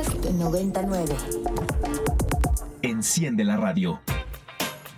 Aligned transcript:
Podcast 0.00 0.24
99. 0.30 1.14
Enciende 2.80 3.44
la 3.44 3.58
radio. 3.58 4.00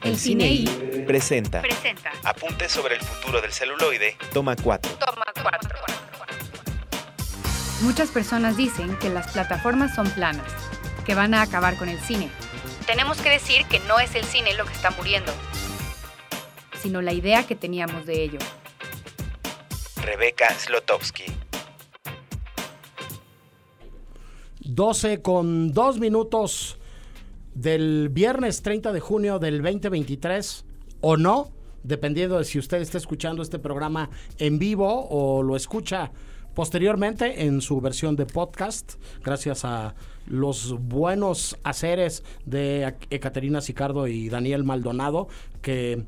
El 0.00 0.17
Cine 0.17 0.64
presenta 1.07 1.60
presenta 1.60 2.12
Apuntes 2.23 2.71
sobre 2.71 2.94
el 2.94 3.00
futuro 3.00 3.41
del 3.41 3.52
celuloide, 3.52 4.17
toma 4.33 4.54
4. 4.54 4.92
Toma 4.92 5.25
4. 5.42 5.70
Muchas 7.80 8.11
personas 8.11 8.57
dicen 8.57 8.96
que 8.98 9.11
las 9.11 9.33
plataformas 9.33 9.93
son 9.93 10.09
planas, 10.11 10.46
que 11.05 11.16
van 11.16 11.34
a 11.34 11.43
acabar 11.43 11.77
con 11.77 11.89
el 11.89 11.98
cine. 11.98 12.30
Tenemos 12.87 13.21
que 13.21 13.30
decir 13.30 13.66
que 13.66 13.80
no 13.80 13.98
es 13.98 14.14
el 14.14 14.25
cine 14.25 14.55
lo 14.55 14.66
que 14.66 14.73
está 14.73 14.91
muriendo, 14.93 15.32
sino 16.80 17.03
la 17.03 17.12
idea 17.12 17.45
que 17.45 17.57
teníamos 17.57 18.07
de 18.07 18.23
ello. 18.23 18.39
Rebeca 19.96 20.55
Slotowski. 20.55 21.41
12 24.75 25.21
con 25.21 25.73
2 25.73 25.99
minutos 25.99 26.79
del 27.55 28.09
viernes 28.09 28.62
30 28.62 28.93
de 28.93 29.01
junio 29.01 29.39
del 29.39 29.61
2023 29.62 30.65
o 31.03 31.17
no, 31.17 31.51
dependiendo 31.83 32.39
de 32.39 32.45
si 32.45 32.59
usted 32.59 32.81
está 32.81 32.97
escuchando 32.97 33.43
este 33.43 33.59
programa 33.59 34.09
en 34.39 34.59
vivo 34.59 35.09
o 35.11 35.43
lo 35.43 35.57
escucha 35.57 36.12
posteriormente 36.55 37.45
en 37.45 37.61
su 37.61 37.81
versión 37.83 38.17
de 38.17 38.25
podcast, 38.25 38.95
gracias 39.23 39.65
a 39.65 39.95
los 40.27 40.79
buenos 40.81 41.59
haceres 41.65 42.25
de 42.47 42.95
Ecaterina 43.11 43.61
Sicardo 43.61 44.07
y 44.07 44.31
Daniel 44.31 44.65
Maldonado, 44.65 45.29
que 45.61 46.05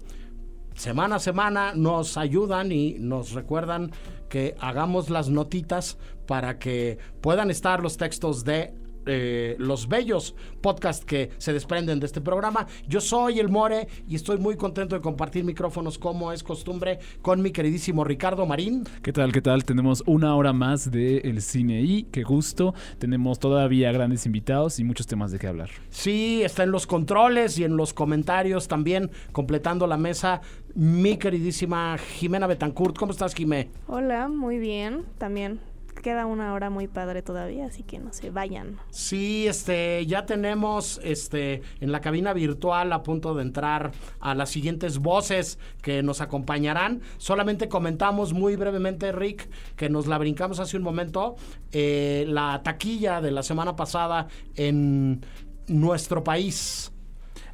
semana 0.75 1.17
a 1.17 1.21
semana 1.21 1.73
nos 1.75 2.17
ayudan 2.17 2.73
y 2.73 2.97
nos 2.99 3.33
recuerdan 3.33 3.93
que 4.35 4.57
hagamos 4.59 5.11
las 5.11 5.29
notitas 5.29 5.97
para 6.27 6.59
que 6.59 6.99
puedan 7.21 7.53
estar 7.53 7.81
los 7.81 7.97
textos 7.97 8.43
de 8.43 8.75
eh, 9.07 9.57
los 9.59 9.89
bellos 9.89 10.35
podcasts 10.61 11.05
que 11.05 11.31
se 11.39 11.53
desprenden 11.53 12.01
de 12.01 12.07
este 12.07 12.21
programa. 12.21 12.67
Yo 12.89 13.01
soy 13.01 13.41
el 13.41 13.49
More 13.49 13.87
y 14.09 14.15
estoy 14.15 14.39
muy 14.39 14.57
contento 14.57 14.95
de 14.95 15.01
compartir 15.01 15.45
micrófonos 15.45 15.99
como 15.99 16.33
es 16.33 16.43
costumbre 16.43 16.99
con 17.23 17.43
mi 17.43 17.51
queridísimo 17.51 18.05
Ricardo 18.05 18.47
Marín. 18.47 18.85
¿Qué 19.03 19.13
tal? 19.13 19.33
¿Qué 19.33 19.43
tal? 19.43 19.65
Tenemos 19.65 20.03
una 20.07 20.35
hora 20.37 20.53
más 20.53 20.91
de 20.91 21.19
El 21.19 21.43
Cine 21.43 21.83
y 21.83 22.05
qué 22.05 22.23
gusto. 22.23 22.75
Tenemos 22.99 23.39
todavía 23.39 23.93
grandes 23.93 24.27
invitados 24.27 24.79
y 24.79 24.85
muchos 24.85 25.07
temas 25.07 25.33
de 25.33 25.39
qué 25.39 25.47
hablar. 25.47 25.71
Sí, 25.91 26.43
está 26.43 26.63
en 26.63 26.71
los 26.71 26.87
controles 26.87 27.59
y 27.59 27.65
en 27.65 27.77
los 27.77 27.93
comentarios 27.93 28.69
también 28.69 29.11
completando 29.33 29.87
la 29.87 29.97
mesa 29.97 30.41
mi 30.75 31.17
queridísima 31.17 31.97
Jimena 31.99 32.47
Betancourt. 32.47 32.97
¿Cómo 32.97 33.13
estás, 33.13 33.35
Jimé? 33.35 33.71
Hola, 33.87 34.29
muy 34.29 34.59
bien. 34.59 35.05
También 35.19 35.61
queda 36.05 36.27
una 36.27 36.53
hora 36.53 36.69
muy 36.69 36.87
padre 36.87 37.23
todavía, 37.23 37.65
así 37.65 37.83
que 37.83 37.99
no 37.99 38.13
se 38.13 38.29
vayan. 38.29 38.77
Sí, 38.91 39.49
este, 39.49 40.05
ya 40.05 40.27
tenemos 40.27 41.01
este 41.03 41.63
en 41.81 41.93
la 41.93 42.03
cabina 42.03 42.35
virtual 42.35 42.93
a 42.93 43.03
punto 43.03 43.35
de 43.35 43.41
entrar 43.41 43.91
a 44.21 44.35
las 44.35 44.51
siguientes 44.51 44.99
voces 44.99 45.59
que 45.81 46.03
nos 46.03 46.21
acompañarán. 46.21 47.01
Solamente 47.17 47.71
comentamos 47.71 48.35
muy 48.35 48.55
brevemente, 48.55 49.13
Rick, 49.13 49.49
que 49.77 49.89
nos 49.89 50.07
la 50.07 50.19
brincamos 50.19 50.61
hace 50.61 50.77
un 50.77 50.83
momento, 50.83 51.37
eh, 51.73 52.27
la 52.29 52.63
taquilla 52.63 53.23
de 53.23 53.31
la 53.31 53.43
semana 53.43 53.75
pasada 53.75 54.29
en 54.57 55.25
nuestro 55.69 56.23
país. 56.23 56.94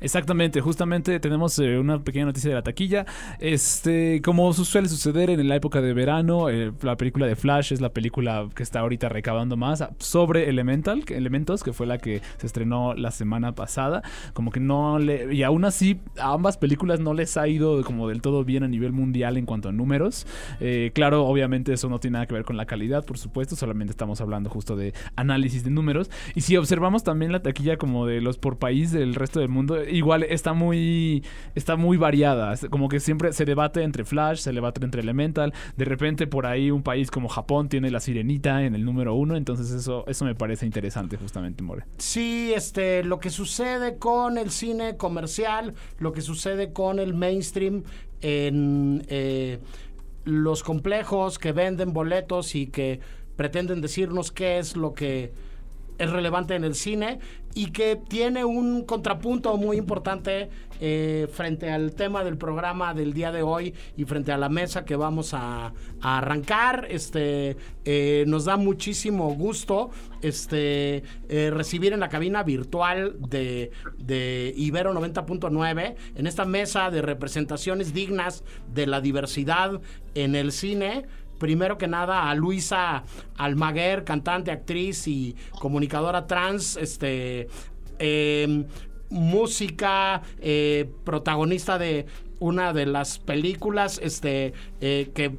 Exactamente, 0.00 0.60
justamente 0.60 1.20
tenemos 1.20 1.58
eh, 1.58 1.78
una 1.78 2.02
pequeña 2.02 2.24
noticia 2.24 2.48
de 2.48 2.54
la 2.54 2.62
taquilla. 2.62 3.04
Este, 3.38 4.22
como 4.22 4.52
suele 4.52 4.88
suceder 4.88 5.30
en 5.30 5.48
la 5.48 5.56
época 5.56 5.82
de 5.82 5.92
verano, 5.92 6.48
eh, 6.48 6.72
la 6.82 6.96
película 6.96 7.26
de 7.26 7.36
Flash 7.36 7.72
es 7.72 7.80
la 7.80 7.90
película 7.90 8.48
que 8.54 8.62
está 8.62 8.80
ahorita 8.80 9.08
recabando 9.08 9.56
más 9.56 9.84
sobre 9.98 10.48
Elemental, 10.48 11.04
Elementos, 11.08 11.62
que 11.62 11.72
fue 11.72 11.86
la 11.86 11.98
que 11.98 12.22
se 12.38 12.46
estrenó 12.46 12.94
la 12.94 13.10
semana 13.10 13.54
pasada. 13.54 14.02
Como 14.32 14.50
que 14.50 14.60
no 14.60 14.98
le. 14.98 15.34
Y 15.34 15.42
aún 15.42 15.64
así, 15.64 16.00
a 16.18 16.32
ambas 16.32 16.56
películas 16.56 17.00
no 17.00 17.12
les 17.12 17.36
ha 17.36 17.46
ido 17.46 17.82
como 17.84 18.08
del 18.08 18.22
todo 18.22 18.44
bien 18.44 18.62
a 18.62 18.68
nivel 18.68 18.92
mundial 18.92 19.36
en 19.36 19.44
cuanto 19.44 19.68
a 19.68 19.72
números. 19.72 20.26
Eh, 20.60 20.92
claro, 20.94 21.26
obviamente 21.26 21.72
eso 21.74 21.88
no 21.90 22.00
tiene 22.00 22.14
nada 22.14 22.26
que 22.26 22.34
ver 22.34 22.44
con 22.44 22.56
la 22.56 22.64
calidad, 22.64 23.04
por 23.04 23.18
supuesto, 23.18 23.54
solamente 23.54 23.90
estamos 23.90 24.20
hablando 24.20 24.48
justo 24.48 24.76
de 24.76 24.94
análisis 25.16 25.62
de 25.62 25.70
números. 25.70 26.10
Y 26.34 26.40
si 26.40 26.56
observamos 26.56 27.04
también 27.04 27.32
la 27.32 27.42
taquilla 27.42 27.76
como 27.76 28.06
de 28.06 28.20
los 28.20 28.38
por 28.38 28.58
país 28.58 28.92
del 28.92 29.14
resto 29.14 29.40
del 29.40 29.50
mundo, 29.50 29.76
igual 29.90 30.22
está 30.24 30.52
muy 30.52 31.24
está 31.54 31.76
muy 31.76 31.96
variada, 31.96 32.54
como 32.70 32.88
que 32.88 33.00
siempre 33.00 33.32
se 33.32 33.44
debate 33.44 33.82
entre 33.82 34.04
Flash, 34.04 34.38
se 34.38 34.52
debate 34.52 34.84
entre 34.84 35.02
Elemental, 35.02 35.52
de 35.76 35.84
repente 35.84 36.26
por 36.26 36.46
ahí 36.46 36.70
un 36.70 36.82
país 36.82 37.10
como 37.10 37.28
Japón 37.28 37.68
tiene 37.68 37.90
la 37.90 38.00
Sirenita 38.00 38.64
en 38.64 38.74
el 38.74 38.84
número 38.84 39.14
uno, 39.14 39.36
entonces 39.36 39.70
eso 39.70 40.04
eso 40.06 40.24
me 40.24 40.34
parece 40.34 40.66
interesante 40.66 41.16
justamente, 41.16 41.62
More. 41.62 41.84
Sí, 41.98 42.52
este 42.54 43.04
lo 43.04 43.20
que 43.20 43.30
sucede 43.30 43.98
con 43.98 44.38
el 44.38 44.50
cine 44.50 44.96
comercial, 44.96 45.74
lo 45.98 46.12
que 46.12 46.20
sucede 46.20 46.72
con 46.72 46.98
el 46.98 47.14
mainstream 47.14 47.84
en 48.22 49.04
eh, 49.08 49.58
los 50.24 50.62
complejos 50.62 51.38
que 51.38 51.52
venden 51.52 51.92
boletos 51.92 52.54
y 52.54 52.66
que 52.66 53.00
pretenden 53.36 53.80
decirnos 53.80 54.32
qué 54.32 54.58
es 54.58 54.76
lo 54.76 54.92
que 54.92 55.32
es 56.00 56.10
relevante 56.10 56.54
en 56.54 56.64
el 56.64 56.74
cine 56.74 57.18
y 57.54 57.72
que 57.72 57.96
tiene 57.96 58.44
un 58.44 58.84
contrapunto 58.84 59.56
muy 59.56 59.76
importante 59.76 60.48
eh, 60.80 61.28
frente 61.30 61.70
al 61.70 61.92
tema 61.92 62.24
del 62.24 62.38
programa 62.38 62.94
del 62.94 63.12
día 63.12 63.32
de 63.32 63.42
hoy 63.42 63.74
y 63.98 64.04
frente 64.04 64.32
a 64.32 64.38
la 64.38 64.48
mesa 64.48 64.84
que 64.84 64.96
vamos 64.96 65.34
a, 65.34 65.72
arrancar. 66.00 66.86
Este 66.88 67.58
eh, 67.84 68.24
nos 68.26 68.46
da 68.46 68.56
muchísimo 68.56 69.34
gusto 69.34 69.90
este 70.22 71.02
eh, 71.28 71.50
recibir 71.52 71.92
en 71.92 72.00
la 72.00 72.08
cabina 72.08 72.42
virtual 72.42 73.16
de, 73.18 73.70
de 73.98 74.54
Ibero 74.56 74.94
90.9 74.94 75.96
en 76.16 76.26
esta 76.26 76.46
mesa 76.46 76.90
de 76.90 77.02
representaciones 77.02 77.92
dignas 77.92 78.42
de 78.72 78.86
la 78.86 79.02
diversidad 79.02 79.82
en 80.14 80.34
el 80.34 80.52
cine 80.52 81.06
primero 81.40 81.78
que 81.78 81.88
nada 81.88 82.30
a 82.30 82.34
Luisa 82.36 83.02
Almaguer, 83.36 84.04
cantante, 84.04 84.52
actriz 84.52 85.08
y 85.08 85.34
comunicadora 85.58 86.28
trans, 86.28 86.76
este, 86.76 87.48
em, 87.98 88.66
música, 89.08 90.22
eh, 90.38 90.88
protagonista 91.02 91.78
de 91.78 92.06
una 92.38 92.72
de 92.72 92.86
las 92.86 93.18
películas, 93.18 93.98
este, 94.02 94.52
eh, 94.80 95.10
que 95.14 95.38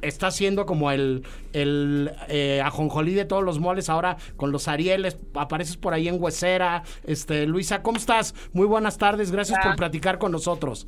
está 0.00 0.28
haciendo 0.28 0.64
como 0.64 0.90
el, 0.90 1.24
el 1.52 2.12
eh, 2.28 2.62
ajonjolí 2.64 3.12
de 3.12 3.26
todos 3.26 3.44
los 3.44 3.58
moles 3.58 3.90
ahora 3.90 4.16
con 4.36 4.52
los 4.52 4.68
Arieles, 4.68 5.18
apareces 5.34 5.76
por 5.76 5.92
ahí 5.92 6.08
en 6.08 6.22
Huesera, 6.22 6.84
este, 7.04 7.46
Luisa, 7.46 7.82
¿cómo 7.82 7.98
estás? 7.98 8.34
Muy 8.52 8.66
buenas 8.66 8.96
tardes, 8.96 9.30
gracias 9.30 9.58
por 9.62 9.76
platicar 9.76 10.18
con 10.18 10.32
nosotros. 10.32 10.86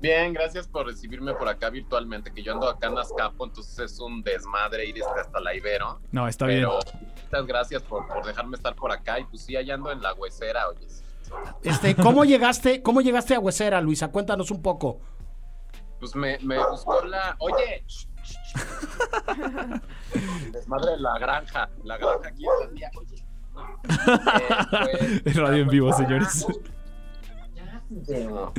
Bien, 0.00 0.32
gracias 0.32 0.68
por 0.68 0.86
recibirme 0.86 1.34
por 1.34 1.48
acá 1.48 1.70
virtualmente, 1.70 2.32
que 2.32 2.42
yo 2.42 2.52
ando 2.52 2.68
acá 2.68 2.88
en 2.88 2.98
Azcapo, 2.98 3.46
entonces 3.46 3.78
es 3.78 3.98
un 3.98 4.22
desmadre 4.22 4.86
ir 4.86 5.02
hasta 5.02 5.40
la 5.40 5.54
Ibero. 5.54 6.00
No, 6.12 6.28
está 6.28 6.46
pero 6.46 6.78
bien. 6.84 7.10
Muchas 7.24 7.46
gracias 7.46 7.82
por, 7.82 8.06
por, 8.06 8.24
dejarme 8.24 8.56
estar 8.56 8.74
por 8.74 8.92
acá 8.92 9.18
y 9.18 9.24
pues 9.24 9.42
sí, 9.42 9.56
allá 9.56 9.74
ando 9.74 9.90
en 9.90 10.02
la 10.02 10.12
huesera, 10.14 10.68
oye. 10.68 10.86
Este, 11.62 11.96
¿cómo 11.96 12.24
llegaste, 12.24 12.82
cómo 12.82 13.00
llegaste 13.00 13.34
a 13.34 13.40
Huesera, 13.40 13.80
Luisa? 13.80 14.08
Cuéntanos 14.08 14.50
un 14.50 14.62
poco. 14.62 15.00
Pues 15.98 16.14
me, 16.14 16.38
me 16.40 16.56
buscó 16.68 17.02
la. 17.04 17.34
Oye, 17.38 17.84
desmadre 20.52 20.92
de 20.92 21.00
la 21.00 21.18
granja, 21.18 21.68
la 21.84 21.96
granja 21.96 22.28
aquí 22.28 22.44
día, 22.72 22.90
oye. 22.96 23.24
Eh, 24.92 25.20
pues, 25.22 25.36
Radio 25.36 25.62
en 25.62 25.68
vivo, 25.68 25.92
señores. 25.92 26.46
Ya, 27.54 28.52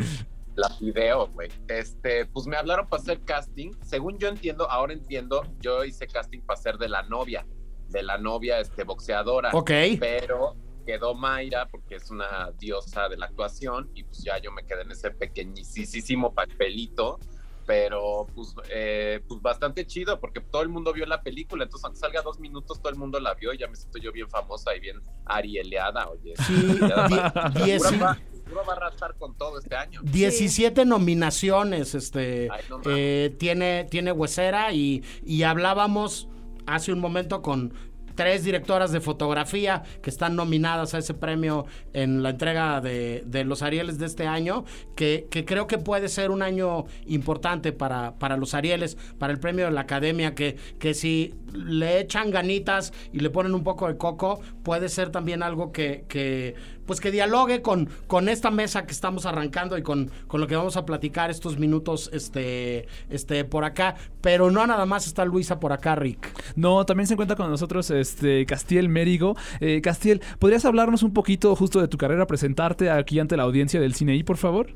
la 0.58 0.76
video, 0.80 1.28
güey. 1.28 1.50
Este, 1.68 2.26
pues 2.26 2.48
me 2.48 2.58
hablaron 2.58 2.88
para 2.88 3.02
hacer 3.02 3.24
casting. 3.24 3.72
Según 3.84 4.18
yo 4.18 4.28
entiendo, 4.28 4.70
ahora 4.70 4.94
entiendo, 4.94 5.44
yo 5.60 5.86
hice 5.86 6.08
casting 6.08 6.42
para 6.42 6.60
ser 6.60 6.78
de 6.78 6.90
la 6.90 7.04
novia, 7.04 7.46
de 7.90 8.04
la 8.04 8.18
novia 8.18 8.60
este, 8.60 8.84
boxeadora. 8.84 9.52
Ok. 9.54 9.72
Pero 10.00 10.56
quedó 10.86 11.14
Mayra 11.14 11.68
porque 11.68 11.96
es 11.96 12.10
una 12.10 12.52
diosa 12.58 13.08
de 13.10 13.18
la 13.18 13.28
actuación 13.28 13.92
y 13.94 14.04
pues 14.04 14.24
ya 14.24 14.38
yo 14.40 14.52
me 14.52 14.66
quedé 14.66 14.82
en 14.82 14.92
ese 14.92 15.12
pequeñísimo 15.12 16.34
papelito. 16.34 17.20
Pero 17.68 18.28
pues, 18.34 18.56
eh, 18.70 19.22
pues 19.28 19.42
bastante 19.42 19.86
chido 19.86 20.22
porque 20.22 20.40
todo 20.40 20.62
el 20.62 20.70
mundo 20.70 20.94
vio 20.94 21.06
la 21.06 21.22
película. 21.22 21.66
Entonces, 21.66 21.84
aunque 21.84 22.00
salga 22.00 22.22
dos 22.22 22.40
minutos, 22.40 22.80
todo 22.80 22.90
el 22.90 22.98
mundo 22.98 23.20
la 23.20 23.34
vio 23.34 23.54
y 23.54 23.58
ya 23.58 23.68
me 23.68 23.76
siento 23.76 24.00
yo 24.00 24.12
bien 24.14 24.30
famosa 24.30 24.74
y 24.74 24.80
bien 24.80 25.02
arieleada. 25.26 26.10
Oye, 26.10 26.34
sí, 26.38 26.80
diez, 28.48 28.68
va 28.68 28.74
a 28.74 28.76
arrastrar 28.76 29.16
con 29.16 29.36
todo 29.36 29.60
este 29.60 29.76
año. 29.76 30.02
17 30.04 30.86
nominaciones 30.86 31.96
este, 31.96 32.50
eh, 32.86 33.36
tiene, 33.38 33.86
tiene 33.90 34.12
Huesera 34.12 34.74
y, 34.74 35.04
y 35.26 35.44
hablábamos 35.44 36.28
hace 36.66 36.92
un 36.92 37.00
momento 37.00 37.42
con 37.42 37.74
tres 38.18 38.44
directoras 38.44 38.92
de 38.92 39.00
fotografía 39.00 39.84
que 40.02 40.10
están 40.10 40.36
nominadas 40.36 40.94
a 40.96 40.98
ese 40.98 41.14
premio 41.14 41.66
en 41.94 42.24
la 42.24 42.32
entrega 42.32 42.82
de, 42.82 43.24
de 43.26 43.46
los 43.46 43.62
Arieles 43.62 44.00
de 44.00 44.08
este 44.08 44.26
año, 44.26 44.66
que, 44.96 45.28
que, 45.30 45.46
creo 45.46 45.68
que 45.68 45.78
puede 45.78 46.10
ser 46.10 46.32
un 46.32 46.42
año 46.42 46.86
importante 47.06 47.72
para, 47.72 48.16
para 48.18 48.36
los 48.36 48.56
Arieles, 48.56 48.98
para 49.20 49.32
el 49.32 49.40
premio 49.40 49.66
de 49.66 49.72
la 49.72 49.82
Academia, 49.82 50.34
que, 50.34 50.58
que 50.80 50.96
si 50.96 51.36
le 51.54 52.00
echan 52.00 52.32
ganitas 52.32 52.94
y 53.12 53.20
le 53.20 53.30
ponen 53.30 53.54
un 53.54 53.64
poco 53.64 53.88
de 53.88 53.98
coco, 53.98 54.40
puede 54.64 54.90
ser 54.90 55.10
también 55.10 55.44
algo 55.44 55.72
que, 55.72 56.06
que 56.08 56.56
pues 56.86 57.02
que 57.02 57.12
dialogue 57.12 57.62
con, 57.62 57.90
con 58.08 58.30
esta 58.30 58.50
mesa 58.50 58.86
que 58.86 58.94
estamos 58.94 59.26
arrancando 59.26 59.78
y 59.78 59.84
con, 59.84 60.10
con 60.28 60.40
lo 60.40 60.48
que 60.48 60.56
vamos 60.56 60.78
a 60.78 60.86
platicar 60.86 61.30
estos 61.30 61.60
minutos 61.60 62.10
este, 62.14 62.88
este, 63.10 63.44
por 63.44 63.66
acá. 63.66 63.96
Pero 64.22 64.50
no 64.50 64.66
nada 64.66 64.86
más 64.86 65.06
está 65.06 65.26
Luisa 65.26 65.60
por 65.60 65.74
acá, 65.74 65.96
Rick. 65.96 66.34
No, 66.56 66.86
también 66.86 67.06
se 67.08 67.14
encuentra 67.14 67.36
con 67.36 67.50
nosotros 67.50 67.92
este 67.92 68.46
Castiel 68.46 68.90
Mérigo. 68.90 69.36
Eh, 69.60 69.82
Castiel, 69.82 70.22
¿podrías 70.40 70.66
hablarnos 70.66 71.04
un 71.04 71.14
poquito 71.14 71.56
justo 71.56 71.82
de 71.82 71.88
tu 71.88 71.98
carrera, 71.98 72.26
presentarte 72.26 72.90
aquí 72.90 73.20
ante 73.20 73.38
la 73.38 73.44
audiencia 73.44 73.80
del 73.80 73.94
Cine 73.94 74.18
por 74.24 74.38
favor? 74.38 74.74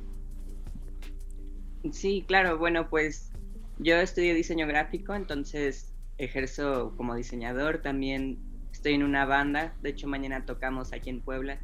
Sí, 1.91 2.23
claro. 2.27 2.57
Bueno, 2.57 2.89
pues 2.89 3.31
yo 3.79 3.95
estudio 3.95 4.35
diseño 4.35 4.67
gráfico, 4.67 5.15
entonces 5.15 5.90
ejerzo 6.17 6.93
como 6.97 7.15
diseñador. 7.15 7.79
También 7.79 8.39
estoy 8.71 8.93
en 8.93 9.03
una 9.03 9.25
banda. 9.25 9.75
De 9.81 9.89
hecho, 9.89 10.07
mañana 10.07 10.45
tocamos 10.45 10.93
aquí 10.93 11.09
en 11.09 11.21
Puebla. 11.21 11.59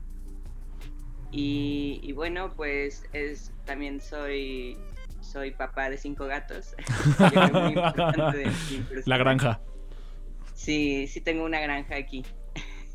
Y, 1.31 2.11
bueno, 2.13 2.53
pues 2.55 3.03
es 3.13 3.51
también 3.65 3.99
soy 4.01 4.77
soy 5.19 5.51
papá 5.51 5.89
de 5.89 5.97
cinco 5.97 6.25
gatos. 6.25 6.73
La 9.05 9.17
granja. 9.17 9.59
Sí, 10.53 11.05
sí 11.07 11.19
tengo 11.21 11.44
una 11.44 11.59
granja 11.59 11.95
aquí. 11.97 12.23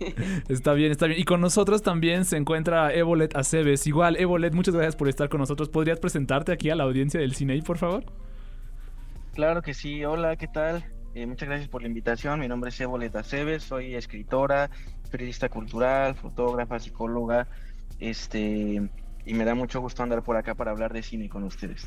Está 0.49 0.73
bien, 0.73 0.91
está 0.91 1.07
bien. 1.07 1.21
Y 1.21 1.25
con 1.25 1.41
nosotros 1.41 1.83
también 1.83 2.25
se 2.25 2.37
encuentra 2.37 2.93
Evolet 2.93 3.37
Aceves. 3.37 3.87
Igual, 3.87 4.17
Evolet, 4.17 4.53
muchas 4.53 4.75
gracias 4.75 4.97
por 4.97 5.09
estar 5.09 5.29
con 5.29 5.39
nosotros. 5.39 5.69
¿Podrías 5.69 6.01
presentarte 6.01 6.51
aquí 6.51 6.71
a 6.71 6.75
la 6.75 6.83
audiencia 6.85 7.21
del 7.21 7.35
cine, 7.35 7.63
por 7.63 7.79
favor? 7.79 8.05
Claro 9.35 9.63
que 9.63 9.75
sí. 9.75 10.05
Hola, 10.05 10.37
¿qué 10.37 10.49
tal? 10.49 10.85
Eh, 11.15 11.27
muchas 11.27 11.49
gracias 11.49 11.69
por 11.69 11.83
la 11.83 11.89
invitación. 11.89 12.41
Mi 12.41 12.49
nombre 12.49 12.71
es 12.71 12.81
Evolet 12.81 13.15
Aceves. 13.15 13.65
Soy 13.65 13.95
escritora, 13.95 14.71
periodista 15.11 15.51
cultural, 15.51 16.15
fotógrafa, 16.15 16.79
psicóloga 16.79 17.49
este, 18.01 18.91
y 19.27 19.35
me 19.35 19.45
da 19.45 19.55
mucho 19.55 19.81
gusto 19.81 20.03
andar 20.03 20.23
por 20.23 20.37
acá 20.37 20.55
para 20.55 20.71
hablar 20.71 20.95
de 20.95 21.03
cine 21.03 21.29
con 21.29 21.45
ustedes. 21.45 21.87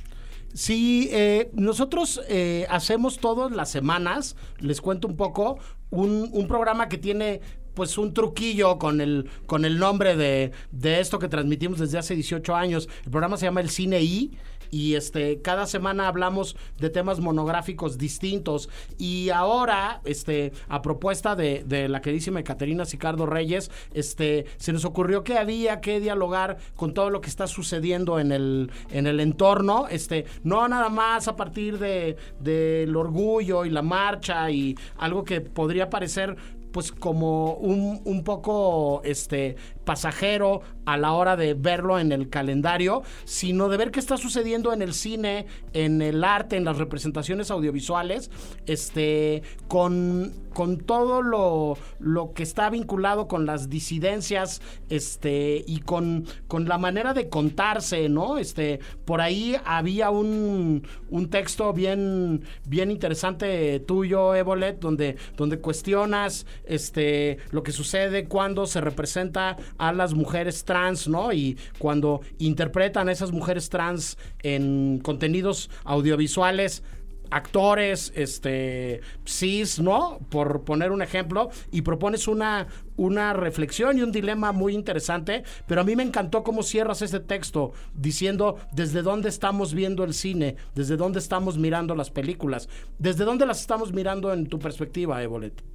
Sí, 0.54 1.10
eh, 1.12 1.50
nosotros 1.54 2.22
eh, 2.30 2.68
hacemos 2.69 3.18
todas 3.18 3.51
las 3.51 3.69
semanas, 3.69 4.36
les 4.60 4.80
cuento 4.80 5.07
un 5.07 5.18
poco, 5.18 5.57
un, 5.89 6.30
un 6.31 6.48
programa 6.48 6.88
que 6.88 7.00
tiene 7.00 7.42
pues 7.74 7.98
un 7.98 8.13
truquillo 8.13 8.80
con 8.80 9.01
el, 9.01 9.30
con 9.48 9.66
el 9.66 9.80
nombre 9.80 10.16
de, 10.16 10.51
de, 10.72 11.00
esto 11.01 11.19
que 11.19 11.27
transmitimos 11.27 11.80
desde 11.80 11.98
hace 11.98 12.16
18 12.16 12.56
años. 12.56 12.88
El 13.04 13.12
programa 13.12 13.38
se 13.38 13.45
llama 13.48 13.60
El 13.60 13.69
Cine 13.69 14.01
I 14.01 14.38
y 14.75 14.95
este 14.95 15.42
cada 15.42 15.68
semana 15.68 16.10
hablamos 16.10 16.57
de 16.80 16.89
temas 16.89 17.22
monográficos 17.22 17.98
distintos. 17.98 18.69
Y 18.98 19.30
ahora 19.30 20.01
este 20.04 20.51
a 20.68 20.81
propuesta 20.81 21.33
de, 21.33 21.63
la 21.88 22.01
queridísima 22.01 22.44
Caterina 22.44 22.83
Sicardo 22.83 23.25
Reyes 23.25 23.72
este 23.94 24.45
se 24.57 24.74
nos 24.74 24.83
ocurrió 24.83 25.24
que 25.24 25.38
había 25.38 25.80
que 25.80 26.01
dialogar 26.01 26.57
con 26.75 26.94
todo 26.94 27.10
lo 27.10 27.22
que 27.22 27.30
está 27.30 27.48
sucediendo 27.48 28.19
en 28.19 28.33
el 28.33 28.69
en 28.89 29.07
el 29.07 29.22
entorno 29.22 29.88
este 29.89 30.25
no 30.44 30.68
nada 30.68 30.89
más 30.89 31.30
a 31.30 31.36
partir 31.36 31.80
de 31.80 32.18
del 32.39 32.95
orgullo 32.95 33.63
y 33.63 33.69
la 33.69 33.81
marcha 33.81 34.50
y 34.51 34.75
algo 34.98 35.24
que 35.24 35.39
podría 35.39 35.89
parecer 35.89 36.36
pues 36.75 36.92
como 36.92 37.54
un, 37.54 38.01
un 38.04 38.24
poco 38.25 39.01
este 39.06 39.56
pasajero 39.86 40.62
a 40.86 40.98
la 40.98 41.14
hora 41.14 41.36
de 41.36 41.54
verlo 41.54 42.00
en 42.00 42.12
el 42.12 42.30
calendario, 42.30 43.04
sino 43.24 43.70
de 43.70 43.78
ver 43.78 43.92
qué 43.92 44.00
está 44.00 44.18
sucediendo 44.18 44.74
en 44.74 44.82
el 44.82 44.94
cine, 44.94 45.48
en 45.74 46.02
el 46.02 46.24
arte, 46.24 46.58
en 46.58 46.66
las 46.66 46.78
representaciones 46.78 47.50
audiovisuales, 47.52 48.30
este, 48.66 49.42
con, 49.68 50.34
con 50.54 50.78
todo 50.78 51.22
lo, 51.22 51.78
lo 52.00 52.34
que 52.34 52.44
está 52.44 52.70
vinculado 52.70 53.28
con 53.28 53.46
las 53.46 53.70
disidencias, 53.70 54.62
este, 54.90 55.64
y 55.66 55.80
con, 55.80 56.26
con 56.48 56.68
la 56.68 56.78
manera 56.78 57.14
de 57.14 57.30
contarse, 57.30 58.10
¿no? 58.10 58.38
Este, 58.38 58.80
por 59.06 59.22
ahí 59.22 59.56
había 59.66 60.10
un, 60.10 60.88
un 61.10 61.30
texto 61.30 61.74
bien, 61.74 62.44
bien 62.66 62.92
interesante 62.92 63.80
tuyo, 63.80 64.36
Evolet, 64.36 64.80
donde, 64.80 65.16
donde 65.36 65.60
cuestionas 65.60 66.46
este, 66.66 67.38
lo 67.52 67.64
que 67.64 67.72
sucede 67.72 68.26
cuando 68.26 68.66
se 68.66 68.82
representa 68.82 69.58
a 69.77 69.92
las 69.94 70.13
mujeres 70.13 70.66
trans, 70.66 71.07
¿no? 71.07 71.33
Y 71.33 71.57
cuando 71.80 72.22
interpretan 72.38 73.10
a 73.10 73.12
esas 73.12 73.31
mujeres 73.31 73.69
trans 73.69 74.18
en 74.42 75.00
contenidos 75.04 75.69
audiovisuales, 75.83 76.83
actores, 77.31 78.12
este, 78.16 79.01
cis, 79.25 79.80
¿no? 79.80 80.19
Por 80.30 80.63
poner 80.63 80.92
un 80.92 81.01
ejemplo, 81.01 81.50
y 81.72 81.81
propones 81.81 82.27
una, 82.27 82.68
una 82.95 83.33
reflexión 83.33 83.98
y 83.98 84.01
un 84.01 84.12
dilema 84.12 84.51
muy 84.51 84.74
interesante, 84.74 85.44
pero 85.68 85.81
a 85.81 85.83
mí 85.83 85.95
me 85.95 86.04
encantó 86.04 86.44
cómo 86.44 86.63
cierras 86.63 87.01
ese 87.01 87.19
texto 87.19 87.74
diciendo 87.94 88.57
desde 88.72 89.01
dónde 89.01 89.30
estamos 89.30 89.74
viendo 89.74 90.04
el 90.04 90.13
cine, 90.13 90.56
desde 90.74 90.98
dónde 90.98 91.19
estamos 91.19 91.57
mirando 91.57 91.95
las 91.95 92.12
películas, 92.12 92.69
desde 93.00 93.25
dónde 93.25 93.45
las 93.45 93.62
estamos 93.62 93.92
mirando 93.92 94.33
en 94.33 94.48
tu 94.48 94.60
perspectiva, 94.60 95.22
Evolet. 95.22 95.75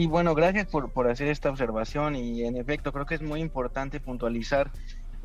Sí, 0.00 0.06
bueno, 0.06 0.34
gracias 0.34 0.66
por, 0.66 0.90
por 0.94 1.10
hacer 1.10 1.28
esta 1.28 1.50
observación 1.50 2.16
y 2.16 2.44
en 2.44 2.56
efecto 2.56 2.90
creo 2.90 3.04
que 3.04 3.16
es 3.16 3.20
muy 3.20 3.38
importante 3.42 4.00
puntualizar 4.00 4.72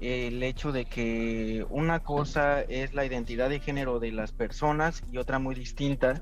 el 0.01 0.43
hecho 0.43 0.73
de 0.73 0.83
que 0.83 1.65
una 1.69 2.01
cosa 2.01 2.59
es 2.59 2.93
la 2.93 3.05
identidad 3.05 3.49
de 3.49 3.61
género 3.61 4.01
de 4.01 4.11
las 4.11 4.33
personas 4.33 5.01
y 5.09 5.17
otra 5.17 5.39
muy 5.39 5.55
distinta 5.55 6.21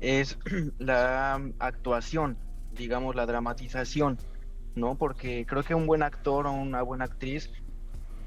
es 0.00 0.36
la 0.80 1.40
actuación, 1.60 2.38
digamos, 2.72 3.14
la 3.14 3.24
dramatización, 3.24 4.18
¿no? 4.74 4.98
Porque 4.98 5.46
creo 5.46 5.62
que 5.62 5.76
un 5.76 5.86
buen 5.86 6.02
actor 6.02 6.48
o 6.48 6.52
una 6.52 6.82
buena 6.82 7.04
actriz 7.04 7.52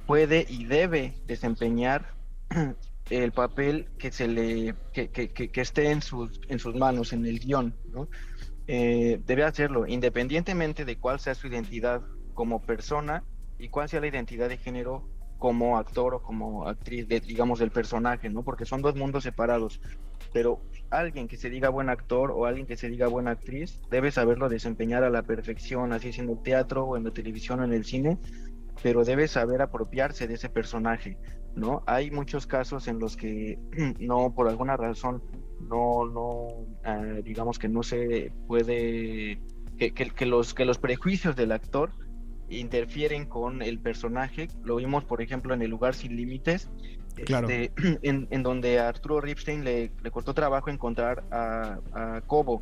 puede 0.06 0.46
y 0.48 0.64
debe 0.64 1.22
desempeñar 1.28 2.16
el 3.10 3.34
papel 3.34 3.90
que 4.00 4.10
se 4.10 4.30
le 4.30 4.74
que, 4.94 5.10
que, 5.10 5.34
que 5.34 5.62
esté 5.62 5.92
en 5.92 6.02
sus 6.02 6.40
en 6.48 6.60
sus 6.60 6.76
manos 6.76 7.12
en 7.12 7.26
el 7.26 7.40
guion, 7.40 7.76
¿no? 7.92 8.08
Eh, 8.68 9.22
debe 9.26 9.44
hacerlo 9.44 9.86
independientemente 9.86 10.86
de 10.86 10.98
cuál 10.98 11.20
sea 11.20 11.36
su 11.36 11.48
identidad 11.48 12.02
como 12.34 12.62
persona 12.62 13.24
y 13.60 13.70
cuál 13.70 13.90
sea 13.90 14.02
la 14.02 14.08
identidad 14.08 14.50
de 14.50 14.58
género 14.58 15.08
como 15.38 15.78
actor 15.78 16.16
o 16.16 16.22
como 16.22 16.68
actriz, 16.68 17.08
de, 17.08 17.20
digamos, 17.20 17.60
del 17.60 17.72
personaje, 17.72 18.30
¿no? 18.30 18.44
Porque 18.44 18.66
son 18.66 18.82
dos 18.82 18.96
mundos 18.96 19.24
separados. 19.24 19.82
Pero 20.34 20.62
alguien 20.90 21.28
que 21.28 21.38
se 21.38 21.50
diga 21.50 21.70
buen 21.70 21.90
actor 21.90 22.32
o 22.32 22.46
alguien 22.46 22.66
que 22.66 22.78
se 22.78 22.90
diga 22.90 23.08
buena 23.08 23.32
actriz 23.32 23.80
debe 23.90 24.12
saberlo 24.12 24.50
desempeñar 24.50 25.04
a 25.04 25.10
la 25.10 25.24
perfección, 25.24 25.94
así 25.94 26.12
siendo 26.14 26.34
el 26.34 26.42
teatro 26.42 26.86
o 26.86 26.98
en 26.98 27.04
la 27.04 27.12
televisión 27.12 27.60
o 27.60 27.64
en 27.64 27.74
el 27.74 27.86
cine, 27.86 28.18
pero 28.82 29.04
debe 29.04 29.28
saber 29.28 29.62
apropiarse 29.62 30.28
de 30.28 30.36
ese 30.36 30.50
personaje, 30.50 31.18
¿no? 31.56 31.84
Hay 31.86 32.12
muchos 32.12 32.48
casos 32.48 32.88
en 32.88 33.00
los 33.00 33.16
que 33.16 33.60
no, 34.00 34.34
por 34.34 34.48
alguna 34.48 34.78
razón, 34.78 35.22
no, 35.62 36.06
no, 36.06 36.48
eh, 36.86 37.22
digamos 37.24 37.60
que 37.60 37.68
no 37.68 37.84
se 37.84 38.32
puede, 38.48 39.40
que, 39.78 39.92
que, 39.92 40.26
los, 40.26 40.54
que 40.54 40.66
los 40.66 40.78
prejuicios 40.78 41.36
del 41.36 41.52
actor 41.52 41.92
interfieren 42.50 43.26
con 43.26 43.62
el 43.62 43.80
personaje. 43.80 44.48
Lo 44.64 44.76
vimos, 44.78 45.04
por 45.04 45.22
ejemplo, 45.22 45.54
en 45.54 45.62
El 45.62 45.72
lugar 45.72 45.96
sin 45.96 46.16
límites, 46.16 46.70
este, 47.18 47.72
en, 48.04 48.28
en, 48.30 48.44
donde 48.44 48.80
a 48.80 48.90
Arturo 48.90 49.22
Ripstein 49.22 49.64
le, 49.64 49.92
le 50.04 50.12
costó 50.12 50.34
trabajo 50.34 50.70
encontrar 50.70 51.24
a, 51.32 51.80
a 51.94 52.22
Cobo. 52.22 52.62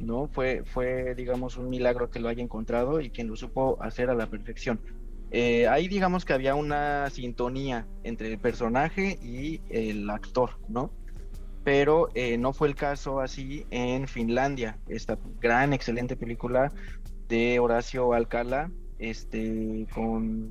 ¿no? 0.00 0.28
Fue, 0.28 0.62
fue, 0.64 1.14
digamos, 1.14 1.56
un 1.56 1.68
milagro 1.68 2.10
que 2.10 2.20
lo 2.20 2.28
haya 2.28 2.42
encontrado 2.42 3.00
y 3.00 3.10
quien 3.10 3.28
lo 3.28 3.36
supo 3.36 3.76
hacer 3.80 4.10
a 4.10 4.14
la 4.14 4.26
perfección. 4.26 4.80
Eh, 5.30 5.68
ahí 5.68 5.86
digamos 5.86 6.24
que 6.24 6.32
había 6.32 6.56
una 6.56 7.08
sintonía 7.10 7.86
entre 8.02 8.32
el 8.32 8.38
personaje 8.38 9.18
y 9.22 9.60
el 9.68 10.10
actor, 10.10 10.58
¿no? 10.68 10.90
Pero 11.70 12.08
eh, 12.16 12.36
no 12.36 12.52
fue 12.52 12.66
el 12.66 12.74
caso 12.74 13.20
así 13.20 13.64
en 13.70 14.08
Finlandia, 14.08 14.76
esta 14.88 15.16
gran, 15.40 15.72
excelente 15.72 16.16
película 16.16 16.72
de 17.28 17.60
Horacio 17.60 18.12
Alcala, 18.12 18.72
este, 18.98 19.86
con 19.94 20.50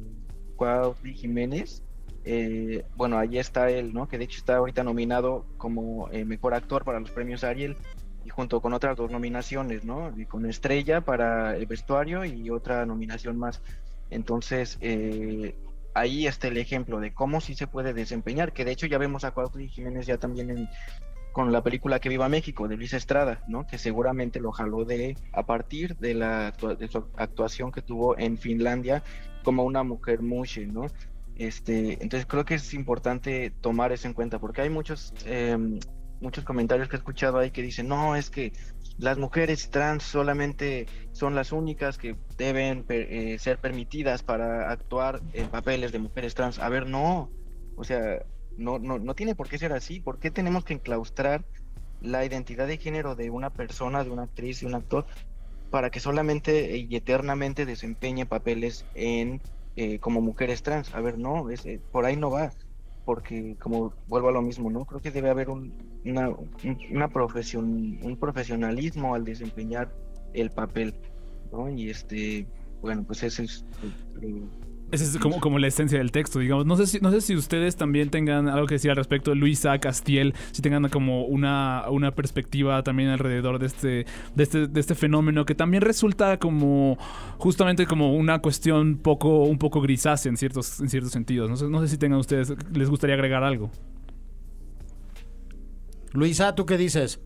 Cuauhtémoc 0.56 1.18
Jiménez. 1.18 1.84
Eh, 2.24 2.86
bueno, 2.96 3.18
ahí 3.18 3.38
está 3.38 3.70
él, 3.70 3.94
¿no? 3.94 4.08
Que 4.08 4.18
de 4.18 4.24
hecho 4.24 4.38
está 4.38 4.56
ahorita 4.56 4.86
nominado 4.86 5.46
como 5.58 6.10
eh, 6.14 6.24
mejor 6.24 6.54
actor 6.54 6.86
para 6.86 7.02
los 7.02 7.12
premios 7.12 7.44
Ariel 7.44 7.76
y 8.24 8.30
junto 8.30 8.62
con 8.62 8.72
otras 8.72 8.96
dos 8.96 9.12
nominaciones, 9.12 9.84
¿no? 9.84 10.14
Con 10.30 10.46
Estrella 10.46 11.02
para 11.02 11.58
el 11.58 11.66
vestuario 11.66 12.24
y 12.24 12.50
otra 12.50 12.86
nominación 12.86 13.38
más. 13.38 13.62
Entonces, 14.10 14.80
ahí 15.96 16.28
está 16.28 16.48
el 16.48 16.56
ejemplo 16.56 17.02
de 17.02 17.14
cómo 17.14 17.42
sí 17.42 17.56
se 17.56 17.68
puede 17.68 17.94
desempeñar, 17.94 18.54
que 18.54 18.64
de 18.64 18.72
hecho 18.72 18.88
ya 18.88 18.98
vemos 18.98 19.26
a 19.26 19.32
Cuauhtémoc 19.32 19.70
Jiménez 19.70 20.06
ya 20.06 20.18
también 20.18 20.70
con 21.40 21.54
la 21.54 21.64
película 21.64 22.02
Que 22.02 22.10
Viva 22.10 22.28
México 22.28 22.68
de 22.68 22.76
Luis 22.76 22.94
Estrada, 22.94 23.46
¿no? 23.48 23.66
Que 23.66 23.78
seguramente 23.78 24.42
lo 24.42 24.52
jaló 24.52 24.84
de 24.84 25.16
a 25.32 25.46
partir 25.46 25.96
de 25.96 26.14
la 26.14 26.52
de 26.52 26.90
su 26.90 27.06
actuación 27.16 27.72
que 27.72 27.82
tuvo 27.82 28.18
en 28.20 28.38
Finlandia 28.38 29.04
como 29.46 29.64
una 29.64 29.84
mujer 29.84 30.22
mushe, 30.22 30.68
¿no? 30.68 30.88
Este, 31.38 31.94
entonces 32.04 32.26
creo 32.26 32.44
que 32.44 32.56
es 32.56 32.74
importante 32.74 33.54
tomar 33.62 33.94
eso 33.94 34.10
en 34.10 34.16
cuenta 34.16 34.38
porque 34.38 34.64
hay 34.64 34.70
muchos 34.70 35.14
em, 35.26 35.80
muchos 36.20 36.44
comentarios 36.44 36.90
que 36.90 36.98
he 36.98 37.00
escuchado 37.00 37.38
ahí 37.38 37.52
que 37.52 37.62
dicen, 37.62 37.88
no, 37.88 38.18
es 38.18 38.30
que 38.30 38.52
las 38.98 39.18
mujeres 39.18 39.70
trans 39.70 40.04
solamente 40.04 40.88
son 41.14 41.36
las 41.36 41.54
únicas 41.54 41.98
que 41.98 42.18
deben 42.38 42.84
eh, 42.90 43.38
ser 43.40 43.60
permitidas 43.60 44.24
para 44.24 44.70
actuar 44.70 45.22
en 45.32 45.48
papeles 45.48 45.94
de 45.94 46.00
mujeres 46.00 46.36
trans. 46.36 46.60
A 46.60 46.68
ver, 46.68 46.86
no, 46.86 47.32
o 47.78 47.86
sea, 47.86 48.26
no, 48.60 48.80
no, 48.80 49.00
no 49.00 49.16
tiene 49.16 49.36
por 49.36 49.50
qué 49.50 49.58
ser 49.58 49.74
así. 49.74 50.00
¿Por 50.00 50.20
qué 50.20 50.32
tenemos 50.32 50.64
que 50.64 50.74
enclaustrar 50.74 51.44
la 52.02 52.26
identidad 52.26 52.68
de 52.68 52.78
género 52.78 53.16
de 53.16 53.30
una 53.30 53.50
persona, 53.50 54.04
de 54.04 54.12
una 54.12 54.24
actriz, 54.24 54.62
de 54.62 54.68
un 54.68 54.76
actor, 54.76 55.06
para 55.70 55.90
que 55.90 56.00
solamente 56.00 56.78
y 56.78 56.96
eternamente 56.96 57.66
desempeñe 57.66 58.26
papeles 58.26 58.86
en 58.96 59.42
eh, 59.76 60.00
como 60.00 60.22
mujeres 60.22 60.62
trans? 60.64 60.94
A 60.94 61.02
ver, 61.02 61.18
no, 61.18 61.50
es, 61.50 61.66
eh, 61.66 61.82
por 61.92 62.06
ahí 62.06 62.16
no 62.16 62.30
va 62.30 62.52
porque 63.10 63.56
como 63.60 63.92
vuelvo 64.08 64.30
a 64.30 64.32
lo 64.32 64.44
mismo, 64.44 64.70
¿no? 64.70 64.86
Creo 64.86 65.02
que 65.02 65.10
debe 65.10 65.32
haber 65.32 65.50
un, 65.50 65.74
una, 66.06 66.30
una 66.92 67.08
profesión, 67.08 67.98
un 68.04 68.18
profesionalismo 68.18 69.16
al 69.16 69.26
desempeñar 69.26 69.92
el 70.34 70.52
papel, 70.52 70.94
¿no? 71.52 71.72
Y 71.72 71.90
este, 71.90 72.46
bueno, 72.84 73.04
pues 73.04 73.24
ese 73.24 73.46
es 73.46 73.66
esa 74.92 75.04
es 75.04 75.18
como, 75.18 75.40
como 75.40 75.60
la 75.60 75.68
esencia 75.68 75.98
del 75.98 76.12
texto, 76.12 76.40
digamos. 76.40 76.66
No 76.66 76.76
sé, 76.76 76.88
si, 76.88 77.00
no 77.00 77.12
sé 77.12 77.22
si 77.22 77.36
ustedes 77.36 77.76
también 77.76 78.10
tengan 78.10 78.48
algo 78.48 78.66
que 78.66 78.76
decir 78.76 78.90
al 78.90 78.98
respecto. 78.98 79.36
Luisa, 79.36 79.78
Castiel, 79.80 80.34
si 80.52 80.62
tengan 80.62 80.90
como 80.90 81.26
una, 81.26 81.86
una 81.90 82.12
perspectiva 82.12 82.82
también 82.84 83.10
alrededor 83.10 83.60
de 83.60 83.68
este, 83.68 84.06
de 84.36 84.44
este, 84.44 84.68
de 84.68 84.80
este 84.80 84.96
fenómeno 84.96 85.46
que 85.46 85.56
también 85.56 85.82
resulta 85.82 86.38
como 86.38 86.98
justamente 87.38 87.86
como 87.86 88.16
una 88.16 88.40
cuestión 88.40 88.98
poco, 88.98 89.44
un 89.44 89.58
poco 89.58 89.82
grisácea 89.82 90.30
en 90.30 90.38
ciertos, 90.38 90.80
en 90.80 90.90
ciertos 90.90 91.12
sentidos. 91.12 91.50
No 91.50 91.56
sé, 91.56 91.68
no 91.68 91.82
sé 91.82 91.88
si 91.88 91.98
tengan 91.98 92.20
ustedes, 92.20 92.54
les 92.74 92.90
gustaría 92.90 93.16
agregar 93.16 93.44
algo. 93.44 93.70
Luisa, 96.14 96.56
¿tú 96.56 96.66
qué 96.66 96.78
dices? 96.78 97.22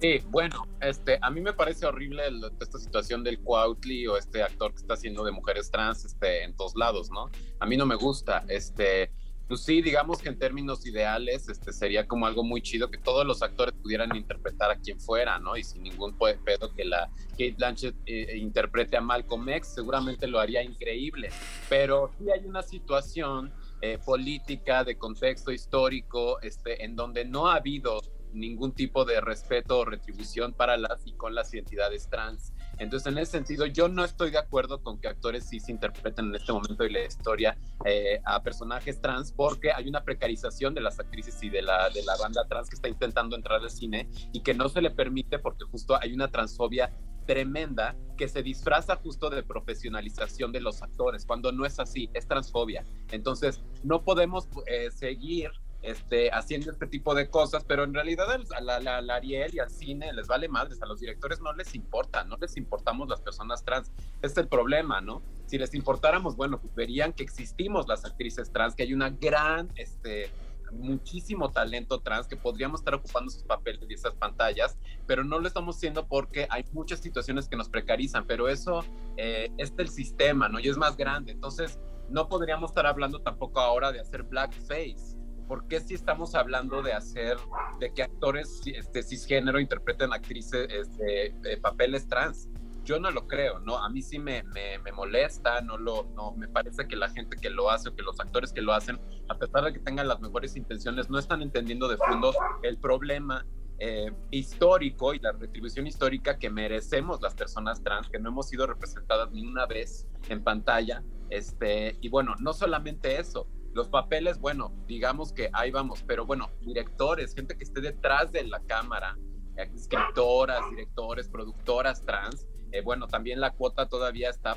Sí, 0.00 0.22
bueno, 0.28 0.66
este, 0.80 1.18
a 1.20 1.30
mí 1.30 1.40
me 1.40 1.52
parece 1.52 1.86
horrible 1.86 2.22
esta 2.60 2.78
situación 2.78 3.22
del 3.24 3.40
Cuautli 3.40 4.06
o 4.06 4.16
este 4.16 4.42
actor 4.42 4.72
que 4.72 4.78
está 4.78 4.94
haciendo 4.94 5.24
de 5.24 5.32
mujeres 5.32 5.70
trans 5.70 6.04
este, 6.04 6.44
en 6.44 6.56
todos 6.56 6.74
lados, 6.74 7.10
¿no? 7.10 7.30
A 7.60 7.66
mí 7.66 7.76
no 7.76 7.86
me 7.86 7.94
gusta, 7.94 8.44
este, 8.48 9.10
pues 9.48 9.62
sí, 9.62 9.80
digamos 9.80 10.20
que 10.20 10.28
en 10.28 10.38
términos 10.38 10.86
ideales, 10.86 11.48
este, 11.48 11.72
sería 11.72 12.06
como 12.06 12.26
algo 12.26 12.44
muy 12.44 12.60
chido 12.60 12.90
que 12.90 12.98
todos 12.98 13.26
los 13.26 13.42
actores 13.42 13.74
pudieran 13.82 14.14
interpretar 14.14 14.70
a 14.70 14.76
quien 14.76 15.00
fuera, 15.00 15.38
¿no? 15.38 15.56
Y 15.56 15.64
sin 15.64 15.82
ningún 15.82 16.18
pedo 16.18 16.74
que 16.74 16.84
la 16.84 17.10
Kate 17.30 17.54
Blanchett 17.56 17.96
eh, 18.04 18.36
interprete 18.36 18.98
a 18.98 19.00
Malcolm 19.00 19.48
X, 19.48 19.74
seguramente 19.74 20.26
lo 20.26 20.38
haría 20.38 20.62
increíble, 20.62 21.30
pero 21.68 22.10
sí 22.18 22.30
hay 22.30 22.44
una 22.44 22.62
situación 22.62 23.50
eh, 23.80 23.98
política, 24.04 24.84
de 24.84 24.98
contexto 24.98 25.50
histórico, 25.50 26.40
este, 26.42 26.84
en 26.84 26.94
donde 26.94 27.24
no 27.24 27.48
ha 27.48 27.54
habido 27.54 28.02
ningún 28.32 28.72
tipo 28.72 29.04
de 29.04 29.20
respeto 29.20 29.78
o 29.78 29.84
retribución 29.84 30.52
para 30.52 30.76
las 30.76 31.06
y 31.06 31.12
con 31.12 31.34
las 31.34 31.52
identidades 31.52 32.08
trans. 32.08 32.52
Entonces, 32.78 33.12
en 33.12 33.18
ese 33.18 33.32
sentido, 33.32 33.66
yo 33.66 33.88
no 33.88 34.04
estoy 34.04 34.30
de 34.30 34.38
acuerdo 34.38 34.82
con 34.82 35.00
que 35.00 35.08
actores 35.08 35.48
sí 35.48 35.60
se 35.60 35.72
interpreten 35.72 36.26
en 36.26 36.34
este 36.36 36.52
momento 36.52 36.84
de 36.84 36.90
la 36.90 37.04
historia 37.04 37.58
eh, 37.84 38.20
a 38.24 38.42
personajes 38.42 39.00
trans, 39.00 39.32
porque 39.32 39.72
hay 39.72 39.88
una 39.88 40.04
precarización 40.04 40.74
de 40.74 40.80
las 40.80 41.00
actrices 41.00 41.42
y 41.42 41.50
de 41.50 41.62
la, 41.62 41.90
de 41.90 42.04
la 42.04 42.16
banda 42.16 42.46
trans 42.46 42.68
que 42.68 42.76
está 42.76 42.88
intentando 42.88 43.36
entrar 43.36 43.60
al 43.60 43.70
cine 43.70 44.08
y 44.32 44.40
que 44.42 44.54
no 44.54 44.68
se 44.68 44.80
le 44.80 44.90
permite 44.90 45.38
porque 45.38 45.64
justo 45.64 45.98
hay 46.00 46.12
una 46.12 46.28
transfobia 46.28 46.92
tremenda 47.26 47.94
que 48.16 48.26
se 48.26 48.42
disfraza 48.42 48.96
justo 48.96 49.28
de 49.28 49.42
profesionalización 49.42 50.50
de 50.50 50.62
los 50.62 50.82
actores, 50.82 51.26
cuando 51.26 51.52
no 51.52 51.66
es 51.66 51.78
así, 51.78 52.08
es 52.14 52.26
transfobia. 52.26 52.84
Entonces, 53.12 53.60
no 53.84 54.02
podemos 54.02 54.48
eh, 54.66 54.90
seguir 54.90 55.50
este, 55.82 56.30
haciendo 56.30 56.70
este 56.70 56.86
tipo 56.86 57.14
de 57.14 57.28
cosas, 57.30 57.64
pero 57.64 57.84
en 57.84 57.94
realidad 57.94 58.26
a 58.30 58.60
la, 58.60 58.80
la, 59.00 59.14
Ariel 59.14 59.54
y 59.54 59.58
al 59.60 59.70
cine 59.70 60.12
les 60.12 60.26
vale 60.26 60.48
madres, 60.48 60.82
a 60.82 60.86
los 60.86 61.00
directores 61.00 61.40
no 61.40 61.52
les 61.52 61.74
importa, 61.74 62.24
no 62.24 62.36
les 62.36 62.56
importamos 62.56 63.08
las 63.08 63.20
personas 63.20 63.64
trans, 63.64 63.92
es 64.22 64.36
el 64.36 64.48
problema, 64.48 65.00
¿no? 65.00 65.22
Si 65.46 65.56
les 65.56 65.74
importáramos, 65.74 66.36
bueno, 66.36 66.60
pues 66.60 66.74
verían 66.74 67.12
que 67.12 67.22
existimos 67.22 67.86
las 67.86 68.04
actrices 68.04 68.50
trans, 68.50 68.74
que 68.74 68.82
hay 68.82 68.92
una 68.92 69.10
gran, 69.10 69.70
este, 69.76 70.30
muchísimo 70.72 71.50
talento 71.50 72.00
trans 72.00 72.26
que 72.26 72.36
podríamos 72.36 72.80
estar 72.80 72.94
ocupando 72.94 73.30
sus 73.30 73.44
papeles 73.44 73.80
y 73.88 73.94
esas 73.94 74.14
pantallas, 74.14 74.76
pero 75.06 75.24
no 75.24 75.38
lo 75.38 75.46
estamos 75.46 75.76
haciendo 75.76 76.06
porque 76.06 76.46
hay 76.50 76.64
muchas 76.72 77.00
situaciones 77.00 77.48
que 77.48 77.56
nos 77.56 77.68
precarizan, 77.68 78.26
pero 78.26 78.48
eso 78.48 78.84
eh, 79.16 79.50
es 79.56 79.74
del 79.76 79.88
sistema, 79.88 80.48
¿no? 80.48 80.58
Y 80.58 80.68
es 80.68 80.76
más 80.76 80.96
grande, 80.96 81.32
entonces 81.32 81.78
no 82.10 82.28
podríamos 82.28 82.70
estar 82.70 82.86
hablando 82.86 83.20
tampoco 83.20 83.60
ahora 83.60 83.92
de 83.92 84.00
hacer 84.00 84.24
blackface 84.24 85.17
¿por 85.48 85.66
qué 85.66 85.80
si 85.80 85.94
estamos 85.94 86.34
hablando 86.34 86.82
de 86.82 86.92
hacer, 86.92 87.38
de 87.80 87.92
que 87.92 88.02
actores 88.02 88.60
este, 88.66 89.02
cisgénero 89.02 89.58
interpreten 89.58 90.12
actrices, 90.12 90.68
este, 90.70 91.56
papeles 91.56 92.06
trans? 92.06 92.48
Yo 92.84 93.00
no 93.00 93.10
lo 93.10 93.26
creo, 93.26 93.58
¿no? 93.60 93.78
A 93.78 93.88
mí 93.90 94.00
sí 94.00 94.18
me, 94.18 94.44
me, 94.44 94.92
molesta, 94.92 95.60
no 95.60 95.76
lo, 95.76 96.04
no, 96.14 96.32
me 96.32 96.48
parece 96.48 96.86
que 96.86 96.96
la 96.96 97.10
gente 97.10 97.36
que 97.36 97.50
lo 97.50 97.70
hace 97.70 97.90
o 97.90 97.94
que 97.94 98.02
los 98.02 98.18
actores 98.20 98.52
que 98.52 98.62
lo 98.62 98.72
hacen, 98.72 98.98
a 99.28 99.34
pesar 99.36 99.64
de 99.64 99.72
que 99.74 99.78
tengan 99.78 100.08
las 100.08 100.20
mejores 100.20 100.56
intenciones, 100.56 101.10
no 101.10 101.18
están 101.18 101.42
entendiendo 101.42 101.88
de 101.88 101.98
fondo 101.98 102.32
el 102.62 102.78
problema 102.78 103.44
eh, 103.78 104.10
histórico 104.30 105.12
y 105.12 105.18
la 105.18 105.32
retribución 105.32 105.86
histórica 105.86 106.38
que 106.38 106.50
merecemos 106.50 107.20
las 107.20 107.34
personas 107.34 107.82
trans, 107.82 108.08
que 108.08 108.18
no 108.18 108.30
hemos 108.30 108.48
sido 108.48 108.66
representadas 108.66 109.30
ni 109.32 109.46
una 109.46 109.66
vez 109.66 110.06
en 110.28 110.42
pantalla. 110.42 111.02
Este, 111.30 111.96
y 112.00 112.08
bueno, 112.08 112.34
no 112.40 112.54
solamente 112.54 113.20
eso, 113.20 113.46
los 113.78 113.88
papeles, 113.88 114.38
bueno, 114.40 114.72
digamos 114.86 115.32
que 115.32 115.48
ahí 115.52 115.70
vamos, 115.70 116.02
pero 116.04 116.26
bueno, 116.26 116.50
directores, 116.60 117.32
gente 117.32 117.56
que 117.56 117.62
esté 117.62 117.80
detrás 117.80 118.32
de 118.32 118.42
la 118.42 118.60
cámara, 118.60 119.16
escritoras, 119.56 120.68
directores, 120.70 121.28
productoras 121.28 122.02
trans, 122.04 122.48
eh, 122.72 122.82
bueno, 122.82 123.06
también 123.06 123.40
la 123.40 123.52
cuota 123.52 123.88
todavía 123.88 124.30
está, 124.30 124.56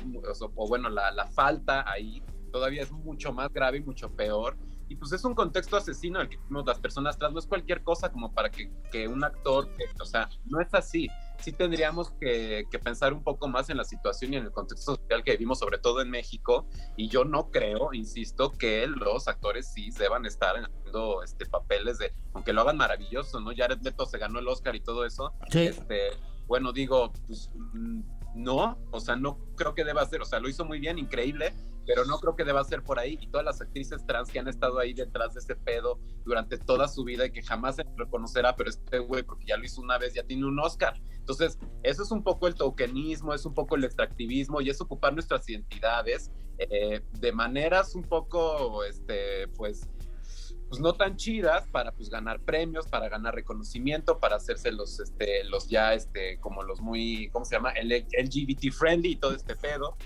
o, 0.56 0.68
bueno, 0.68 0.88
la, 0.88 1.12
la, 1.12 1.28
falta 1.28 1.88
ahí 1.88 2.20
todavía 2.50 2.82
es 2.82 2.90
mucho 2.90 3.32
más 3.32 3.50
grave 3.52 3.78
y 3.78 3.82
mucho 3.82 4.10
peor. 4.10 4.58
Y 4.88 4.96
pues 4.96 5.12
es 5.12 5.24
un 5.24 5.34
contexto 5.34 5.76
asesino 5.76 6.20
el 6.20 6.28
que 6.28 6.36
tenemos 6.36 6.66
las 6.66 6.80
personas 6.80 7.16
trans, 7.16 7.32
no 7.32 7.38
es 7.38 7.46
cualquier 7.46 7.82
cosa 7.82 8.10
como 8.10 8.34
para 8.34 8.50
que, 8.50 8.70
que 8.90 9.06
un 9.06 9.22
actor, 9.22 9.68
o 10.00 10.04
sea, 10.04 10.28
no 10.44 10.60
es 10.60 10.74
así 10.74 11.08
sí 11.42 11.52
tendríamos 11.52 12.10
que, 12.12 12.66
pensar 12.82 13.12
un 13.12 13.22
poco 13.22 13.48
más 13.48 13.68
en 13.70 13.76
la 13.76 13.84
situación 13.84 14.32
y 14.32 14.36
en 14.36 14.44
el 14.44 14.52
contexto 14.52 14.96
social 14.96 15.22
que 15.24 15.32
vivimos, 15.32 15.58
sobre 15.58 15.78
todo 15.78 16.00
en 16.00 16.10
México. 16.10 16.66
Y 16.96 17.08
yo 17.08 17.24
no 17.24 17.50
creo, 17.50 17.92
insisto, 17.92 18.52
que 18.52 18.86
los 18.86 19.28
actores 19.28 19.72
sí 19.72 19.90
deban 19.98 20.26
estar 20.26 20.56
haciendo 20.56 21.22
este, 21.22 21.46
papeles 21.46 21.98
de, 21.98 22.12
aunque 22.34 22.52
lo 22.52 22.62
hagan 22.62 22.76
maravilloso, 22.76 23.40
¿no? 23.40 23.50
Jared 23.56 23.80
Leto 23.82 24.06
se 24.06 24.18
ganó 24.18 24.38
el 24.38 24.48
Oscar 24.48 24.74
y 24.76 24.80
todo 24.80 25.04
eso. 25.04 25.32
Este, 25.52 26.10
bueno, 26.46 26.72
digo, 26.72 27.12
pues 27.26 27.50
mm, 27.54 28.00
no, 28.34 28.78
o 28.90 29.00
sea, 29.00 29.16
no 29.16 29.38
creo 29.56 29.74
que 29.74 29.84
deba 29.84 30.06
ser, 30.06 30.22
o 30.22 30.24
sea, 30.24 30.40
lo 30.40 30.48
hizo 30.48 30.64
muy 30.64 30.78
bien, 30.80 30.98
increíble, 30.98 31.52
pero 31.86 32.04
no 32.04 32.18
creo 32.18 32.36
que 32.36 32.44
deba 32.44 32.62
ser 32.64 32.82
por 32.82 32.98
ahí. 32.98 33.18
Y 33.20 33.28
todas 33.28 33.44
las 33.44 33.60
actrices 33.60 34.04
trans 34.06 34.30
que 34.30 34.38
han 34.38 34.48
estado 34.48 34.78
ahí 34.78 34.94
detrás 34.94 35.34
de 35.34 35.40
ese 35.40 35.56
pedo 35.56 35.98
durante 36.24 36.58
toda 36.58 36.88
su 36.88 37.04
vida 37.04 37.26
y 37.26 37.32
que 37.32 37.42
jamás 37.42 37.76
se 37.76 37.84
reconocerá, 37.96 38.54
pero 38.56 38.70
este 38.70 38.98
güey, 38.98 39.22
porque 39.22 39.46
ya 39.46 39.56
lo 39.56 39.64
hizo 39.64 39.80
una 39.80 39.98
vez, 39.98 40.14
ya 40.14 40.24
tiene 40.24 40.46
un 40.46 40.58
Oscar. 40.58 41.00
Entonces, 41.10 41.58
eso 41.82 42.02
es 42.02 42.10
un 42.10 42.22
poco 42.22 42.46
el 42.46 42.54
tokenismo, 42.54 43.34
es 43.34 43.44
un 43.44 43.54
poco 43.54 43.76
el 43.76 43.84
extractivismo 43.84 44.60
y 44.60 44.70
es 44.70 44.80
ocupar 44.80 45.12
nuestras 45.12 45.48
identidades 45.48 46.30
eh, 46.58 47.00
de 47.18 47.32
maneras 47.32 47.94
un 47.94 48.02
poco, 48.02 48.84
este, 48.84 49.48
pues, 49.48 49.88
pues 50.68 50.80
no 50.80 50.94
tan 50.94 51.16
chidas 51.16 51.66
para 51.68 51.92
pues 51.92 52.08
ganar 52.08 52.40
premios, 52.40 52.86
para 52.86 53.08
ganar 53.08 53.34
reconocimiento, 53.34 54.18
para 54.18 54.36
hacerse 54.36 54.72
los, 54.72 55.00
este, 55.00 55.44
los 55.44 55.68
ya, 55.68 55.94
este, 55.94 56.38
como 56.40 56.62
los 56.62 56.80
muy, 56.80 57.28
¿cómo 57.30 57.44
se 57.44 57.56
llama? 57.56 57.72
El 57.72 57.90
LGBT 57.90 58.72
friendly 58.72 59.12
y 59.12 59.16
todo 59.16 59.34
este 59.34 59.54
pedo. 59.54 59.96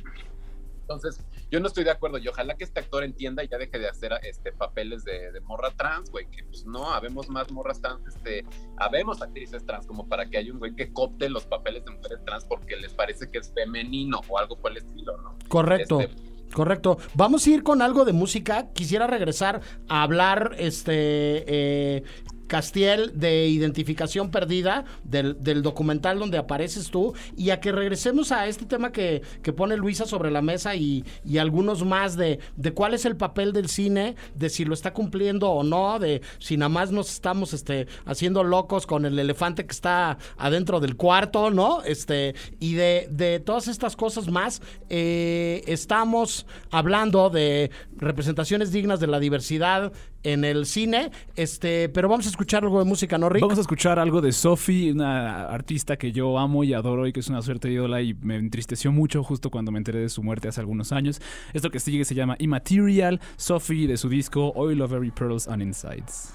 Entonces, 0.88 1.20
yo 1.50 1.58
no 1.58 1.66
estoy 1.66 1.82
de 1.82 1.90
acuerdo 1.90 2.18
y 2.18 2.28
ojalá 2.28 2.54
que 2.56 2.62
este 2.62 2.78
actor 2.78 3.02
entienda 3.02 3.42
y 3.42 3.48
ya 3.48 3.58
deje 3.58 3.76
de 3.80 3.88
hacer 3.88 4.12
este 4.22 4.52
papeles 4.52 5.04
de, 5.04 5.40
morra 5.42 5.72
trans, 5.76 6.10
güey, 6.12 6.30
que 6.30 6.44
pues 6.44 6.64
no, 6.64 6.90
habemos 6.90 7.28
más 7.28 7.50
morras 7.50 7.80
trans, 7.80 8.06
este, 8.06 8.44
habemos 8.76 9.20
actrices 9.20 9.66
trans 9.66 9.84
como 9.86 10.08
para 10.08 10.30
que 10.30 10.38
haya 10.38 10.52
un 10.52 10.60
güey 10.60 10.76
que 10.76 10.92
copte 10.92 11.28
los 11.28 11.44
papeles 11.44 11.84
de 11.84 11.90
mujeres 11.90 12.24
trans 12.24 12.44
porque 12.44 12.76
les 12.76 12.94
parece 12.94 13.28
que 13.30 13.38
es 13.38 13.52
femenino 13.52 14.20
o 14.28 14.38
algo 14.38 14.56
por 14.56 14.70
el 14.70 14.78
estilo, 14.78 15.16
¿no? 15.18 15.36
Correcto. 15.48 16.00
Este, 16.00 16.36
Correcto. 16.52 16.98
Vamos 17.14 17.46
a 17.46 17.50
ir 17.50 17.62
con 17.62 17.82
algo 17.82 18.04
de 18.04 18.12
música. 18.12 18.72
Quisiera 18.72 19.06
regresar 19.06 19.60
a 19.88 20.02
hablar 20.02 20.54
este 20.58 21.44
eh, 21.46 22.04
Castiel 22.46 23.12
de 23.14 23.48
Identificación 23.48 24.30
Perdida, 24.30 24.84
del, 25.04 25.62
documental 25.62 26.18
donde 26.18 26.38
apareces 26.38 26.90
tú, 26.90 27.14
y 27.36 27.50
a 27.50 27.60
que 27.60 27.72
regresemos 27.72 28.32
a 28.32 28.46
este 28.46 28.66
tema 28.66 28.92
que, 28.92 29.22
que 29.42 29.52
pone 29.52 29.76
Luisa 29.76 30.06
sobre 30.06 30.30
la 30.30 30.42
mesa 30.42 30.74
y, 30.74 31.04
y, 31.24 31.38
algunos 31.38 31.84
más 31.84 32.16
de, 32.16 32.38
de 32.56 32.72
cuál 32.72 32.94
es 32.94 33.04
el 33.04 33.16
papel 33.16 33.52
del 33.52 33.68
cine, 33.68 34.16
de 34.34 34.48
si 34.48 34.64
lo 34.64 34.74
está 34.74 34.92
cumpliendo 34.92 35.50
o 35.50 35.62
no, 35.62 35.98
de 35.98 36.22
si 36.38 36.56
nada 36.56 36.68
más 36.68 36.90
nos 36.90 37.10
estamos 37.10 37.52
este, 37.52 37.86
haciendo 38.04 38.44
locos 38.44 38.86
con 38.86 39.04
el 39.06 39.18
elefante 39.18 39.66
que 39.66 39.72
está 39.72 40.18
adentro 40.36 40.80
del 40.80 40.96
cuarto, 40.96 41.50
¿no? 41.50 41.82
Este, 41.82 42.34
y 42.60 42.74
de, 42.74 43.08
de 43.10 43.40
todas 43.40 43.68
estas 43.68 43.96
cosas 43.96 44.28
más, 44.28 44.62
eh, 44.88 45.62
estamos 45.66 46.46
hablando 46.70 47.30
de 47.30 47.70
representaciones 47.96 48.72
dignas 48.72 49.00
de 49.00 49.06
la 49.06 49.18
diversidad 49.18 49.92
en 50.26 50.44
el 50.44 50.66
cine, 50.66 51.12
este, 51.36 51.88
pero 51.88 52.08
vamos 52.08 52.26
a 52.26 52.30
escuchar 52.30 52.64
algo 52.64 52.80
de 52.80 52.84
música, 52.84 53.16
¿no, 53.16 53.28
Rick? 53.28 53.42
Vamos 53.42 53.58
a 53.58 53.60
escuchar 53.60 54.00
algo 54.00 54.20
de 54.20 54.32
Sophie, 54.32 54.90
una 54.90 55.48
artista 55.48 55.96
que 55.96 56.10
yo 56.10 56.36
amo 56.36 56.64
y 56.64 56.74
adoro 56.74 57.06
y 57.06 57.12
que 57.12 57.20
es 57.20 57.28
una 57.28 57.42
suerte 57.42 57.70
ídola 57.70 58.02
y 58.02 58.14
me 58.14 58.34
entristeció 58.36 58.90
mucho 58.90 59.22
justo 59.22 59.50
cuando 59.50 59.70
me 59.70 59.78
enteré 59.78 60.00
de 60.00 60.08
su 60.08 60.24
muerte 60.24 60.48
hace 60.48 60.60
algunos 60.60 60.90
años. 60.90 61.20
Esto 61.54 61.70
que 61.70 61.78
sigue 61.78 62.04
se 62.04 62.16
llama 62.16 62.34
Immaterial, 62.40 63.20
Sophie 63.36 63.86
de 63.86 63.96
su 63.96 64.08
disco 64.08 64.52
Oil 64.56 64.82
of 64.82 64.92
Every 64.92 65.12
Pearls 65.12 65.46
and 65.46 65.62
Insides. 65.62 66.34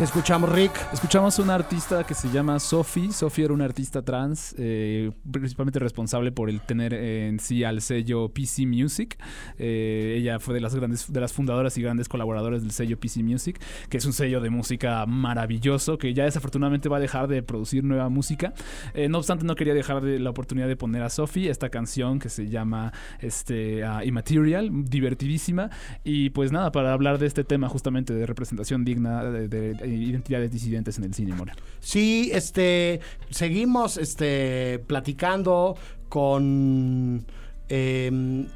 ¿Qué 0.00 0.04
escuchamos, 0.04 0.50
Rick? 0.50 0.72
Escuchamos 0.94 1.38
una 1.40 1.54
artista 1.54 2.04
que 2.04 2.14
se 2.14 2.30
llama 2.30 2.58
Sophie. 2.58 3.12
Sophie 3.12 3.44
era 3.44 3.52
una 3.52 3.66
artista 3.66 4.00
trans, 4.00 4.54
eh, 4.56 5.10
principalmente 5.30 5.78
responsable 5.78 6.32
por 6.32 6.48
el 6.48 6.62
tener 6.62 6.94
en 6.94 7.38
sí 7.38 7.64
al 7.64 7.82
sello 7.82 8.30
PC 8.30 8.64
Music. 8.64 9.18
Eh, 9.58 10.14
ella 10.16 10.38
fue 10.38 10.54
de 10.54 10.62
las 10.62 10.74
grandes, 10.74 11.12
de 11.12 11.20
las 11.20 11.34
fundadoras 11.34 11.76
y 11.76 11.82
grandes 11.82 12.08
colaboradoras 12.08 12.62
del 12.62 12.70
sello 12.70 12.98
PC 12.98 13.22
Music, 13.22 13.60
que 13.90 13.98
es 13.98 14.06
un 14.06 14.14
sello 14.14 14.40
de 14.40 14.48
música 14.48 15.04
maravilloso, 15.04 15.98
que 15.98 16.14
ya 16.14 16.24
desafortunadamente 16.24 16.88
va 16.88 16.96
a 16.96 17.00
dejar 17.00 17.28
de 17.28 17.42
producir 17.42 17.84
nueva 17.84 18.08
música. 18.08 18.54
Eh, 18.94 19.10
no 19.10 19.18
obstante, 19.18 19.44
no 19.44 19.54
quería 19.54 19.74
dejar 19.74 20.00
de 20.00 20.18
la 20.18 20.30
oportunidad 20.30 20.66
de 20.68 20.76
poner 20.76 21.02
a 21.02 21.10
Sophie 21.10 21.50
esta 21.50 21.68
canción 21.68 22.20
que 22.20 22.30
se 22.30 22.48
llama 22.48 22.94
este, 23.18 23.82
Immaterial, 24.06 24.70
divertidísima. 24.86 25.68
Y 26.04 26.30
pues 26.30 26.52
nada, 26.52 26.72
para 26.72 26.94
hablar 26.94 27.18
de 27.18 27.26
este 27.26 27.44
tema 27.44 27.68
justamente 27.68 28.14
de 28.14 28.24
representación 28.24 28.82
digna 28.86 29.24
de 29.24 29.89
identidades 29.94 30.50
disidentes 30.50 30.98
en 30.98 31.04
el 31.04 31.14
cine, 31.14 31.34
Mora. 31.34 31.54
Sí, 31.80 32.30
este, 32.32 33.00
seguimos 33.30 33.96
este, 33.96 34.80
platicando 34.86 35.76
con 36.08 37.24
eh, 37.68 38.46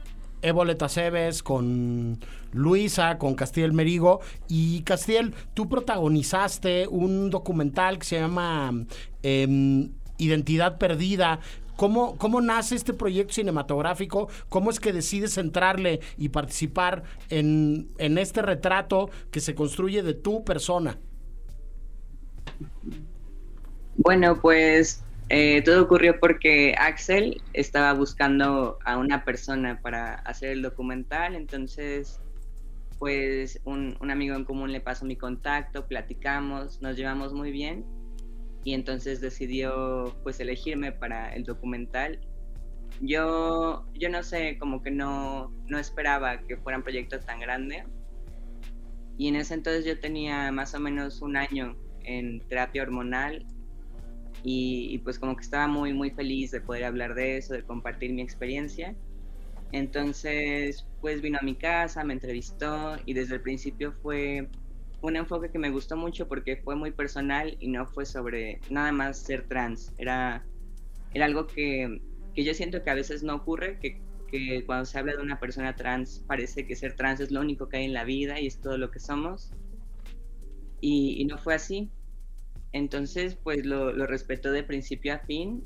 Evoleta 0.42 0.88
Cebes, 0.90 1.42
con 1.42 2.18
Luisa, 2.52 3.16
con 3.18 3.34
Castiel 3.34 3.72
Merigo. 3.72 4.20
Y 4.48 4.82
Castiel, 4.82 5.34
tú 5.54 5.68
protagonizaste 5.68 6.86
un 6.86 7.30
documental 7.30 7.98
que 7.98 8.04
se 8.04 8.20
llama 8.20 8.72
eh, 9.22 9.88
Identidad 10.18 10.78
Perdida. 10.78 11.40
¿Cómo, 11.76 12.16
¿Cómo 12.18 12.40
nace 12.40 12.76
este 12.76 12.92
proyecto 12.92 13.34
cinematográfico? 13.34 14.28
¿Cómo 14.48 14.70
es 14.70 14.78
que 14.78 14.92
decides 14.92 15.38
entrarle 15.38 16.00
y 16.16 16.28
participar 16.28 17.02
en, 17.30 17.88
en 17.98 18.18
este 18.18 18.42
retrato 18.42 19.10
que 19.32 19.40
se 19.40 19.54
construye 19.54 20.02
de 20.02 20.14
tu 20.14 20.44
persona? 20.44 20.98
Bueno, 23.96 24.40
pues 24.40 25.04
eh, 25.28 25.62
todo 25.62 25.82
ocurrió 25.82 26.18
porque 26.20 26.74
Axel 26.78 27.40
estaba 27.52 27.92
buscando 27.94 28.78
a 28.84 28.98
una 28.98 29.24
persona 29.24 29.80
para 29.80 30.14
hacer 30.14 30.50
el 30.50 30.62
documental, 30.62 31.34
entonces 31.34 32.20
pues 32.98 33.60
un, 33.64 33.96
un, 34.00 34.10
amigo 34.10 34.36
en 34.36 34.44
común 34.44 34.72
le 34.72 34.80
pasó 34.80 35.04
mi 35.04 35.16
contacto, 35.16 35.86
platicamos, 35.86 36.80
nos 36.80 36.96
llevamos 36.96 37.32
muy 37.32 37.50
bien. 37.50 37.84
Y 38.62 38.72
entonces 38.72 39.20
decidió 39.20 40.16
pues 40.22 40.40
elegirme 40.40 40.90
para 40.90 41.34
el 41.34 41.44
documental. 41.44 42.18
Yo, 43.02 43.84
yo 43.92 44.08
no 44.08 44.22
sé, 44.22 44.56
como 44.58 44.82
que 44.82 44.90
no, 44.90 45.50
no 45.66 45.78
esperaba 45.78 46.38
que 46.46 46.56
fuera 46.56 46.78
un 46.78 46.84
proyecto 46.84 47.20
tan 47.20 47.40
grande 47.40 47.84
y 49.16 49.28
en 49.28 49.36
ese 49.36 49.54
entonces 49.54 49.84
yo 49.84 49.98
tenía 49.98 50.50
más 50.50 50.74
o 50.74 50.80
menos 50.80 51.22
un 51.22 51.36
año 51.36 51.76
en 52.04 52.40
terapia 52.48 52.82
hormonal 52.82 53.46
y, 54.42 54.98
pues 54.98 55.18
como 55.18 55.36
que 55.36 55.42
estaba 55.42 55.66
muy 55.66 55.94
muy 55.94 56.10
feliz 56.10 56.50
de 56.50 56.60
poder 56.60 56.84
hablar 56.84 57.14
de 57.14 57.38
eso, 57.38 57.54
de 57.54 57.62
compartir 57.62 58.12
mi 58.12 58.22
experiencia. 58.22 58.94
Entonces 59.72 60.86
pues 61.00 61.20
vino 61.20 61.38
a 61.40 61.44
mi 61.44 61.54
casa, 61.54 62.04
me 62.04 62.12
entrevistó 62.12 62.96
y 63.06 63.14
desde 63.14 63.34
el 63.34 63.40
principio 63.40 63.92
fue 64.02 64.48
un 65.02 65.16
enfoque 65.16 65.50
que 65.50 65.58
me 65.58 65.70
gustó 65.70 65.96
mucho 65.96 66.28
porque 66.28 66.56
fue 66.56 66.76
muy 66.76 66.90
personal 66.90 67.56
y 67.60 67.68
no 67.68 67.86
fue 67.86 68.06
sobre 68.06 68.60
nada 68.70 68.92
más 68.92 69.18
ser 69.18 69.46
trans, 69.46 69.92
era, 69.98 70.46
era 71.12 71.26
algo 71.26 71.46
que, 71.46 72.00
que 72.34 72.44
yo 72.44 72.54
siento 72.54 72.82
que 72.82 72.90
a 72.90 72.94
veces 72.94 73.22
no 73.22 73.34
ocurre, 73.34 73.78
que, 73.80 74.00
que 74.28 74.64
cuando 74.64 74.86
se 74.86 74.98
habla 74.98 75.14
de 75.14 75.22
una 75.22 75.38
persona 75.38 75.76
trans 75.76 76.24
parece 76.26 76.66
que 76.66 76.74
ser 76.74 76.94
trans 76.94 77.20
es 77.20 77.30
lo 77.30 77.40
único 77.40 77.68
que 77.68 77.78
hay 77.78 77.84
en 77.84 77.92
la 77.92 78.04
vida 78.04 78.40
y 78.40 78.46
es 78.46 78.60
todo 78.60 78.78
lo 78.78 78.90
que 78.90 78.98
somos 78.98 79.52
y, 80.86 81.24
no 81.24 81.38
fue 81.38 81.54
así. 81.54 81.90
Entonces, 82.72 83.36
pues 83.36 83.64
lo, 83.64 83.92
lo, 83.92 84.06
respetó 84.06 84.52
de 84.52 84.62
principio 84.62 85.14
a 85.14 85.18
fin 85.18 85.64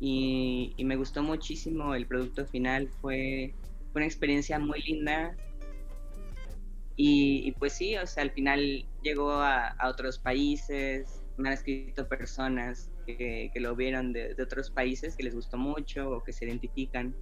y, 0.00 0.74
me 0.78 0.96
gustó 0.96 1.22
muchísimo 1.22 1.94
el 1.94 2.06
producto 2.06 2.44
final. 2.46 2.88
Fue, 3.00 3.54
una 3.94 4.04
experiencia 4.04 4.58
muy 4.58 4.82
linda. 4.82 5.36
Y, 6.96 7.52
pues 7.52 7.74
sí, 7.74 7.96
o 7.96 8.06
sea, 8.06 8.24
al 8.24 8.32
final 8.32 8.84
llegó 9.02 9.30
a, 9.30 9.76
otros 9.88 10.18
países, 10.18 11.22
me 11.36 11.48
han 11.48 11.54
escrito 11.54 12.08
personas 12.08 12.90
que, 13.06 13.50
lo 13.54 13.76
vieron 13.76 14.12
de, 14.12 14.34
de, 14.34 14.42
otros 14.42 14.70
países 14.70 15.14
que 15.16 15.22
les 15.22 15.34
gustó 15.34 15.56
mucho 15.56 16.10
o 16.10 16.24
que 16.24 16.32
se 16.32 16.46
identifican. 16.46 17.14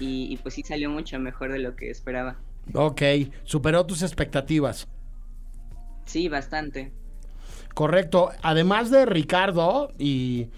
Y, 0.00 0.32
y 0.32 0.36
pues 0.38 0.54
sí 0.54 0.62
salió 0.62 0.90
mucho 0.90 1.18
mejor 1.20 1.52
de 1.52 1.60
lo 1.60 1.76
que 1.76 1.90
esperaba. 1.90 2.40
Ok, 2.74 3.02
superó 3.44 3.86
tus 3.86 4.02
expectativas. 4.02 4.88
Sí, 6.08 6.28
bastante. 6.28 6.90
Correcto. 7.74 8.30
Además 8.42 8.90
de 8.90 9.06
Ricardo 9.06 9.92
y 9.98 10.48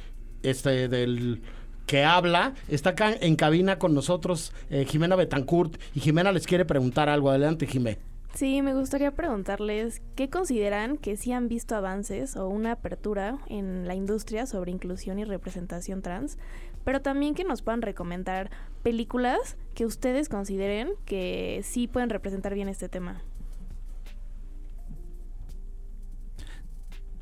este 0.42 0.88
del 0.88 1.42
que 1.86 2.04
habla, 2.04 2.54
está 2.68 2.90
acá 2.90 3.12
en 3.12 3.34
cabina 3.34 3.80
con 3.80 3.94
nosotros 3.94 4.52
eh, 4.70 4.84
Jimena 4.88 5.16
Betancourt 5.16 5.76
y 5.92 5.98
Jimena 5.98 6.30
les 6.30 6.46
quiere 6.46 6.64
preguntar 6.64 7.08
algo. 7.08 7.30
Adelante, 7.30 7.66
Jimé. 7.66 7.98
Sí, 8.32 8.62
me 8.62 8.74
gustaría 8.74 9.10
preguntarles 9.10 10.00
qué 10.14 10.30
consideran 10.30 10.96
que 10.96 11.16
sí 11.16 11.32
han 11.32 11.48
visto 11.48 11.74
avances 11.74 12.36
o 12.36 12.48
una 12.48 12.72
apertura 12.72 13.38
en 13.48 13.88
la 13.88 13.96
industria 13.96 14.46
sobre 14.46 14.70
inclusión 14.70 15.18
y 15.18 15.24
representación 15.24 16.00
trans, 16.00 16.38
pero 16.84 17.02
también 17.02 17.34
que 17.34 17.42
nos 17.42 17.62
puedan 17.62 17.82
recomendar 17.82 18.52
películas 18.84 19.56
que 19.74 19.84
ustedes 19.84 20.28
consideren 20.28 20.92
que 21.06 21.60
sí 21.64 21.88
pueden 21.88 22.08
representar 22.08 22.54
bien 22.54 22.68
este 22.68 22.88
tema. 22.88 23.20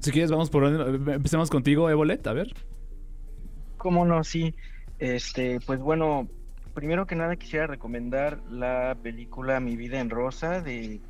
Si 0.01 0.13
quieres, 0.13 0.31
vamos 0.31 0.51
por 0.51 0.65
empecemos 0.65 1.51
contigo, 1.51 1.91
Evolet, 1.91 2.27
a 2.27 2.33
ver. 2.33 2.55
Cómo 3.77 4.05
no, 4.05 4.23
sí. 4.25 4.55
Este, 4.99 5.61
pues 5.61 5.81
bueno, 5.81 6.29
primero 6.75 7.07
que 7.07 7.17
nada 7.17 7.37
quisiera 7.37 7.67
recomendar 7.67 8.41
la 8.51 8.97
película 9.03 9.61
Mi 9.61 9.77
vida 9.77 10.01
en 10.01 10.11
rosa 10.11 10.61
de 10.61 11.01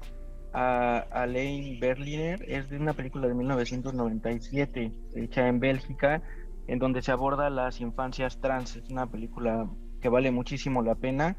a 0.53 0.99
Alain 1.11 1.79
Berliner. 1.79 2.43
Es 2.49 2.71
de 2.71 2.79
una 2.79 2.95
película 2.95 3.29
de 3.29 3.35
1997, 3.35 4.93
hecha 5.15 5.49
en 5.49 5.61
Bélgica, 5.61 6.23
en 6.67 6.79
donde 6.79 7.03
se 7.03 7.13
aborda 7.13 7.51
las 7.51 7.81
infancias 7.81 8.41
trans. 8.41 8.77
Es 8.77 8.89
una 8.91 9.07
película 9.07 9.69
que 10.01 10.09
vale 10.09 10.31
muchísimo 10.31 10.83
la 10.83 10.95
pena 10.95 11.37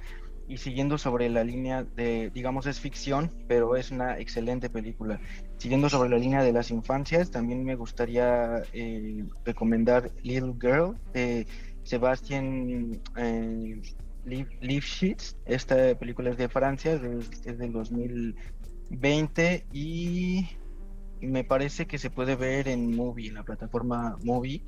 y 0.50 0.58
siguiendo 0.58 0.98
sobre 0.98 1.30
la 1.30 1.44
línea 1.44 1.84
de, 1.84 2.32
digamos, 2.34 2.66
es 2.66 2.80
ficción, 2.80 3.32
pero 3.48 3.76
es 3.76 3.92
una 3.92 4.18
excelente 4.18 4.68
película. 4.68 5.22
Siguiendo 5.58 5.90
sobre 5.90 6.10
la 6.10 6.18
línea 6.18 6.42
de 6.42 6.52
las 6.52 6.72
infancias, 6.72 7.30
también 7.30 7.64
me 7.64 7.76
gustaría 7.76 8.64
eh, 8.74 9.24
recomendar 9.46 10.12
Little 10.24 10.56
Girl 10.60 10.98
de 11.14 11.46
Sebastian 11.84 13.00
eh, 13.16 13.80
Lifshitz. 14.26 15.38
Esta 15.46 15.94
película 16.00 16.32
es 16.32 16.38
de 16.38 16.50
Francia, 16.50 16.94
es, 16.94 17.30
es 17.46 17.58
del 17.60 17.72
2020 17.72 19.68
y 19.72 20.48
me 21.22 21.44
parece 21.44 21.86
que 21.86 22.00
se 22.00 22.10
puede 22.10 22.36
ver 22.36 22.68
en 22.68 22.96
Movie, 22.96 23.28
en 23.28 23.36
la 23.36 23.44
plataforma 23.44 24.18
Movie. 24.24 24.64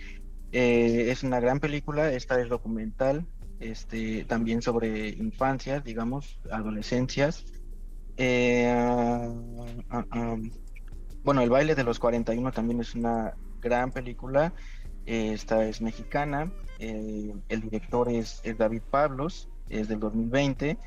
Eh, 0.51 1.09
es 1.09 1.23
una 1.23 1.39
gran 1.39 1.59
película, 1.59 2.11
esta 2.11 2.39
es 2.39 2.49
documental, 2.49 3.25
este, 3.61 4.25
también 4.25 4.61
sobre 4.61 5.09
infancias, 5.09 5.83
digamos, 5.83 6.39
adolescencias. 6.51 7.45
Eh, 8.17 8.73
uh, 8.75 9.97
uh, 9.97 10.51
bueno, 11.23 11.41
El 11.41 11.49
baile 11.49 11.75
de 11.75 11.83
los 11.83 11.99
41 11.99 12.51
también 12.51 12.81
es 12.81 12.95
una 12.95 13.35
gran 13.61 13.91
película. 13.91 14.53
Eh, 15.05 15.33
esta 15.33 15.63
es 15.65 15.81
mexicana. 15.81 16.51
Eh, 16.79 17.33
el 17.47 17.61
director 17.61 18.09
es, 18.09 18.41
es, 18.43 18.57
David 18.57 18.81
Pablos. 18.89 19.47
es 19.69 19.87
del 19.87 19.99
2020. 19.99 20.77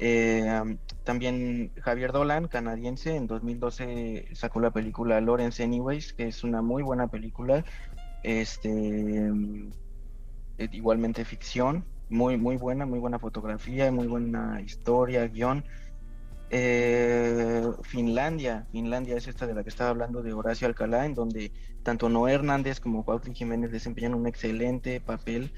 Eh, 0.00 0.76
también 1.04 1.72
Javier 1.80 2.12
Dolan, 2.12 2.48
canadiense, 2.48 3.16
en 3.16 3.26
2012 3.26 4.28
sacó 4.32 4.60
la 4.60 4.70
película 4.70 5.20
Lawrence 5.20 5.62
Anyways, 5.62 6.12
que 6.12 6.28
es 6.28 6.44
una 6.44 6.60
muy 6.60 6.82
buena 6.82 7.08
película. 7.08 7.64
Este, 8.24 9.30
igualmente 10.72 11.24
ficción, 11.24 11.84
muy, 12.10 12.36
muy 12.36 12.56
buena, 12.56 12.86
muy 12.86 12.98
buena 12.98 13.18
fotografía, 13.18 13.90
muy 13.92 14.06
buena 14.06 14.60
historia, 14.60 15.26
guion. 15.28 15.64
Eh, 16.50 17.62
Finlandia, 17.82 18.66
Finlandia 18.72 19.16
es 19.16 19.28
esta 19.28 19.46
de 19.46 19.54
la 19.54 19.62
que 19.62 19.68
estaba 19.68 19.90
hablando 19.90 20.22
de 20.22 20.32
Horacio 20.32 20.66
Alcalá, 20.66 21.04
en 21.04 21.14
donde 21.14 21.52
tanto 21.82 22.08
Noé 22.08 22.32
Hernández 22.32 22.80
como 22.80 23.04
Cuauhtémoc 23.04 23.36
Jiménez 23.36 23.70
desempeñan 23.70 24.14
un 24.14 24.26
excelente 24.26 25.00
papel. 25.00 25.52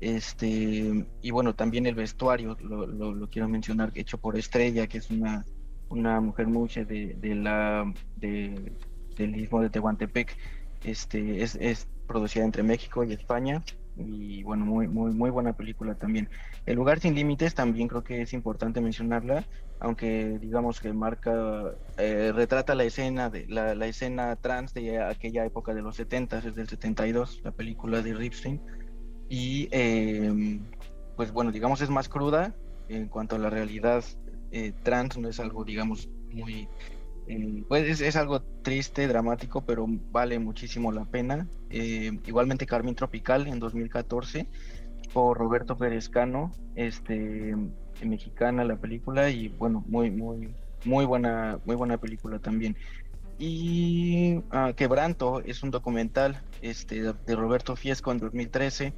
Este, 0.00 1.06
y 1.22 1.30
bueno, 1.30 1.54
también 1.54 1.86
el 1.86 1.94
vestuario, 1.94 2.56
lo, 2.60 3.30
quiero 3.30 3.48
mencionar, 3.48 3.90
hecho 3.94 4.18
por 4.18 4.36
Estrella, 4.36 4.86
que 4.86 4.98
es 4.98 5.10
una, 5.10 5.46
una 5.88 6.20
mujer 6.20 6.46
mucha 6.46 6.84
de, 6.84 7.14
de 7.14 7.34
la 7.34 7.90
de, 8.16 8.72
del 9.16 9.36
istmo 9.36 9.62
de 9.62 9.70
Tehuantepec. 9.70 10.36
Este, 10.82 11.42
es, 11.42 11.54
es 11.54 11.88
producida 12.06 12.44
entre 12.44 12.62
México 12.62 13.02
y 13.04 13.14
España 13.14 13.62
y 13.96 14.42
bueno, 14.42 14.64
muy, 14.64 14.88
muy, 14.88 15.12
muy 15.12 15.30
buena 15.30 15.52
película 15.52 15.94
también. 15.94 16.28
El 16.66 16.76
lugar 16.76 17.00
sin 17.00 17.14
límites 17.14 17.54
también 17.54 17.88
creo 17.88 18.02
que 18.02 18.22
es 18.22 18.32
importante 18.32 18.80
mencionarla, 18.80 19.44
aunque 19.80 20.38
digamos 20.40 20.80
que 20.80 20.92
marca, 20.92 21.74
eh, 21.98 22.32
retrata 22.34 22.74
la 22.74 22.84
escena, 22.84 23.30
de, 23.30 23.46
la, 23.48 23.86
escena 23.86 24.36
trans 24.36 24.74
de 24.74 25.00
aquella 25.00 25.44
época 25.44 25.74
de 25.74 25.82
los 25.82 25.96
70, 25.96 26.38
es 26.38 26.54
del 26.54 26.68
72, 26.68 27.40
la 27.44 27.52
película 27.52 28.02
de 28.02 28.14
Ripstein, 28.14 28.60
y 29.28 29.68
em, 29.70 30.60
pues 31.16 31.32
bueno, 31.32 31.52
digamos 31.52 31.80
es 31.80 31.90
más 31.90 32.08
cruda 32.08 32.54
en 32.88 33.08
cuanto 33.08 33.36
a 33.36 33.38
la 33.38 33.50
realidad 33.50 34.04
eh, 34.50 34.72
trans, 34.82 35.16
no 35.16 35.28
es 35.28 35.40
algo 35.40 35.64
digamos 35.64 36.10
muy 36.30 36.68
eh, 37.26 37.64
pues 37.68 38.00
es, 38.00 38.16
algo 38.16 38.42
triste, 38.62 39.06
dramático, 39.08 39.64
pero 39.64 39.86
vale 39.88 40.38
muchísimo 40.38 40.92
la 40.92 41.04
pena. 41.04 41.48
Eh, 41.76 42.20
igualmente 42.24 42.66
Carmín 42.66 42.94
Tropical 42.94 43.48
en 43.48 43.58
2014 43.58 44.46
por 45.12 45.36
Roberto 45.36 45.76
Perezcano, 45.76 46.52
este 46.76 47.56
mexicana 48.04 48.62
la 48.62 48.76
película 48.76 49.28
y 49.28 49.48
bueno, 49.48 49.82
muy 49.88 50.08
muy 50.12 50.54
muy 50.84 51.04
buena 51.04 51.58
muy 51.64 51.74
buena 51.74 51.98
película 51.98 52.38
también. 52.38 52.76
Y 53.40 54.40
ah, 54.52 54.72
Quebranto 54.76 55.40
es 55.40 55.64
un 55.64 55.72
documental 55.72 56.40
este 56.62 57.02
de 57.12 57.34
Roberto 57.34 57.74
Fiesco 57.74 58.12
en 58.12 58.18
2013 58.18 58.94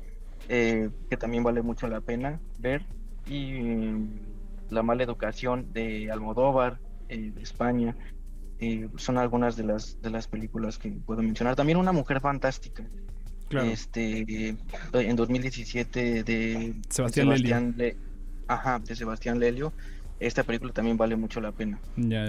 eh, 0.51 0.91
que 1.09 1.17
también 1.17 1.45
vale 1.45 1.63
mucho 1.63 1.89
la 1.89 2.03
pena 2.03 2.41
ver 2.59 2.83
y 3.27 3.53
mm, 3.55 4.21
La 4.69 4.83
mala 4.83 5.03
educación 5.03 5.73
de 5.73 6.11
Almodóvar 6.11 6.79
de 7.09 7.33
España 7.41 7.97
eh, 8.61 8.89
son 8.97 9.19
algunas 9.19 9.57
de 9.57 9.65
las, 9.65 10.01
de 10.03 10.11
las 10.11 10.29
películas 10.29 10.79
que 10.79 10.91
puedo 10.91 11.23
mencionar. 11.23 11.57
También 11.57 11.79
Una 11.79 11.93
Mujer 11.93 12.21
Fantástica. 12.21 12.85
Este, 13.51 14.57
en 14.93 15.17
2017 15.17 16.25
de 16.25 16.75
Sebastián, 16.89 17.29
Lelio. 17.77 17.97
Ajá, 18.49 18.81
de 18.81 18.97
Sebastián 18.97 19.39
Lelio. 19.39 19.73
Esta 20.19 20.43
película 20.43 20.73
también 20.73 20.97
vale 20.97 21.15
mucho 21.15 21.41
la 21.41 21.53
pena. 21.53 21.79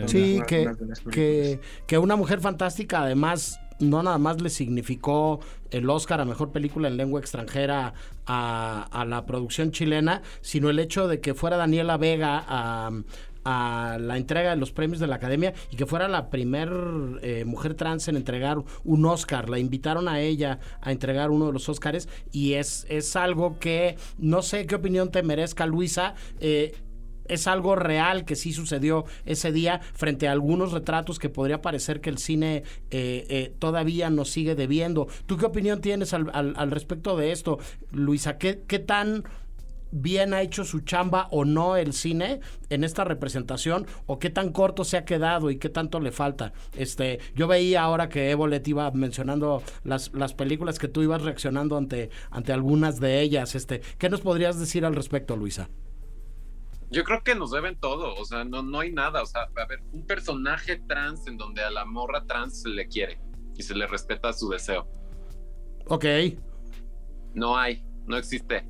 sí, 0.07 0.41
que, 0.47 0.69
que, 1.09 1.59
que 1.87 1.97
Una 1.97 2.15
Mujer 2.15 2.39
Fantástica 2.39 3.01
además 3.01 3.59
no 3.79 4.03
nada 4.03 4.17
más 4.17 4.41
le 4.41 4.49
significó 4.49 5.39
el 5.71 5.89
Oscar 5.89 6.21
a 6.21 6.25
Mejor 6.25 6.51
Película 6.51 6.87
en 6.87 6.97
Lengua 6.97 7.19
Extranjera 7.19 7.93
a, 8.25 8.83
a, 8.91 9.05
la 9.05 9.25
producción 9.25 9.71
chilena, 9.71 10.21
sino 10.41 10.69
el 10.69 10.79
hecho 10.79 11.07
de 11.07 11.19
que 11.19 11.33
fuera 11.33 11.57
Daniela 11.57 11.97
Vega 11.97 12.43
a, 12.47 12.91
a 13.49 13.97
la 13.97 14.17
entrega 14.17 14.49
de 14.49 14.57
los 14.57 14.73
premios 14.73 14.99
de 14.99 15.07
la 15.07 15.15
Academia 15.15 15.53
y 15.71 15.77
que 15.77 15.85
fuera 15.85 16.09
la 16.09 16.29
primer 16.29 16.69
eh, 17.21 17.45
mujer 17.45 17.75
trans 17.75 18.09
en 18.09 18.17
entregar 18.17 18.57
un 18.83 19.05
Oscar. 19.05 19.49
La 19.49 19.57
invitaron 19.57 20.09
a 20.09 20.19
ella 20.19 20.59
a 20.81 20.91
entregar 20.91 21.31
uno 21.31 21.47
de 21.47 21.53
los 21.53 21.69
Oscars 21.69 22.09
y 22.33 22.55
es, 22.55 22.85
es 22.89 23.15
algo 23.15 23.57
que 23.57 23.95
no 24.17 24.41
sé 24.41 24.65
qué 24.65 24.75
opinión 24.75 25.11
te 25.11 25.23
merezca, 25.23 25.65
Luisa. 25.65 26.13
Eh, 26.41 26.75
es 27.29 27.47
algo 27.47 27.77
real 27.77 28.25
que 28.25 28.35
sí 28.35 28.51
sucedió 28.51 29.05
ese 29.25 29.53
día 29.53 29.79
frente 29.93 30.27
a 30.27 30.33
algunos 30.33 30.73
retratos 30.73 31.17
que 31.17 31.29
podría 31.29 31.61
parecer 31.61 32.01
que 32.01 32.09
el 32.09 32.17
cine 32.17 32.63
eh, 32.89 33.53
todavía 33.59 34.09
nos 34.09 34.29
sigue 34.29 34.55
debiendo. 34.55 35.07
¿Tú 35.25 35.37
qué 35.37 35.45
opinión 35.45 35.79
tienes 35.79 36.13
al, 36.13 36.31
al, 36.33 36.71
respecto 36.71 37.15
de 37.15 37.31
esto, 37.31 37.59
Luisa? 37.91 38.37
¿Qué, 38.37 38.63
qué 38.67 38.79
tan 38.79 39.23
bien 39.91 40.33
ha 40.33 40.41
hecho 40.41 40.63
su 40.63 40.81
chamba 40.81 41.27
o 41.31 41.45
no 41.45 41.75
el 41.75 41.93
cine 41.93 42.41
en 42.69 42.83
esta 42.83 43.03
representación 43.03 43.87
o 44.05 44.19
qué 44.19 44.29
tan 44.29 44.51
corto 44.51 44.83
se 44.83 44.97
ha 44.97 45.05
quedado 45.05 45.49
y 45.49 45.57
qué 45.57 45.69
tanto 45.69 45.99
le 45.99 46.11
falta. 46.11 46.53
Este, 46.75 47.19
yo 47.35 47.47
veía 47.47 47.83
ahora 47.83 48.09
que 48.09 48.31
Evo 48.31 48.47
le 48.47 48.61
iba 48.65 48.89
mencionando 48.91 49.63
las, 49.83 50.13
las 50.13 50.33
películas 50.33 50.79
que 50.79 50.87
tú 50.87 51.01
ibas 51.01 51.21
reaccionando 51.21 51.77
ante, 51.77 52.09
ante 52.31 52.53
algunas 52.53 52.99
de 52.99 53.21
ellas. 53.21 53.55
Este, 53.55 53.81
¿qué 53.97 54.09
nos 54.09 54.21
podrías 54.21 54.59
decir 54.59 54.85
al 54.85 54.95
respecto, 54.95 55.35
Luisa? 55.35 55.69
Yo 56.89 57.03
creo 57.03 57.21
que 57.21 57.35
nos 57.35 57.51
deben 57.51 57.77
todo, 57.77 58.15
o 58.15 58.23
sea, 58.23 58.45
no, 58.45 58.63
no 58.63 58.79
hay 58.79 58.93
nada, 58.93 59.21
o 59.21 59.25
sea, 59.25 59.41
a 59.43 59.65
ver, 59.65 59.81
un 59.91 60.05
personaje 60.05 60.81
trans 60.87 61.27
en 61.27 61.37
donde 61.37 61.61
a 61.61 61.69
la 61.69 61.83
morra 61.83 62.23
trans 62.25 62.61
se 62.61 62.69
le 62.69 62.87
quiere 62.87 63.19
y 63.57 63.63
se 63.63 63.75
le 63.75 63.87
respeta 63.87 64.31
su 64.31 64.49
deseo. 64.49 64.87
Ok. 65.87 66.05
No 67.33 67.57
hay, 67.57 67.83
no 68.05 68.17
existe. 68.17 68.65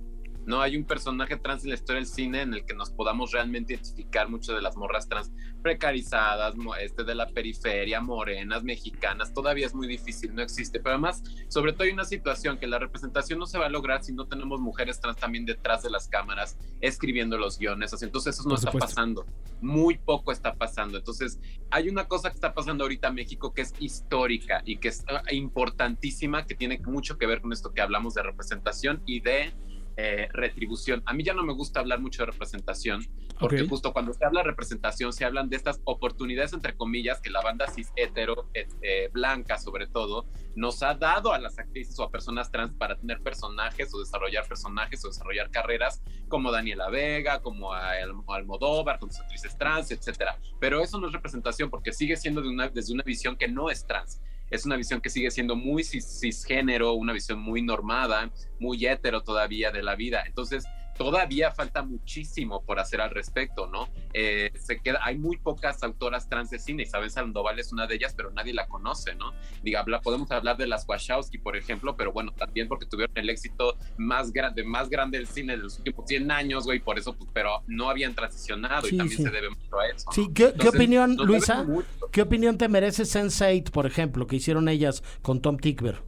No 0.47 0.61
hay 0.61 0.77
un 0.77 0.85
personaje 0.85 1.35
trans 1.35 1.63
en 1.63 1.71
la 1.71 1.75
historia 1.75 1.99
del 1.99 2.07
cine 2.07 2.41
en 2.41 2.53
el 2.53 2.65
que 2.65 2.73
nos 2.73 2.89
podamos 2.89 3.33
realmente 3.33 3.73
identificar 3.73 4.29
mucho 4.29 4.55
de 4.55 4.61
las 4.61 4.77
morras 4.77 5.09
trans 5.09 5.29
precarizadas, 5.61 6.55
este, 6.79 7.03
de 7.03 7.15
la 7.15 7.27
periferia, 7.27 7.99
morenas, 7.99 8.63
mexicanas. 8.63 9.33
Todavía 9.33 9.65
es 9.65 9.75
muy 9.75 9.87
difícil, 9.87 10.33
no 10.33 10.41
existe. 10.41 10.79
Pero 10.79 10.91
además, 10.91 11.21
sobre 11.49 11.73
todo 11.73 11.83
hay 11.83 11.89
una 11.89 12.05
situación 12.05 12.57
que 12.57 12.65
la 12.65 12.79
representación 12.79 13.39
no 13.39 13.45
se 13.45 13.57
va 13.57 13.65
a 13.65 13.69
lograr 13.69 14.05
si 14.05 14.13
no 14.13 14.25
tenemos 14.25 14.61
mujeres 14.61 15.01
trans 15.01 15.17
también 15.17 15.45
detrás 15.45 15.83
de 15.83 15.89
las 15.89 16.07
cámaras 16.07 16.57
escribiendo 16.79 17.37
los 17.37 17.59
guiones. 17.59 17.91
Entonces 18.01 18.39
eso 18.39 18.47
no 18.47 18.55
está 18.55 18.71
pasando. 18.71 19.25
Muy 19.59 19.97
poco 19.97 20.31
está 20.31 20.55
pasando. 20.55 20.97
Entonces 20.97 21.41
hay 21.71 21.89
una 21.89 22.07
cosa 22.07 22.29
que 22.29 22.35
está 22.35 22.53
pasando 22.53 22.85
ahorita 22.85 23.09
en 23.09 23.15
México 23.15 23.53
que 23.53 23.63
es 23.63 23.73
histórica 23.79 24.61
y 24.63 24.77
que 24.77 24.87
es 24.87 25.03
ah, 25.09 25.23
importantísima, 25.33 26.45
que 26.45 26.55
tiene 26.55 26.79
mucho 26.85 27.17
que 27.17 27.25
ver 27.25 27.41
con 27.41 27.51
esto 27.51 27.73
que 27.73 27.81
hablamos 27.81 28.13
de 28.13 28.23
representación 28.23 29.03
y 29.05 29.19
de 29.19 29.51
eh, 29.97 30.29
retribución. 30.31 31.01
A 31.05 31.13
mí 31.13 31.23
ya 31.23 31.33
no 31.33 31.43
me 31.43 31.53
gusta 31.53 31.79
hablar 31.79 31.99
mucho 31.99 32.21
de 32.21 32.31
representación, 32.31 33.03
porque 33.39 33.67
justo 33.67 33.93
cuando 33.93 34.13
se 34.13 34.23
habla 34.25 34.41
de 34.41 34.47
representación 34.47 35.11
se 35.11 35.25
hablan 35.25 35.49
de 35.49 35.55
estas 35.55 35.81
oportunidades, 35.85 36.53
entre 36.53 36.75
comillas, 36.75 37.19
que 37.19 37.31
la 37.31 37.41
banda 37.41 37.67
cis 37.67 37.91
hetero, 37.95 38.47
eh, 38.53 39.09
blanca 39.11 39.57
sobre 39.57 39.87
todo, 39.87 40.27
nos 40.55 40.83
ha 40.83 40.93
dado 40.93 41.33
a 41.33 41.39
las 41.39 41.57
actrices 41.57 41.97
o 41.99 42.03
a 42.03 42.11
personas 42.11 42.51
trans 42.51 42.73
para 42.73 42.95
tener 42.95 43.21
personajes 43.21 43.91
o 43.93 43.99
desarrollar 43.99 44.47
personajes 44.47 45.03
o 45.03 45.07
desarrollar 45.07 45.49
carreras 45.49 46.03
como 46.27 46.51
Daniela 46.51 46.89
Vega, 46.89 47.41
como 47.41 47.73
a 47.73 47.93
Almodóvar, 48.27 48.99
con 48.99 49.09
sus 49.09 49.21
actrices 49.21 49.57
trans, 49.57 49.91
etcétera. 49.91 50.37
Pero 50.59 50.81
eso 50.81 50.99
no 50.99 51.07
es 51.07 51.13
representación 51.13 51.69
porque 51.69 51.91
sigue 51.91 52.17
siendo 52.17 52.41
de 52.41 52.49
una, 52.49 52.69
desde 52.69 52.93
una 52.93 53.03
visión 53.03 53.35
que 53.35 53.47
no 53.47 53.69
es 53.69 53.85
trans 53.85 54.21
es 54.49 54.65
una 54.65 54.75
visión 54.75 55.01
que 55.01 55.09
sigue 55.09 55.31
siendo 55.31 55.55
muy 55.55 55.83
cisgénero, 55.83 56.93
una 56.93 57.13
visión 57.13 57.39
muy 57.39 57.61
normada, 57.61 58.31
muy 58.59 58.85
hetero 58.85 59.21
todavía 59.21 59.71
de 59.71 59.83
la 59.83 59.95
vida. 59.95 60.23
Entonces, 60.25 60.65
todavía 60.97 61.51
falta 61.51 61.83
muchísimo 61.83 62.63
por 62.63 62.79
hacer 62.79 63.01
al 63.01 63.11
respecto, 63.11 63.67
¿no? 63.67 63.89
Eh, 64.13 64.51
se 64.59 64.79
queda, 64.79 64.99
hay 65.03 65.17
muy 65.17 65.37
pocas 65.37 65.83
autoras 65.83 66.27
trans 66.27 66.49
de 66.49 66.59
cine, 66.59 66.83
Isabel 66.83 67.09
Sandoval 67.09 67.59
es 67.59 67.71
una 67.71 67.87
de 67.87 67.95
ellas, 67.95 68.13
pero 68.15 68.31
nadie 68.31 68.53
la 68.53 68.67
conoce, 68.67 69.15
¿no? 69.15 69.33
Diga, 69.63 69.85
podemos 70.03 70.29
hablar 70.31 70.57
de 70.57 70.67
las 70.67 70.87
Wachowski, 70.87 71.37
por 71.37 71.55
ejemplo, 71.55 71.95
pero 71.95 72.11
bueno, 72.11 72.31
también 72.31 72.67
porque 72.67 72.85
tuvieron 72.85 73.15
el 73.17 73.29
éxito 73.29 73.77
más 73.97 74.31
grande, 74.31 74.63
más 74.63 74.89
grande 74.89 75.17
del 75.17 75.27
cine 75.27 75.55
de 75.55 75.63
los 75.63 75.77
últimos 75.77 76.05
100 76.07 76.31
años, 76.31 76.65
güey, 76.65 76.79
por 76.79 76.97
eso, 76.97 77.13
pues, 77.13 77.29
pero 77.33 77.61
no 77.67 77.89
habían 77.89 78.15
transicionado 78.15 78.87
y 78.87 78.97
también 78.97 79.21
se 79.21 79.29
debe 79.29 79.49
mucho 79.49 79.79
a 79.79 79.87
eso. 79.87 80.11
Sí, 80.11 80.29
¿Qué, 80.33 80.67
opinión, 80.67 81.15
Luisa? 81.15 81.65
¿Qué 82.11 82.21
opinión 82.21 82.57
te 82.57 82.67
merece 82.67 83.03
Sense8, 83.03 83.71
por 83.71 83.85
ejemplo, 83.85 84.27
que 84.27 84.37
hicieron 84.37 84.67
ellas 84.67 85.03
con 85.21 85.41
Tom 85.41 85.57
Tickver? 85.57 86.01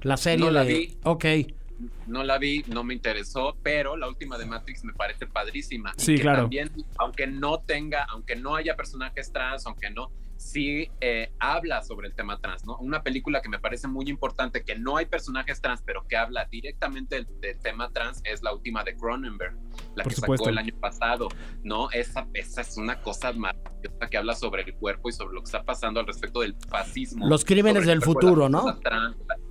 La 0.00 0.16
serie 0.16 0.44
no 0.44 0.50
la 0.52 0.62
Vi. 0.62 0.96
Ok 1.02 1.24
no 2.06 2.24
la 2.24 2.38
vi, 2.38 2.64
no 2.68 2.84
me 2.84 2.94
interesó, 2.94 3.56
pero 3.62 3.96
la 3.96 4.08
última 4.08 4.38
de 4.38 4.46
Matrix 4.46 4.84
me 4.84 4.92
parece 4.92 5.26
padrísima. 5.26 5.92
Sí, 5.96 6.18
claro. 6.18 6.42
También, 6.42 6.70
aunque 6.98 7.26
no 7.26 7.60
tenga, 7.60 8.04
aunque 8.10 8.36
no 8.36 8.56
haya 8.56 8.76
personajes 8.76 9.32
trans, 9.32 9.66
aunque 9.66 9.90
no, 9.90 10.10
sí 10.38 10.88
eh, 11.00 11.32
habla 11.38 11.82
sobre 11.82 12.08
el 12.08 12.14
tema 12.14 12.38
trans, 12.38 12.64
¿no? 12.64 12.78
Una 12.78 13.02
película 13.02 13.42
que 13.42 13.48
me 13.48 13.58
parece 13.58 13.88
muy 13.88 14.08
importante, 14.08 14.64
que 14.64 14.76
no 14.76 14.96
hay 14.96 15.06
personajes 15.06 15.60
trans, 15.60 15.82
pero 15.84 16.06
que 16.06 16.16
habla 16.16 16.46
directamente 16.50 17.26
del, 17.40 17.58
tema 17.58 17.90
trans, 17.90 18.20
es 18.24 18.42
la 18.42 18.54
última 18.54 18.84
de 18.84 18.96
Cronenberg, 18.96 19.56
la 19.96 20.04
que 20.04 20.14
sacó 20.14 20.48
el 20.48 20.58
año 20.58 20.74
pasado, 20.80 21.28
¿no? 21.64 21.90
Esa, 21.90 22.26
esa 22.34 22.60
es 22.60 22.76
una 22.76 23.00
cosa 23.02 23.32
maravillosa 23.32 24.06
que 24.08 24.16
habla 24.16 24.34
sobre 24.34 24.62
el 24.62 24.74
cuerpo 24.74 25.08
y 25.08 25.12
sobre 25.12 25.34
lo 25.34 25.40
que 25.40 25.46
está 25.46 25.64
pasando 25.64 26.00
al 26.00 26.06
respecto 26.06 26.40
del 26.40 26.54
fascismo. 26.68 27.28
Los 27.28 27.44
crímenes 27.44 27.84
del 27.84 28.00
futuro, 28.00 28.48
¿no? 28.48 28.78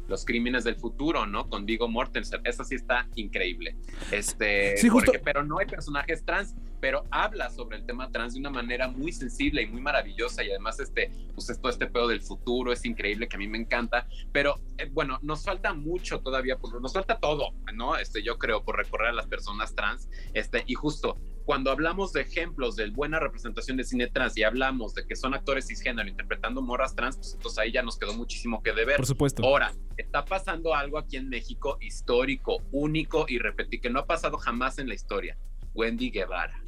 Los 0.08 0.26
Crímenes 0.26 0.64
del 0.64 0.76
Futuro, 0.76 1.26
¿no? 1.26 1.50
Con 1.50 1.66
Vigo 1.66 1.88
Mortensen. 1.88 2.42
Esa 2.46 2.64
sí 2.64 2.76
está 2.76 3.08
increíble. 3.16 3.76
Este, 4.12 4.78
Sí, 4.78 4.90
justo- 4.90 5.12
porque- 5.12 5.20
pero 5.24 5.44
no 5.44 5.60
hay 5.60 5.66
personajes 5.66 6.24
trans, 6.24 6.56
pero 6.80 7.04
habla 7.12 7.50
sobre 7.50 7.78
el 7.78 7.86
tema 7.86 8.10
trans 8.12 8.34
de 8.36 8.40
una 8.40 8.50
manera 8.50 8.88
muy 8.88 9.12
sensible 9.12 9.64
y 9.64 9.68
muy 9.68 9.82
maravillosa. 9.82 10.44
Y 10.44 10.50
además, 10.52 10.80
este, 10.80 11.12
pues 11.34 11.50
es 11.50 11.60
todo 11.60 11.72
este 11.72 11.88
pedo 11.88 12.08
del 12.08 12.22
futuro 12.22 12.72
es 12.72 12.86
increíble, 12.86 13.28
que 13.28 13.36
a 13.36 13.40
mí 13.40 13.48
me 13.48 13.58
encanta. 13.58 14.08
Pero 14.32 14.56
eh, 14.78 14.90
bueno, 14.92 15.18
nos 15.24 15.44
falta 15.44 15.74
mucho 15.74 16.20
todavía, 16.20 16.58
por- 16.58 16.80
nos 16.82 16.94
falta 16.94 17.20
todo, 17.20 17.50
¿no? 17.74 17.98
Este, 17.98 18.22
yo 18.24 18.38
creo, 18.38 18.64
por 18.64 18.78
recorrer 18.78 19.08
a 19.10 19.14
las 19.14 19.28
personas 19.28 19.74
trans. 19.76 20.08
Este, 20.34 20.64
y 20.68 20.76
justo 20.76 21.18
cuando 21.48 21.72
hablamos 21.72 22.12
de 22.12 22.20
ejemplos 22.20 22.76
de 22.76 22.90
buena 22.90 23.22
representación 23.22 23.78
de 23.78 23.86
cine 23.86 24.08
trans 24.08 24.38
y 24.38 24.44
hablamos 24.44 24.94
de 24.94 25.08
que 25.08 25.16
son 25.16 25.34
actores 25.34 25.68
cisgénero 25.68 26.10
interpretando 26.10 26.62
morras 26.62 26.94
trans, 26.94 27.16
pues 27.16 27.36
entonces 27.36 27.58
ahí 27.58 27.72
ya 27.72 27.82
nos 27.84 27.98
quedó 27.98 28.14
muchísimo 28.16 28.62
que 28.62 28.74
deber. 28.74 28.98
Por 28.98 29.06
supuesto. 29.06 29.46
Ahora, 29.46 29.72
está 29.96 30.26
pasando 30.26 30.76
algo 30.76 30.98
aquí 30.98 31.16
en 31.16 31.30
México 31.30 31.78
histórico, 31.80 32.58
único 32.74 33.26
y 33.30 33.40
repetí 33.40 33.80
que 33.80 33.90
no 33.90 34.00
ha 34.00 34.06
pasado 34.06 34.38
jamás 34.38 34.78
en 34.78 34.90
la 34.90 34.94
historia. 34.94 35.38
Wendy 35.74 36.12
Guevara. 36.12 36.62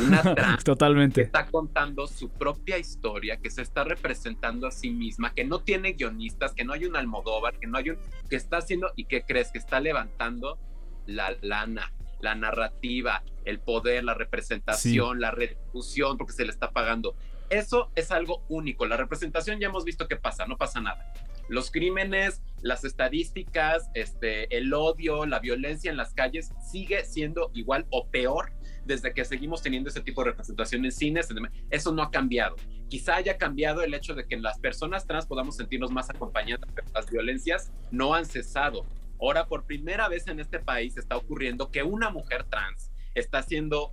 Una 0.00 0.22
trans 0.36 0.58
que 0.58 0.64
Totalmente. 0.64 1.22
está 1.22 1.46
contando 1.46 2.06
su 2.06 2.28
propia 2.30 2.78
historia, 2.78 3.38
que 3.38 3.50
se 3.50 3.62
está 3.62 3.82
representando 3.82 4.68
a 4.68 4.70
sí 4.70 4.90
misma, 4.90 5.34
que 5.34 5.44
no 5.44 5.64
tiene 5.64 5.94
guionistas, 5.94 6.54
que 6.54 6.64
no 6.64 6.74
hay 6.74 6.84
un 6.84 6.94
Almodóvar, 6.94 7.58
que 7.58 7.66
no 7.66 7.76
hay 7.78 7.90
un 7.90 7.98
que 8.30 8.36
está 8.36 8.58
haciendo 8.58 8.92
y 8.94 9.06
que 9.06 9.24
crees 9.24 9.50
que 9.50 9.58
está 9.58 9.80
levantando 9.80 10.60
la 11.06 11.36
lana, 11.42 11.92
la 12.20 12.36
narrativa, 12.36 13.24
el 13.44 13.60
poder, 13.60 14.04
la 14.04 14.14
representación, 14.14 15.20
la 15.20 15.30
retribución, 15.30 16.16
porque 16.18 16.32
se 16.32 16.44
le 16.44 16.50
está 16.50 16.70
pagando. 16.70 17.14
Eso 17.50 17.90
es 17.94 18.10
algo 18.10 18.44
único. 18.48 18.86
La 18.86 18.96
representación 18.96 19.60
ya 19.60 19.68
hemos 19.68 19.84
visto 19.84 20.08
qué 20.08 20.16
pasa, 20.16 20.46
no 20.46 20.56
pasa 20.56 20.80
nada. 20.80 21.12
Los 21.48 21.70
crímenes, 21.70 22.42
las 22.62 22.84
estadísticas, 22.84 23.90
este, 23.94 24.56
el 24.56 24.72
odio, 24.72 25.26
la 25.26 25.40
violencia 25.40 25.90
en 25.90 25.98
las 25.98 26.14
calles 26.14 26.52
sigue 26.70 27.04
siendo 27.04 27.50
igual 27.54 27.86
o 27.90 28.08
peor 28.08 28.52
desde 28.86 29.12
que 29.12 29.24
seguimos 29.24 29.62
teniendo 29.62 29.90
ese 29.90 30.00
tipo 30.00 30.22
de 30.22 30.30
representación 30.30 30.84
en 30.84 30.92
cines. 30.92 31.28
Eso 31.70 31.92
no 31.92 32.02
ha 32.02 32.10
cambiado. 32.10 32.56
Quizá 32.88 33.16
haya 33.16 33.36
cambiado 33.36 33.82
el 33.82 33.92
hecho 33.94 34.14
de 34.14 34.26
que 34.26 34.36
las 34.38 34.58
personas 34.58 35.06
trans 35.06 35.26
podamos 35.26 35.56
sentirnos 35.56 35.90
más 35.90 36.08
acompañadas, 36.10 36.68
pero 36.74 36.88
las 36.94 37.10
violencias 37.10 37.72
no 37.90 38.14
han 38.14 38.24
cesado. 38.24 38.86
Ahora, 39.20 39.46
por 39.46 39.64
primera 39.64 40.08
vez 40.08 40.26
en 40.28 40.40
este 40.40 40.58
país 40.58 40.96
está 40.96 41.16
ocurriendo 41.16 41.70
que 41.70 41.82
una 41.82 42.10
mujer 42.10 42.44
trans 42.44 42.90
está 43.14 43.42
siendo 43.42 43.92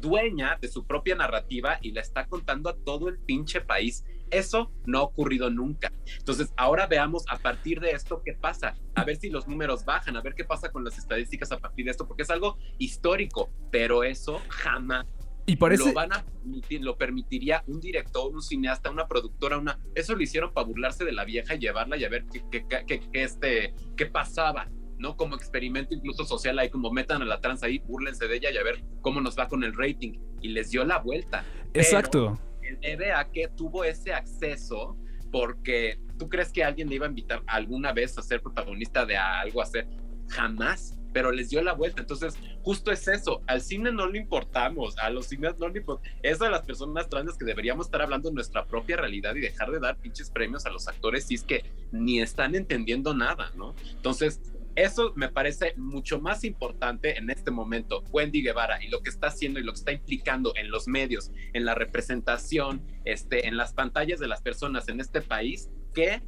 dueña 0.00 0.58
de 0.60 0.68
su 0.68 0.84
propia 0.86 1.14
narrativa 1.14 1.78
y 1.80 1.92
la 1.92 2.00
está 2.00 2.26
contando 2.26 2.68
a 2.70 2.76
todo 2.76 3.08
el 3.08 3.18
pinche 3.18 3.60
país. 3.60 4.04
Eso 4.30 4.72
no 4.86 4.98
ha 4.98 5.02
ocurrido 5.02 5.50
nunca. 5.50 5.92
Entonces, 6.18 6.52
ahora 6.56 6.86
veamos 6.86 7.24
a 7.28 7.38
partir 7.38 7.80
de 7.80 7.90
esto 7.90 8.22
qué 8.24 8.32
pasa, 8.32 8.74
a 8.94 9.04
ver 9.04 9.16
si 9.16 9.28
los 9.30 9.46
números 9.46 9.84
bajan, 9.84 10.16
a 10.16 10.22
ver 10.22 10.34
qué 10.34 10.44
pasa 10.44 10.72
con 10.72 10.82
las 10.84 10.96
estadísticas 10.98 11.52
a 11.52 11.58
partir 11.58 11.84
de 11.84 11.90
esto, 11.90 12.08
porque 12.08 12.22
es 12.22 12.30
algo 12.30 12.56
histórico, 12.78 13.50
pero 13.70 14.02
eso 14.04 14.40
jamás 14.48 15.06
Y 15.46 15.56
parece. 15.56 15.84
lo 15.84 15.92
van 15.92 16.12
a 16.14 16.24
permitir, 16.24 16.82
lo 16.82 16.96
permitiría 16.96 17.62
un 17.66 17.78
director, 17.78 18.32
un 18.34 18.40
cineasta, 18.42 18.90
una 18.90 19.06
productora, 19.06 19.58
una 19.58 19.78
eso 19.94 20.14
lo 20.16 20.22
hicieron 20.22 20.52
para 20.54 20.66
burlarse 20.66 21.04
de 21.04 21.12
la 21.12 21.24
vieja 21.26 21.54
y 21.54 21.58
llevarla 21.58 21.96
y 21.98 22.04
a 22.04 22.08
ver 22.08 22.24
qué, 22.32 22.42
qué, 22.50 22.86
qué- 22.86 23.02
este, 23.12 23.74
qué 23.96 24.06
pasaba. 24.06 24.68
¿No? 25.02 25.16
Como 25.16 25.34
experimento 25.34 25.94
incluso 25.94 26.24
social, 26.24 26.58
ahí 26.60 26.70
como 26.70 26.90
metan 26.92 27.20
a 27.20 27.24
la 27.24 27.40
trans 27.40 27.62
ahí, 27.64 27.80
búrlense 27.80 28.28
de 28.28 28.36
ella 28.36 28.50
y 28.52 28.56
a 28.56 28.62
ver 28.62 28.82
cómo 29.00 29.20
nos 29.20 29.36
va 29.36 29.48
con 29.48 29.64
el 29.64 29.74
rating. 29.76 30.12
Y 30.40 30.48
les 30.48 30.70
dio 30.70 30.84
la 30.84 30.98
vuelta. 30.98 31.44
Pero 31.72 31.84
Exacto. 31.84 32.38
el 32.62 32.80
debe 32.80 33.12
a 33.12 33.28
que 33.30 33.48
tuvo 33.48 33.84
ese 33.84 34.14
acceso 34.14 34.96
porque 35.32 35.98
tú 36.18 36.28
crees 36.28 36.52
que 36.52 36.62
alguien 36.62 36.88
le 36.88 36.96
iba 36.96 37.06
a 37.06 37.08
invitar 37.08 37.42
alguna 37.46 37.92
vez 37.92 38.16
a 38.16 38.22
ser 38.22 38.40
protagonista 38.40 39.04
de 39.04 39.16
algo, 39.16 39.60
a 39.60 39.64
hacer 39.64 39.88
jamás, 40.28 40.96
pero 41.12 41.32
les 41.32 41.50
dio 41.50 41.62
la 41.62 41.72
vuelta. 41.72 42.02
Entonces, 42.02 42.34
justo 42.62 42.90
es 42.90 43.06
eso. 43.08 43.42
Al 43.46 43.60
cine 43.60 43.92
no 43.92 44.06
le 44.06 44.18
importamos, 44.18 44.96
a 44.98 45.10
los 45.10 45.26
cines 45.26 45.58
no 45.58 45.68
le 45.68 45.80
importa. 45.80 46.08
Eso 46.22 46.44
de 46.44 46.50
las 46.50 46.62
personas 46.62 47.08
trans 47.08 47.36
que 47.36 47.44
deberíamos 47.44 47.86
estar 47.86 48.02
hablando 48.02 48.28
de 48.28 48.34
nuestra 48.34 48.64
propia 48.66 48.96
realidad 48.96 49.34
y 49.34 49.40
dejar 49.40 49.70
de 49.70 49.80
dar 49.80 49.96
pinches 49.98 50.30
premios 50.30 50.64
a 50.66 50.70
los 50.70 50.88
actores 50.88 51.24
si 51.24 51.34
es 51.34 51.42
que 51.42 51.64
ni 51.90 52.20
están 52.20 52.54
entendiendo 52.54 53.14
nada, 53.14 53.50
¿no? 53.56 53.74
Entonces, 53.90 54.40
eso 54.74 55.12
me 55.16 55.28
parece 55.28 55.74
mucho 55.76 56.20
más 56.20 56.44
importante 56.44 57.18
en 57.18 57.28
este 57.30 57.50
momento, 57.50 58.02
Wendy 58.10 58.42
Guevara 58.42 58.82
y 58.82 58.88
lo 58.88 59.00
que 59.02 59.10
está 59.10 59.26
haciendo 59.28 59.60
y 59.60 59.64
lo 59.64 59.72
que 59.72 59.78
está 59.78 59.92
implicando 59.92 60.52
en 60.56 60.70
los 60.70 60.88
medios, 60.88 61.30
en 61.52 61.64
la 61.64 61.74
representación, 61.74 62.82
este, 63.04 63.46
en 63.48 63.56
las 63.56 63.72
pantallas 63.74 64.18
de 64.20 64.28
las 64.28 64.40
personas 64.42 64.88
en 64.88 65.00
este 65.00 65.20
país, 65.20 65.70
que, 65.94 66.22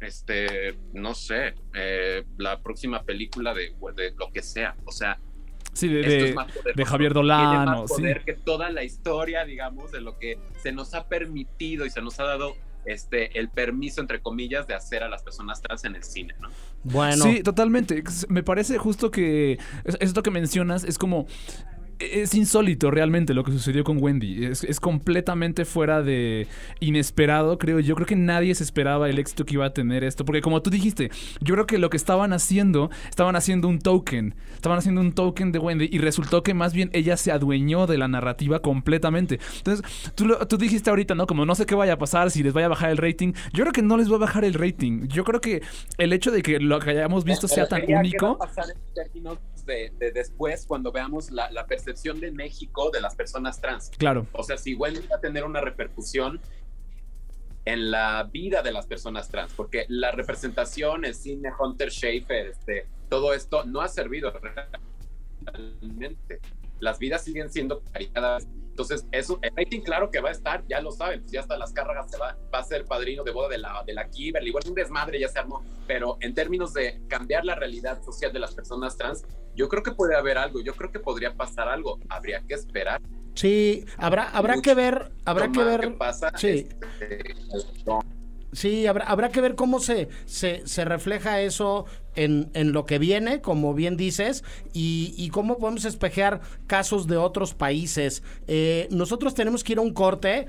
este, 0.00 0.76
no 0.92 1.14
sé, 1.14 1.54
eh, 1.74 2.24
la 2.36 2.60
próxima 2.62 3.02
película 3.04 3.54
de, 3.54 3.74
de 3.96 4.12
lo 4.16 4.30
que 4.32 4.42
sea, 4.42 4.76
o 4.84 4.92
sea, 4.92 5.18
Sí, 5.72 5.88
de, 5.88 6.00
esto 6.02 6.10
de- 6.12 6.28
es 6.28 6.34
más 6.36 6.52
poderoso, 6.52 6.76
de 6.76 6.84
Javier 6.84 7.12
tiene 7.12 7.26
Dolano. 7.26 7.64
más 7.82 7.90
sí. 7.90 7.96
poder 8.02 8.22
que 8.24 8.34
toda 8.34 8.70
la 8.70 8.84
historia, 8.84 9.44
digamos, 9.44 9.90
de 9.90 10.00
lo 10.02 10.16
que 10.20 10.38
se 10.62 10.70
nos 10.70 10.94
ha 10.94 11.08
permitido 11.08 11.84
y 11.84 11.90
se 11.90 12.00
nos 12.00 12.20
ha 12.20 12.24
dado 12.24 12.54
este 12.86 13.38
el 13.38 13.48
permiso 13.48 14.00
entre 14.00 14.20
comillas 14.20 14.66
de 14.66 14.74
hacer 14.74 15.02
a 15.02 15.08
las 15.08 15.22
personas 15.22 15.60
trans 15.62 15.84
en 15.84 15.94
el 15.96 16.04
cine, 16.04 16.34
¿no? 16.40 16.48
Bueno, 16.84 17.24
Sí, 17.24 17.42
totalmente. 17.42 18.02
Me 18.28 18.42
parece 18.42 18.78
justo 18.78 19.10
que 19.10 19.58
es- 19.84 19.96
esto 20.00 20.22
que 20.22 20.30
mencionas 20.30 20.84
es 20.84 20.98
como... 20.98 21.26
Es 22.12 22.34
insólito 22.34 22.90
realmente 22.90 23.34
lo 23.34 23.44
que 23.44 23.52
sucedió 23.52 23.84
con 23.84 24.02
Wendy. 24.02 24.44
Es, 24.46 24.64
es 24.64 24.80
completamente 24.80 25.64
fuera 25.64 26.02
de 26.02 26.46
inesperado, 26.80 27.58
creo 27.58 27.80
yo. 27.80 27.94
Creo 27.94 28.06
que 28.06 28.16
nadie 28.16 28.54
se 28.54 28.64
esperaba 28.64 29.08
el 29.08 29.18
éxito 29.18 29.44
que 29.44 29.54
iba 29.54 29.66
a 29.66 29.72
tener 29.72 30.04
esto. 30.04 30.24
Porque 30.24 30.40
como 30.40 30.62
tú 30.62 30.70
dijiste, 30.70 31.10
yo 31.40 31.54
creo 31.54 31.66
que 31.66 31.78
lo 31.78 31.90
que 31.90 31.96
estaban 31.96 32.32
haciendo, 32.32 32.90
estaban 33.08 33.36
haciendo 33.36 33.68
un 33.68 33.78
token. 33.78 34.34
Estaban 34.54 34.78
haciendo 34.78 35.00
un 35.00 35.12
token 35.12 35.52
de 35.52 35.58
Wendy 35.58 35.88
y 35.90 35.98
resultó 35.98 36.42
que 36.42 36.54
más 36.54 36.72
bien 36.72 36.90
ella 36.92 37.16
se 37.16 37.32
adueñó 37.32 37.86
de 37.86 37.98
la 37.98 38.08
narrativa 38.08 38.60
completamente. 38.60 39.38
Entonces, 39.58 39.84
tú, 40.14 40.26
lo- 40.26 40.46
tú 40.46 40.56
dijiste 40.58 40.90
ahorita, 40.90 41.14
¿no? 41.14 41.26
Como 41.26 41.44
no 41.46 41.54
sé 41.54 41.66
qué 41.66 41.74
vaya 41.74 41.94
a 41.94 41.98
pasar, 41.98 42.30
si 42.30 42.42
les 42.42 42.52
vaya 42.52 42.66
a 42.66 42.70
bajar 42.70 42.90
el 42.90 42.96
rating. 42.98 43.32
Yo 43.52 43.64
creo 43.64 43.72
que 43.72 43.82
no 43.82 43.96
les 43.96 44.10
va 44.10 44.16
a 44.16 44.20
bajar 44.20 44.44
el 44.44 44.54
rating. 44.54 45.06
Yo 45.08 45.24
creo 45.24 45.40
que 45.40 45.62
el 45.98 46.12
hecho 46.12 46.30
de 46.30 46.42
que 46.42 46.58
lo 46.60 46.78
que 46.80 46.90
hayamos 46.90 47.24
visto 47.24 47.46
sea 47.48 47.66
tan 47.68 47.80
Pero, 47.80 47.86
¿qué 47.86 47.94
único... 48.00 48.38
de, 49.64 49.92
de 49.98 50.12
después 50.12 50.66
cuando 50.66 50.92
veamos 50.92 51.30
la, 51.30 51.50
la 51.50 51.66
percepción 51.66 52.20
de 52.20 52.32
México 52.32 52.90
de 52.90 53.00
las 53.00 53.14
personas 53.14 53.60
trans? 53.60 53.90
Claro. 53.96 54.26
O 54.32 54.42
sea, 54.42 54.56
si 54.56 54.74
Wendy 54.74 55.06
va 55.06 55.16
a 55.16 55.20
tener 55.20 55.44
una 55.44 55.60
repercusión 55.60 56.40
en 57.64 57.90
la 57.90 58.24
vida 58.24 58.62
de 58.62 58.72
las 58.72 58.86
personas 58.86 59.28
trans, 59.28 59.52
porque 59.54 59.86
la 59.88 60.10
representación, 60.10 61.04
el 61.04 61.14
cine, 61.14 61.50
Hunter 61.58 61.90
Schafer, 61.90 62.48
este, 62.48 62.86
todo 63.08 63.32
esto 63.32 63.64
no 63.64 63.80
ha 63.80 63.88
servido 63.88 64.32
realmente. 65.40 66.40
Las 66.80 66.98
vidas 66.98 67.24
siguen 67.24 67.50
siendo 67.50 67.82
caricadas. 67.92 68.46
Entonces, 68.74 69.06
eso, 69.12 69.38
el 69.40 69.52
rating 69.56 69.82
claro 69.82 70.10
que 70.10 70.20
va 70.20 70.30
a 70.30 70.32
estar, 70.32 70.64
ya 70.66 70.80
lo 70.80 70.90
saben, 70.90 71.20
pues 71.20 71.30
ya 71.30 71.38
hasta 71.38 71.56
las 71.56 71.72
cargas 71.72 72.10
se 72.10 72.18
va, 72.18 72.36
va 72.52 72.58
a 72.58 72.64
ser 72.64 72.84
padrino 72.86 73.22
de 73.22 73.30
boda 73.30 73.48
de 73.48 73.58
la, 73.58 73.84
de 73.86 73.94
la 73.94 74.08
Kimberly, 74.08 74.48
igual 74.48 74.64
un 74.66 74.74
desmadre 74.74 75.20
ya 75.20 75.28
se 75.28 75.38
armó, 75.38 75.62
pero 75.86 76.16
en 76.18 76.34
términos 76.34 76.74
de 76.74 77.00
cambiar 77.06 77.44
la 77.44 77.54
realidad 77.54 78.02
social 78.02 78.32
de 78.32 78.40
las 78.40 78.52
personas 78.52 78.96
trans, 78.96 79.22
yo 79.54 79.68
creo 79.68 79.84
que 79.84 79.92
puede 79.92 80.16
haber 80.16 80.38
algo, 80.38 80.60
yo 80.60 80.74
creo 80.74 80.90
que 80.90 80.98
podría 80.98 81.32
pasar 81.34 81.68
algo, 81.68 82.00
habría 82.08 82.42
que 82.48 82.54
esperar. 82.54 83.00
sí, 83.34 83.84
habrá, 83.96 84.30
habrá 84.30 84.56
Mucho 84.56 84.62
que 84.70 84.74
ver, 84.74 85.12
habrá 85.24 85.52
que 85.52 85.62
ver. 85.62 85.96
Sí. 86.34 86.68
Este, 87.00 87.34
Sí, 88.50 88.86
habrá, 88.86 89.06
habrá 89.06 89.30
que 89.30 89.40
ver 89.40 89.56
cómo 89.56 89.80
se, 89.80 90.08
se, 90.26 90.66
se 90.66 90.84
refleja 90.84 91.40
eso 91.40 91.86
en, 92.16 92.50
en 92.54 92.72
lo 92.72 92.86
que 92.86 92.98
viene, 92.98 93.40
como 93.40 93.74
bien 93.74 93.96
dices, 93.96 94.44
y, 94.72 95.14
y 95.16 95.30
cómo 95.30 95.58
podemos 95.58 95.84
espejear 95.84 96.40
casos 96.66 97.06
de 97.06 97.16
otros 97.16 97.54
países. 97.54 98.22
Eh, 98.46 98.88
nosotros 98.90 99.34
tenemos 99.34 99.62
que 99.64 99.72
ir 99.72 99.78
a 99.78 99.82
un 99.82 99.92
corte. 99.92 100.46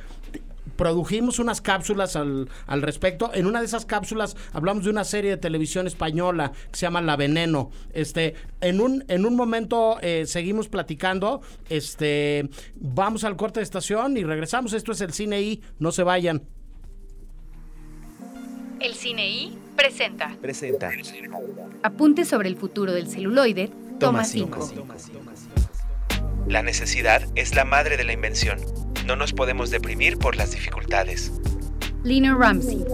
Produjimos 0.75 1.39
unas 1.39 1.61
cápsulas 1.61 2.15
al, 2.17 2.49
al 2.67 2.81
respecto. 2.81 3.31
En 3.33 3.45
una 3.45 3.59
de 3.59 3.65
esas 3.65 3.85
cápsulas 3.85 4.35
hablamos 4.51 4.83
de 4.83 4.89
una 4.89 5.05
serie 5.05 5.29
de 5.31 5.37
televisión 5.37 5.87
española 5.87 6.51
que 6.71 6.77
se 6.77 6.85
llama 6.85 7.01
La 7.01 7.15
Veneno. 7.15 7.69
Este, 7.93 8.33
en 8.59 8.81
un, 8.81 9.05
en 9.07 9.25
un 9.25 9.35
momento 9.35 9.97
eh, 10.01 10.25
seguimos 10.25 10.67
platicando. 10.67 11.41
Este, 11.69 12.49
vamos 12.75 13.23
al 13.23 13.37
corte 13.37 13.61
de 13.61 13.63
estación 13.63 14.17
y 14.17 14.23
regresamos. 14.23 14.73
Esto 14.73 14.91
es 14.91 15.01
el 15.01 15.13
cine 15.13 15.41
y 15.41 15.61
no 15.79 15.91
se 15.93 16.03
vayan. 16.03 16.43
El 18.85 18.93
Cine 18.93 19.27
I 19.27 19.57
presenta 19.75 20.37
Presenta. 20.39 20.91
Apuntes 21.81 22.27
sobre 22.27 22.49
el 22.49 22.55
futuro 22.55 22.93
del 22.93 23.07
celuloide, 23.07 23.71
toma 23.99 24.23
5. 24.23 24.73
La 26.47 26.61
necesidad 26.61 27.23
es 27.33 27.55
la 27.55 27.65
madre 27.65 27.97
de 27.97 28.03
la 28.03 28.13
invención. 28.13 28.59
No 29.07 29.15
nos 29.15 29.33
podemos 29.33 29.71
deprimir 29.71 30.19
por 30.19 30.35
las 30.35 30.51
dificultades. 30.51 31.31
Lina 32.03 32.35
Ramsey. 32.37 32.85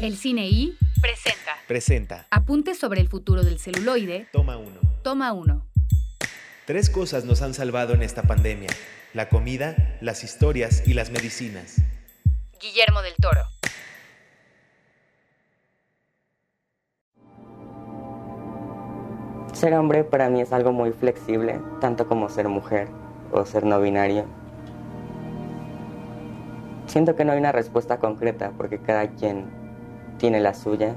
El 0.00 0.16
Cine 0.16 0.46
I 0.46 0.78
presenta 1.02 1.56
Presenta. 1.66 2.28
Apuntes 2.30 2.78
sobre 2.78 3.00
el 3.00 3.08
futuro 3.08 3.42
del 3.42 3.58
celuloide, 3.58 4.28
Toma 4.32 4.58
uno. 4.58 4.78
toma 5.02 5.32
1. 5.32 5.66
Tres 6.66 6.88
cosas 6.88 7.26
nos 7.26 7.42
han 7.42 7.52
salvado 7.52 7.92
en 7.92 8.02
esta 8.02 8.22
pandemia. 8.22 8.70
La 9.12 9.28
comida, 9.28 9.98
las 10.00 10.24
historias 10.24 10.82
y 10.86 10.94
las 10.94 11.10
medicinas. 11.10 11.76
Guillermo 12.58 13.02
del 13.02 13.12
Toro. 13.20 13.42
Ser 19.52 19.74
hombre 19.74 20.04
para 20.04 20.30
mí 20.30 20.40
es 20.40 20.54
algo 20.54 20.72
muy 20.72 20.92
flexible, 20.92 21.60
tanto 21.82 22.08
como 22.08 22.30
ser 22.30 22.48
mujer 22.48 22.88
o 23.30 23.44
ser 23.44 23.66
no 23.66 23.78
binario. 23.78 24.24
Siento 26.86 27.14
que 27.14 27.26
no 27.26 27.32
hay 27.32 27.38
una 27.40 27.52
respuesta 27.52 27.98
concreta 27.98 28.52
porque 28.56 28.78
cada 28.78 29.08
quien 29.08 29.50
tiene 30.16 30.40
la 30.40 30.54
suya 30.54 30.94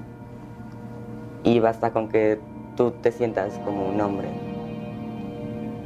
y 1.44 1.60
basta 1.60 1.92
con 1.92 2.08
que 2.08 2.40
tú 2.78 2.92
te 2.92 3.12
sientas 3.12 3.60
como 3.66 3.86
un 3.90 4.00
hombre. 4.00 4.47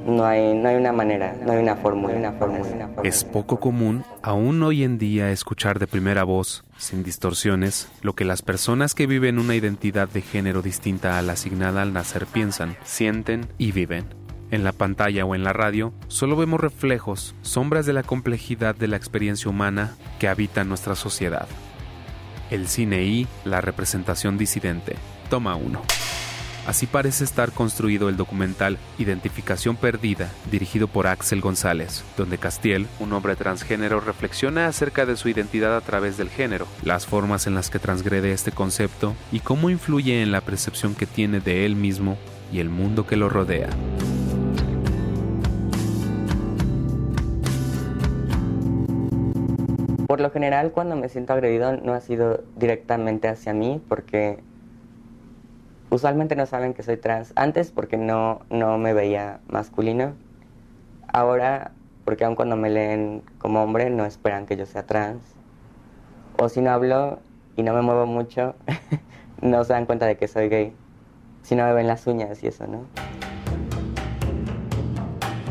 No 0.05 0.25
hay, 0.25 0.55
no 0.55 0.69
hay 0.69 0.75
una 0.75 0.91
manera, 0.91 1.35
no 1.45 1.51
hay 1.51 1.59
una 1.59 1.75
fórmula, 1.75 2.15
una 2.15 2.31
fórmula. 2.31 2.89
Es 3.03 3.23
poco 3.23 3.59
común 3.59 4.03
aún 4.23 4.63
hoy 4.63 4.83
en 4.83 4.97
día 4.97 5.31
escuchar 5.31 5.79
de 5.79 5.87
primera 5.87 6.23
voz, 6.23 6.63
sin 6.77 7.03
distorsiones, 7.03 7.87
lo 8.01 8.13
que 8.13 8.25
las 8.25 8.41
personas 8.41 8.95
que 8.95 9.05
viven 9.05 9.37
una 9.37 9.55
identidad 9.55 10.09
de 10.09 10.21
género 10.21 10.61
distinta 10.61 11.17
a 11.17 11.21
la 11.21 11.33
asignada 11.33 11.81
al 11.83 11.93
nacer 11.93 12.25
piensan, 12.25 12.75
sienten 12.83 13.47
y 13.57 13.71
viven. 13.71 14.05
En 14.49 14.63
la 14.63 14.73
pantalla 14.73 15.23
o 15.25 15.33
en 15.33 15.43
la 15.43 15.53
radio 15.53 15.93
solo 16.07 16.35
vemos 16.35 16.59
reflejos, 16.59 17.35
sombras 17.41 17.85
de 17.85 17.93
la 17.93 18.03
complejidad 18.03 18.75
de 18.75 18.87
la 18.87 18.97
experiencia 18.97 19.49
humana 19.49 19.95
que 20.19 20.27
habita 20.27 20.63
nuestra 20.63 20.95
sociedad. 20.95 21.47
El 22.49 22.67
cine 22.67 23.03
y 23.03 23.27
la 23.45 23.61
representación 23.61 24.37
disidente. 24.37 24.95
Toma 25.29 25.55
1. 25.55 25.81
Así 26.67 26.86
parece 26.86 27.24
estar 27.24 27.52
construido 27.52 28.08
el 28.08 28.17
documental 28.17 28.78
Identificación 29.00 29.76
Perdida, 29.76 30.30
dirigido 30.52 30.88
por 30.88 31.08
Axel 31.08 31.41
González, 31.41 32.04
donde 32.17 32.38
Castiel, 32.38 32.86
un 33.00 33.13
hombre 33.13 33.36
transgénero, 33.36 34.00
reflexiona 34.00 34.67
acerca 34.67 35.08
de 35.08 35.17
su 35.17 35.28
identidad 35.28 35.76
a 35.76 35.82
través 35.82 36.17
del 36.17 36.30
género, 36.30 36.67
las 36.84 37.08
formas 37.08 37.47
en 37.47 37.56
las 37.56 37.71
que 37.71 37.80
transgrede 37.80 38.32
este 38.32 38.52
concepto 38.52 39.15
y 39.32 39.39
cómo 39.39 39.71
influye 39.71 40.21
en 40.21 40.32
la 40.32 40.41
percepción 40.41 40.93
que 40.93 41.08
tiene 41.08 41.39
de 41.39 41.65
él 41.65 41.76
mismo 41.76 42.17
y 42.54 42.60
el 42.60 42.69
mundo 42.69 43.08
que 43.08 43.15
lo 43.15 43.28
rodea. 43.28 43.69
Por 50.08 50.21
lo 50.21 50.30
general, 50.30 50.71
cuando 50.74 50.95
me 50.95 51.10
siento 51.10 51.34
agredido, 51.34 51.78
no 51.78 51.93
ha 51.93 52.02
sido 52.02 52.43
directamente 52.58 53.30
hacia 53.30 53.54
mí, 53.54 53.82
porque 53.88 54.43
usualmente 55.91 56.36
no 56.36 56.47
saben 56.47 56.73
que 56.73 56.82
soy 56.82 56.97
trans. 56.97 57.34
Antes, 57.36 57.71
porque 57.71 57.97
no, 57.97 58.41
no 58.49 58.80
me 58.80 58.93
veía 58.93 59.41
masculino. 59.47 60.13
Ahora, 61.13 61.71
porque 62.06 62.25
aun 62.25 62.36
cuando 62.36 62.56
me 62.56 62.69
leen 62.69 63.21
como 63.38 63.62
hombre, 63.62 63.89
no 63.91 64.06
esperan 64.06 64.47
que 64.47 64.58
yo 64.58 64.65
sea 64.65 64.88
trans. 64.88 65.21
O 66.38 66.49
si 66.49 66.62
no 66.62 66.71
hablo 66.71 67.19
y 67.56 67.63
no 67.63 67.73
me 67.73 67.82
muevo 67.82 68.06
mucho, 68.08 68.56
no 69.41 69.63
se 69.63 69.73
dan 69.73 69.86
cuenta 69.86 70.08
de 70.08 70.17
que 70.17 70.27
soy 70.27 70.49
gay. 70.49 70.73
Si 71.43 71.56
no 71.56 71.65
me 71.65 71.73
ven 71.73 71.88
las 71.88 72.08
uñas 72.08 72.41
y 72.43 72.47
eso, 72.47 72.65
¿no? 72.67 72.86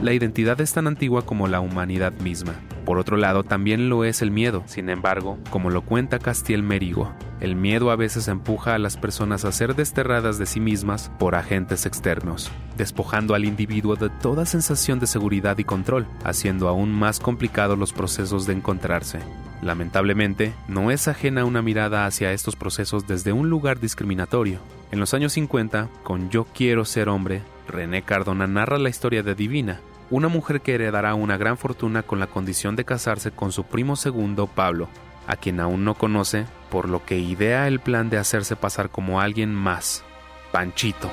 La 0.02 0.14
identidad 0.14 0.58
es 0.62 0.72
tan 0.72 0.86
antigua 0.86 1.26
como 1.26 1.46
la 1.46 1.60
humanidad 1.60 2.14
misma. 2.20 2.54
Por 2.86 2.98
otro 2.98 3.18
lado, 3.18 3.44
también 3.44 3.90
lo 3.90 4.04
es 4.04 4.22
el 4.22 4.30
miedo. 4.30 4.62
Sin 4.64 4.88
embargo, 4.88 5.38
como 5.50 5.68
lo 5.68 5.82
cuenta 5.82 6.18
Castiel 6.18 6.62
Merigo, 6.62 7.12
el 7.40 7.54
miedo 7.54 7.90
a 7.90 7.96
veces 7.96 8.26
empuja 8.26 8.74
a 8.74 8.78
las 8.78 8.96
personas 8.96 9.44
a 9.44 9.52
ser 9.52 9.74
desterradas 9.74 10.38
de 10.38 10.46
sí 10.46 10.58
mismas 10.58 11.12
por 11.18 11.34
agentes 11.34 11.84
externos, 11.84 12.50
despojando 12.78 13.34
al 13.34 13.44
individuo 13.44 13.94
de 13.94 14.08
toda 14.08 14.46
sensación 14.46 15.00
de 15.00 15.06
seguridad 15.06 15.58
y 15.58 15.64
control, 15.64 16.06
haciendo 16.24 16.68
aún 16.68 16.92
más 16.92 17.20
complicados 17.20 17.78
los 17.78 17.92
procesos 17.92 18.46
de 18.46 18.54
encontrarse. 18.54 19.18
Lamentablemente, 19.60 20.54
no 20.66 20.90
es 20.90 21.08
ajena 21.08 21.44
una 21.44 21.60
mirada 21.60 22.06
hacia 22.06 22.32
estos 22.32 22.56
procesos 22.56 23.06
desde 23.06 23.34
un 23.34 23.50
lugar 23.50 23.80
discriminatorio. 23.80 24.60
En 24.92 24.98
los 24.98 25.12
años 25.12 25.34
50, 25.34 25.90
con 26.02 26.30
Yo 26.30 26.46
quiero 26.46 26.86
ser 26.86 27.10
hombre, 27.10 27.42
René 27.68 28.02
Cardona 28.02 28.46
narra 28.46 28.78
la 28.78 28.88
historia 28.88 29.22
de 29.22 29.34
Divina, 29.34 29.80
una 30.11 30.29
mujer 30.29 30.61
que 30.61 30.75
heredará 30.75 31.14
una 31.14 31.37
gran 31.37 31.57
fortuna 31.57 32.03
con 32.03 32.18
la 32.18 32.27
condición 32.27 32.75
de 32.77 32.85
casarse 32.85 33.31
con 33.31 33.53
su 33.53 33.64
primo 33.64 33.94
segundo, 33.96 34.49
Pablo, 34.49 34.88
a 35.27 35.37
quien 35.37 35.61
aún 35.61 35.85
no 35.85 35.94
conoce, 35.94 36.46
por 36.70 36.88
lo 36.88 37.05
que 37.05 37.18
idea 37.18 37.68
el 37.68 37.79
plan 37.79 38.11
de 38.11 38.18
hacerse 38.18 38.57
pasar 38.57 38.90
como 38.90 39.20
alguien 39.20 39.55
más, 39.55 40.05
Panchito. 40.53 41.09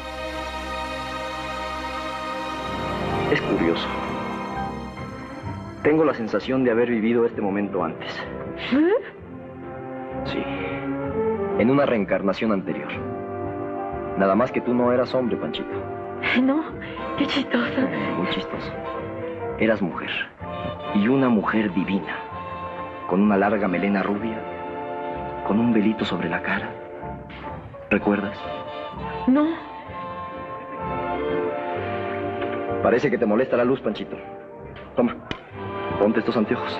Es 3.31 3.41
curioso. 3.41 3.87
Tengo 5.83 6.03
la 6.03 6.13
sensación 6.13 6.63
de 6.63 6.71
haber 6.71 6.89
vivido 6.89 7.25
este 7.25 7.41
momento 7.41 7.83
antes. 7.83 8.11
Sí. 10.25 10.43
En 11.59 11.69
una 11.69 11.85
reencarnación 11.85 12.51
anterior. 12.51 12.89
Nada 14.17 14.35
más 14.35 14.51
que 14.51 14.61
tú 14.61 14.73
no 14.73 14.91
eras 14.91 15.13
hombre, 15.13 15.37
Panchito. 15.37 15.86
No, 16.41 16.63
qué 17.17 17.25
chistoso. 17.27 17.81
Muy 18.17 18.27
chistoso. 18.29 18.71
Eras 19.59 19.81
mujer. 19.81 20.09
Y 20.95 21.07
una 21.07 21.29
mujer 21.29 21.73
divina. 21.73 22.15
Con 23.07 23.21
una 23.21 23.37
larga 23.37 23.67
melena 23.67 24.03
rubia. 24.03 24.39
Con 25.47 25.59
un 25.59 25.73
velito 25.73 26.05
sobre 26.05 26.29
la 26.29 26.41
cara. 26.41 26.69
¿Recuerdas? 27.89 28.37
No. 29.27 29.45
Parece 32.83 33.09
que 33.09 33.17
te 33.17 33.25
molesta 33.25 33.57
la 33.57 33.65
luz, 33.65 33.81
Panchito. 33.81 34.17
Toma, 34.95 35.15
ponte 35.99 36.19
estos 36.19 36.37
anteojos. 36.37 36.79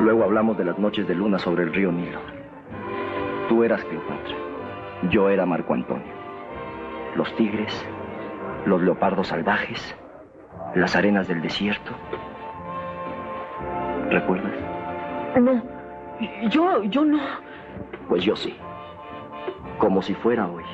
Luego 0.00 0.24
hablamos 0.24 0.58
de 0.58 0.64
las 0.64 0.78
noches 0.78 1.06
de 1.08 1.14
luna 1.14 1.38
sobre 1.38 1.62
el 1.64 1.72
río 1.72 1.90
Nilo. 1.90 2.20
Tú 3.48 3.64
eras 3.64 3.82
Cleopatra. 3.84 4.43
Yo 5.10 5.28
era 5.28 5.44
Marco 5.44 5.74
Antonio. 5.74 6.12
Los 7.16 7.34
tigres, 7.36 7.86
los 8.66 8.82
leopardos 8.82 9.28
salvajes, 9.28 9.94
las 10.74 10.96
arenas 10.96 11.28
del 11.28 11.42
desierto. 11.42 11.92
¿Recuerdas? 14.10 14.52
No. 15.40 15.62
Yo, 16.48 16.82
yo 16.84 17.04
no. 17.04 17.20
Pues 18.08 18.24
yo 18.24 18.36
sí. 18.36 18.56
Como 19.78 20.00
si 20.02 20.14
fuera 20.14 20.46
hoy. 20.46 20.64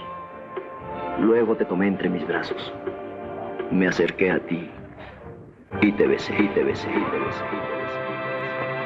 Luego 1.18 1.56
te 1.56 1.64
tomé 1.64 1.88
entre 1.88 2.08
mis 2.08 2.26
brazos. 2.26 2.72
Me 3.70 3.88
acerqué 3.88 4.30
a 4.30 4.38
ti. 4.40 4.70
Y 5.80 5.92
te 5.92 6.06
besé, 6.06 6.34
y 6.34 6.48
te 6.48 6.64
besé, 6.64 6.88
y 6.90 6.92
te 6.92 7.18
besé, 7.18 7.44
y 7.44 7.60
te 7.68 7.76
besé. 7.82 7.99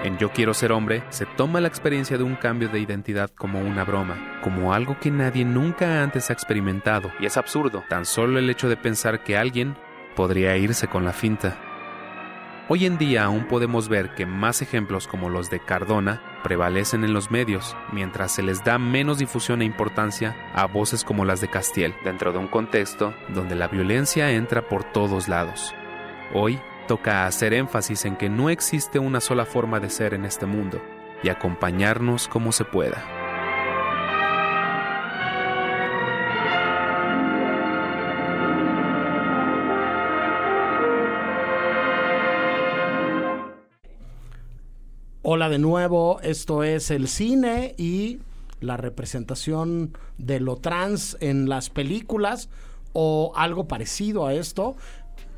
En 0.04 0.18
Yo 0.18 0.30
quiero 0.30 0.52
ser 0.52 0.70
hombre 0.70 1.02
se 1.08 1.24
toma 1.24 1.62
la 1.62 1.68
experiencia 1.68 2.18
de 2.18 2.24
un 2.24 2.36
cambio 2.36 2.68
de 2.68 2.78
identidad 2.78 3.30
como 3.30 3.60
una 3.60 3.84
broma, 3.84 4.38
como 4.42 4.74
algo 4.74 5.00
que 5.00 5.10
nadie 5.10 5.46
nunca 5.46 6.02
antes 6.02 6.28
ha 6.28 6.34
experimentado, 6.34 7.10
y 7.20 7.24
es 7.24 7.38
absurdo, 7.38 7.82
tan 7.88 8.04
solo 8.04 8.38
el 8.38 8.50
hecho 8.50 8.68
de 8.68 8.76
pensar 8.76 9.24
que 9.24 9.38
alguien 9.38 9.78
podría 10.14 10.58
irse 10.58 10.88
con 10.88 11.06
la 11.06 11.14
finta. 11.14 11.58
Hoy 12.68 12.84
en 12.84 12.98
día 12.98 13.24
aún 13.24 13.48
podemos 13.48 13.88
ver 13.88 14.14
que 14.14 14.26
más 14.26 14.60
ejemplos 14.60 15.06
como 15.06 15.30
los 15.30 15.48
de 15.48 15.60
Cardona 15.60 16.20
prevalecen 16.42 17.02
en 17.02 17.14
los 17.14 17.30
medios, 17.30 17.74
mientras 17.90 18.34
se 18.34 18.42
les 18.42 18.62
da 18.62 18.78
menos 18.78 19.16
difusión 19.16 19.62
e 19.62 19.64
importancia 19.64 20.36
a 20.54 20.66
voces 20.66 21.02
como 21.02 21.24
las 21.24 21.40
de 21.40 21.48
Castiel, 21.48 21.94
dentro 22.04 22.30
de 22.30 22.38
un 22.38 22.48
contexto 22.48 23.14
donde 23.30 23.54
la 23.54 23.68
violencia 23.68 24.32
entra 24.32 24.68
por 24.68 24.84
todos 24.84 25.28
lados. 25.28 25.74
Hoy 26.34 26.60
toca 26.86 27.26
hacer 27.26 27.54
énfasis 27.54 28.04
en 28.04 28.16
que 28.16 28.28
no 28.28 28.50
existe 28.50 28.98
una 28.98 29.20
sola 29.20 29.46
forma 29.46 29.80
de 29.80 29.90
ser 29.90 30.14
en 30.14 30.24
este 30.24 30.46
mundo 30.46 30.80
y 31.22 31.28
acompañarnos 31.28 32.28
como 32.28 32.52
se 32.52 32.64
pueda. 32.64 33.02
Hola 45.26 45.48
de 45.48 45.58
nuevo, 45.58 46.20
esto 46.20 46.64
es 46.64 46.90
el 46.90 47.08
cine 47.08 47.74
y 47.78 48.18
la 48.60 48.76
representación 48.76 49.96
de 50.18 50.38
lo 50.38 50.56
trans 50.56 51.16
en 51.20 51.48
las 51.48 51.70
películas 51.70 52.50
o 52.92 53.32
algo 53.34 53.66
parecido 53.66 54.26
a 54.26 54.34
esto. 54.34 54.76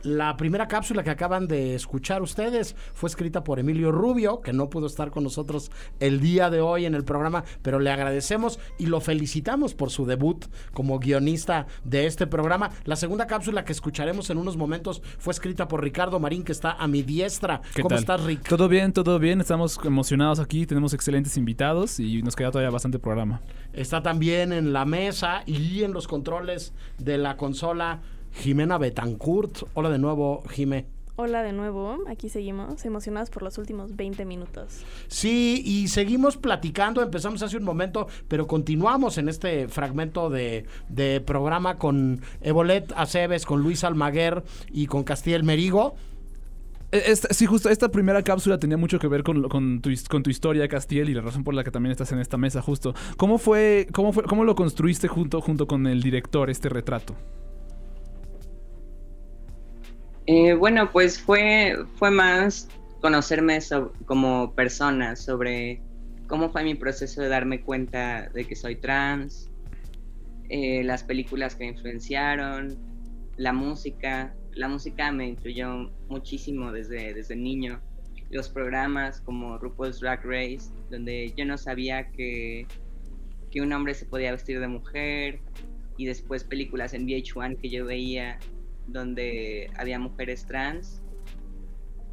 La 0.06 0.36
primera 0.36 0.68
cápsula 0.68 1.02
que 1.02 1.10
acaban 1.10 1.48
de 1.48 1.74
escuchar 1.74 2.22
ustedes 2.22 2.76
fue 2.94 3.08
escrita 3.08 3.42
por 3.42 3.58
Emilio 3.58 3.90
Rubio, 3.90 4.40
que 4.40 4.52
no 4.52 4.70
pudo 4.70 4.86
estar 4.86 5.10
con 5.10 5.24
nosotros 5.24 5.72
el 5.98 6.20
día 6.20 6.48
de 6.48 6.60
hoy 6.60 6.86
en 6.86 6.94
el 6.94 7.02
programa, 7.02 7.42
pero 7.62 7.80
le 7.80 7.90
agradecemos 7.90 8.60
y 8.78 8.86
lo 8.86 9.00
felicitamos 9.00 9.74
por 9.74 9.90
su 9.90 10.06
debut 10.06 10.44
como 10.72 11.00
guionista 11.00 11.66
de 11.82 12.06
este 12.06 12.28
programa. 12.28 12.70
La 12.84 12.94
segunda 12.94 13.26
cápsula 13.26 13.64
que 13.64 13.72
escucharemos 13.72 14.30
en 14.30 14.38
unos 14.38 14.56
momentos 14.56 15.02
fue 15.18 15.32
escrita 15.32 15.66
por 15.66 15.82
Ricardo 15.82 16.20
Marín, 16.20 16.44
que 16.44 16.52
está 16.52 16.74
a 16.74 16.86
mi 16.86 17.02
diestra. 17.02 17.60
¿Cómo 17.74 17.88
tal? 17.88 17.98
estás, 17.98 18.22
Rick? 18.22 18.46
Todo 18.46 18.68
bien, 18.68 18.92
todo 18.92 19.18
bien. 19.18 19.40
Estamos 19.40 19.76
emocionados 19.82 20.38
aquí. 20.38 20.66
Tenemos 20.66 20.94
excelentes 20.94 21.36
invitados 21.36 21.98
y 21.98 22.22
nos 22.22 22.36
queda 22.36 22.52
todavía 22.52 22.70
bastante 22.70 23.00
programa. 23.00 23.40
Está 23.72 24.04
también 24.04 24.52
en 24.52 24.72
la 24.72 24.84
mesa 24.84 25.42
y 25.46 25.82
en 25.82 25.92
los 25.92 26.06
controles 26.06 26.72
de 26.96 27.18
la 27.18 27.36
consola 27.36 28.02
Jimena 28.36 28.78
Betancourt. 28.78 29.64
Hola 29.74 29.90
de 29.90 29.98
nuevo, 29.98 30.42
Jime. 30.50 30.86
Hola 31.18 31.42
de 31.42 31.52
nuevo, 31.54 31.96
aquí 32.08 32.28
seguimos, 32.28 32.84
emocionados 32.84 33.30
por 33.30 33.42
los 33.42 33.56
últimos 33.56 33.96
20 33.96 34.26
minutos. 34.26 34.82
Sí, 35.08 35.62
y 35.64 35.88
seguimos 35.88 36.36
platicando, 36.36 37.00
empezamos 37.02 37.42
hace 37.42 37.56
un 37.56 37.64
momento, 37.64 38.06
pero 38.28 38.46
continuamos 38.46 39.16
en 39.16 39.30
este 39.30 39.66
fragmento 39.68 40.28
de, 40.28 40.66
de 40.90 41.22
programa 41.22 41.78
con 41.78 42.20
Evolet 42.42 42.92
Aceves, 42.94 43.46
con 43.46 43.62
Luis 43.62 43.82
Almaguer 43.82 44.42
y 44.70 44.88
con 44.88 45.04
Castiel 45.04 45.42
Merigo. 45.42 45.94
Eh, 46.92 47.04
esta- 47.06 47.32
sí, 47.32 47.46
justo 47.46 47.70
esta 47.70 47.88
primera 47.90 48.22
cápsula 48.22 48.58
tenía 48.58 48.76
mucho 48.76 48.98
que 48.98 49.08
ver 49.08 49.22
con, 49.22 49.48
con 49.48 49.80
tu, 49.80 49.88
con 50.10 50.22
tu 50.22 50.28
historia, 50.28 50.68
Castiel, 50.68 51.08
y 51.08 51.14
la 51.14 51.22
razón 51.22 51.44
por 51.44 51.54
la 51.54 51.64
que 51.64 51.70
también 51.70 51.92
estás 51.92 52.12
en 52.12 52.18
esta 52.18 52.36
mesa, 52.36 52.60
justo. 52.60 52.94
¿Cómo 53.16 53.38
fue, 53.38 53.88
cómo 53.90 54.12
fue, 54.12 54.24
cómo 54.24 54.44
lo 54.44 54.54
construiste 54.54 55.08
junto, 55.08 55.40
junto 55.40 55.66
con 55.66 55.86
el 55.86 56.02
director, 56.02 56.50
este 56.50 56.68
retrato? 56.68 57.14
Eh, 60.26 60.54
bueno, 60.54 60.90
pues 60.90 61.20
fue, 61.20 61.76
fue 61.94 62.10
más 62.10 62.68
conocerme 63.00 63.60
como 64.06 64.52
persona, 64.54 65.14
sobre 65.14 65.80
cómo 66.26 66.50
fue 66.50 66.64
mi 66.64 66.74
proceso 66.74 67.22
de 67.22 67.28
darme 67.28 67.60
cuenta 67.60 68.28
de 68.34 68.44
que 68.44 68.56
soy 68.56 68.76
trans, 68.76 69.48
eh, 70.48 70.82
las 70.82 71.04
películas 71.04 71.54
que 71.54 71.64
me 71.64 71.70
influenciaron, 71.70 72.76
la 73.36 73.52
música. 73.52 74.34
La 74.52 74.68
música 74.68 75.12
me 75.12 75.28
influyó 75.28 75.92
muchísimo 76.08 76.72
desde, 76.72 77.12
desde 77.14 77.36
niño. 77.36 77.80
Los 78.30 78.48
programas 78.48 79.20
como 79.20 79.58
RuPaul's 79.58 80.00
Drag 80.00 80.24
Race, 80.24 80.70
donde 80.90 81.32
yo 81.36 81.44
no 81.44 81.58
sabía 81.58 82.10
que, 82.10 82.66
que 83.50 83.60
un 83.60 83.72
hombre 83.72 83.94
se 83.94 84.06
podía 84.06 84.32
vestir 84.32 84.58
de 84.58 84.66
mujer, 84.66 85.40
y 85.98 86.06
después 86.06 86.44
películas 86.44 86.94
en 86.94 87.06
VH1 87.06 87.60
que 87.60 87.70
yo 87.70 87.86
veía 87.86 88.38
donde 88.86 89.70
había 89.76 89.98
mujeres 89.98 90.46
trans 90.46 91.02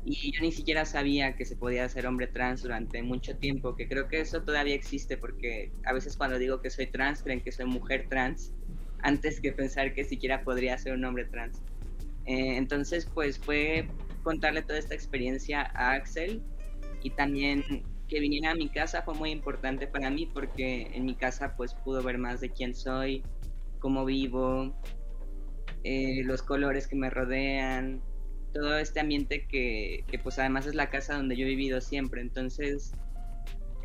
y 0.06 0.34
yo 0.34 0.42
ni 0.42 0.52
siquiera 0.52 0.86
sabía 0.86 1.36
que 1.36 1.46
se 1.46 1.56
podía 1.56 1.88
ser 1.88 2.08
hombre 2.08 2.28
trans 2.28 2.62
durante 2.62 3.02
mucho 3.02 3.38
tiempo, 3.38 3.76
que 3.76 3.88
creo 3.88 4.08
que 4.10 4.20
eso 4.20 4.42
todavía 4.42 4.76
existe 4.76 5.18
porque 5.18 5.72
a 5.86 5.94
veces 5.94 6.18
cuando 6.18 6.38
digo 6.38 6.62
que 6.62 6.70
soy 6.70 6.88
trans 6.88 7.24
creen 7.24 7.42
que 7.42 7.52
soy 7.52 7.66
mujer 7.66 8.08
trans 8.10 8.54
antes 9.00 9.40
que 9.40 9.52
pensar 9.54 9.94
que 9.94 10.04
siquiera 10.04 10.44
podría 10.44 10.78
ser 10.78 10.94
un 10.94 11.06
hombre 11.06 11.26
trans. 11.26 11.62
Eh, 12.26 12.58
entonces 12.58 13.06
pues 13.14 13.40
fue 13.40 13.90
contarle 14.24 14.62
toda 14.62 14.80
esta 14.80 14.96
experiencia 14.96 15.72
a 15.74 15.94
Axel 15.94 16.42
y 17.02 17.10
también 17.12 17.64
que 18.08 18.20
viniera 18.20 18.52
a 18.52 18.56
mi 18.56 18.70
casa 18.70 19.02
fue 19.04 19.14
muy 19.14 19.32
importante 19.32 19.88
para 19.88 20.10
mí 20.10 20.26
porque 20.26 20.90
en 20.94 21.06
mi 21.06 21.16
casa 21.16 21.56
pues 21.56 21.74
pudo 21.74 22.04
ver 22.04 22.18
más 22.18 22.42
de 22.42 22.50
quién 22.50 22.76
soy, 22.76 23.24
cómo 23.80 24.06
vivo, 24.06 24.74
eh, 25.84 26.24
los 26.24 26.42
colores 26.42 26.88
que 26.88 26.96
me 26.96 27.10
rodean, 27.10 28.02
todo 28.54 28.78
este 28.78 29.00
ambiente 29.00 29.46
que, 29.48 30.04
que, 30.08 30.20
pues 30.20 30.40
además 30.40 30.66
es 30.68 30.76
la 30.76 30.90
casa 30.90 31.16
donde 31.16 31.36
yo 31.36 31.46
he 31.46 31.50
vivido 31.50 31.82
siempre, 31.82 32.22
entonces 32.22 32.94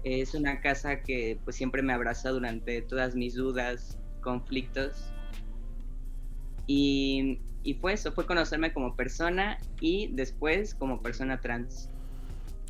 es 0.04 0.34
una 0.34 0.60
casa 0.60 1.02
que 1.02 1.40
pues 1.44 1.56
siempre 1.56 1.82
me 1.82 1.92
abrazó 1.92 2.32
durante 2.32 2.82
todas 2.82 3.14
mis 3.14 3.34
dudas, 3.34 3.98
conflictos 4.20 5.12
y, 6.66 7.40
y 7.62 7.74
fue 7.74 7.94
eso, 7.94 8.12
fue 8.12 8.26
conocerme 8.26 8.72
como 8.72 8.94
persona 8.94 9.58
y 9.80 10.14
después 10.14 10.74
como 10.74 11.02
persona 11.02 11.40
trans. 11.40 11.90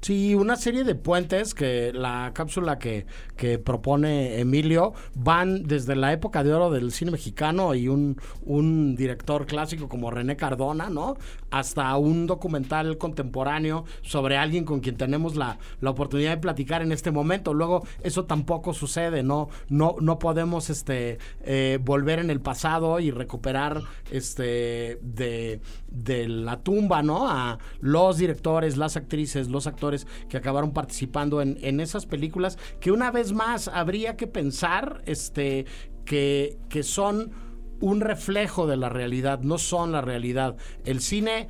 Sí, 0.00 0.34
una 0.34 0.56
serie 0.56 0.84
de 0.84 0.94
puentes 0.94 1.54
que 1.54 1.92
la 1.92 2.30
cápsula 2.32 2.78
que, 2.78 3.06
que 3.36 3.58
propone 3.58 4.38
Emilio 4.38 4.92
van 5.14 5.64
desde 5.64 5.96
la 5.96 6.12
época 6.12 6.44
de 6.44 6.54
oro 6.54 6.70
del 6.70 6.92
cine 6.92 7.10
mexicano 7.10 7.74
y 7.74 7.88
un, 7.88 8.16
un 8.44 8.94
director 8.94 9.46
clásico 9.46 9.88
como 9.88 10.10
René 10.10 10.36
Cardona, 10.36 10.88
¿no? 10.88 11.16
Hasta 11.50 11.96
un 11.96 12.26
documental 12.26 12.98
contemporáneo 12.98 13.84
sobre 14.02 14.36
alguien 14.36 14.64
con 14.64 14.80
quien 14.80 14.96
tenemos 14.96 15.36
la, 15.36 15.58
la 15.80 15.90
oportunidad 15.90 16.30
de 16.30 16.38
platicar 16.38 16.82
en 16.82 16.92
este 16.92 17.10
momento. 17.10 17.54
Luego, 17.54 17.86
eso 18.02 18.24
tampoco 18.24 18.74
sucede, 18.74 19.22
¿no? 19.22 19.48
No, 19.68 19.96
no 20.00 20.18
podemos 20.18 20.70
este, 20.70 21.18
eh, 21.42 21.78
volver 21.82 22.18
en 22.18 22.30
el 22.30 22.40
pasado 22.40 23.00
y 23.00 23.10
recuperar 23.10 23.82
este, 24.10 24.98
de, 25.02 25.60
de 25.88 26.28
la 26.28 26.60
tumba, 26.60 27.02
¿no? 27.02 27.28
A 27.28 27.58
los 27.80 28.18
directores, 28.18 28.76
las 28.76 28.96
actrices, 28.96 29.48
los 29.48 29.66
actores 29.66 30.06
que 30.28 30.36
acabaron 30.36 30.72
participando 30.72 31.40
en, 31.42 31.58
en, 31.62 31.80
esas 31.80 32.06
películas, 32.06 32.58
que 32.80 32.90
una 32.90 33.10
vez 33.10 33.32
más 33.32 33.68
habría 33.68 34.16
que 34.16 34.26
pensar 34.26 35.02
este, 35.06 35.66
que, 36.04 36.58
que 36.68 36.82
son 36.82 37.47
un 37.80 38.00
reflejo 38.00 38.66
de 38.66 38.76
la 38.76 38.88
realidad, 38.88 39.40
no 39.40 39.58
son 39.58 39.92
la 39.92 40.00
realidad. 40.00 40.56
El 40.84 41.00
cine, 41.00 41.48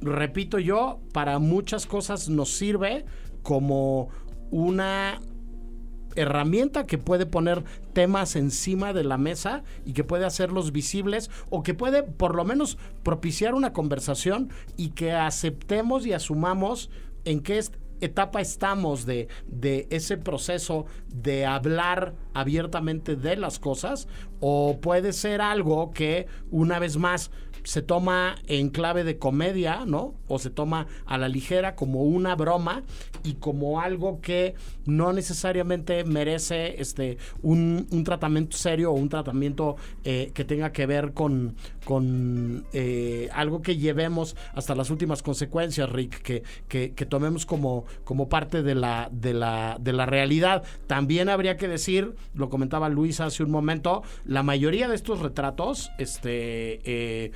repito 0.00 0.58
yo, 0.58 1.00
para 1.12 1.38
muchas 1.38 1.86
cosas 1.86 2.28
nos 2.28 2.50
sirve 2.50 3.04
como 3.42 4.08
una 4.50 5.20
herramienta 6.16 6.86
que 6.86 6.98
puede 6.98 7.26
poner 7.26 7.64
temas 7.92 8.36
encima 8.36 8.92
de 8.92 9.04
la 9.04 9.18
mesa 9.18 9.64
y 9.84 9.92
que 9.92 10.04
puede 10.04 10.24
hacerlos 10.24 10.72
visibles 10.72 11.30
o 11.50 11.62
que 11.62 11.74
puede 11.74 12.02
por 12.02 12.34
lo 12.34 12.44
menos 12.44 12.78
propiciar 13.02 13.54
una 13.54 13.72
conversación 13.72 14.50
y 14.76 14.90
que 14.90 15.12
aceptemos 15.12 16.06
y 16.06 16.12
asumamos 16.12 16.90
en 17.24 17.40
qué 17.40 17.58
etapa 18.00 18.40
estamos 18.40 19.06
de, 19.06 19.28
de, 19.46 19.86
ese 19.90 20.16
proceso 20.16 20.86
de 21.08 21.46
hablar 21.46 22.14
abiertamente 22.32 23.16
de 23.16 23.36
las 23.36 23.58
cosas 23.58 24.08
o 24.40 24.78
puede 24.80 25.12
ser 25.12 25.40
algo 25.40 25.90
que 25.92 26.26
una 26.50 26.78
vez 26.78 26.96
más 26.96 27.30
se 27.64 27.80
toma 27.80 28.36
en 28.46 28.68
clave 28.68 29.04
de 29.04 29.18
comedia, 29.18 29.84
¿no? 29.86 30.14
O 30.28 30.38
se 30.38 30.50
toma 30.50 30.86
a 31.06 31.18
la 31.18 31.28
ligera 31.28 31.74
como 31.74 32.02
una 32.02 32.36
broma 32.36 32.82
y 33.24 33.34
como 33.34 33.80
algo 33.80 34.20
que 34.20 34.54
no 34.84 35.12
necesariamente 35.14 36.04
merece 36.04 36.80
este, 36.80 37.16
un, 37.42 37.86
un 37.90 38.04
tratamiento 38.04 38.56
serio 38.56 38.92
o 38.92 38.94
un 38.94 39.08
tratamiento 39.08 39.76
eh, 40.04 40.30
que 40.34 40.44
tenga 40.44 40.72
que 40.72 40.84
ver 40.86 41.14
con, 41.14 41.56
con 41.84 42.64
eh, 42.72 43.28
algo 43.32 43.62
que 43.62 43.76
llevemos 43.76 44.36
hasta 44.54 44.74
las 44.74 44.90
últimas 44.90 45.22
consecuencias, 45.22 45.90
Rick, 45.90 46.22
que, 46.22 46.42
que, 46.68 46.92
que 46.92 47.06
tomemos 47.06 47.46
como, 47.46 47.84
como 48.04 48.28
parte 48.28 48.62
de 48.62 48.74
la, 48.74 49.08
de, 49.12 49.34
la, 49.34 49.76
de 49.80 49.92
la 49.92 50.06
realidad. 50.06 50.64
También 50.86 51.28
habría 51.28 51.56
que 51.56 51.68
decir, 51.68 52.14
lo 52.34 52.48
comentaba 52.48 52.88
Luis 52.88 53.20
hace 53.20 53.42
un 53.42 53.50
momento, 53.50 54.02
la 54.24 54.42
mayoría 54.42 54.88
de 54.88 54.94
estos 54.94 55.20
retratos, 55.20 55.90
este, 55.98 56.80
eh, 56.84 57.32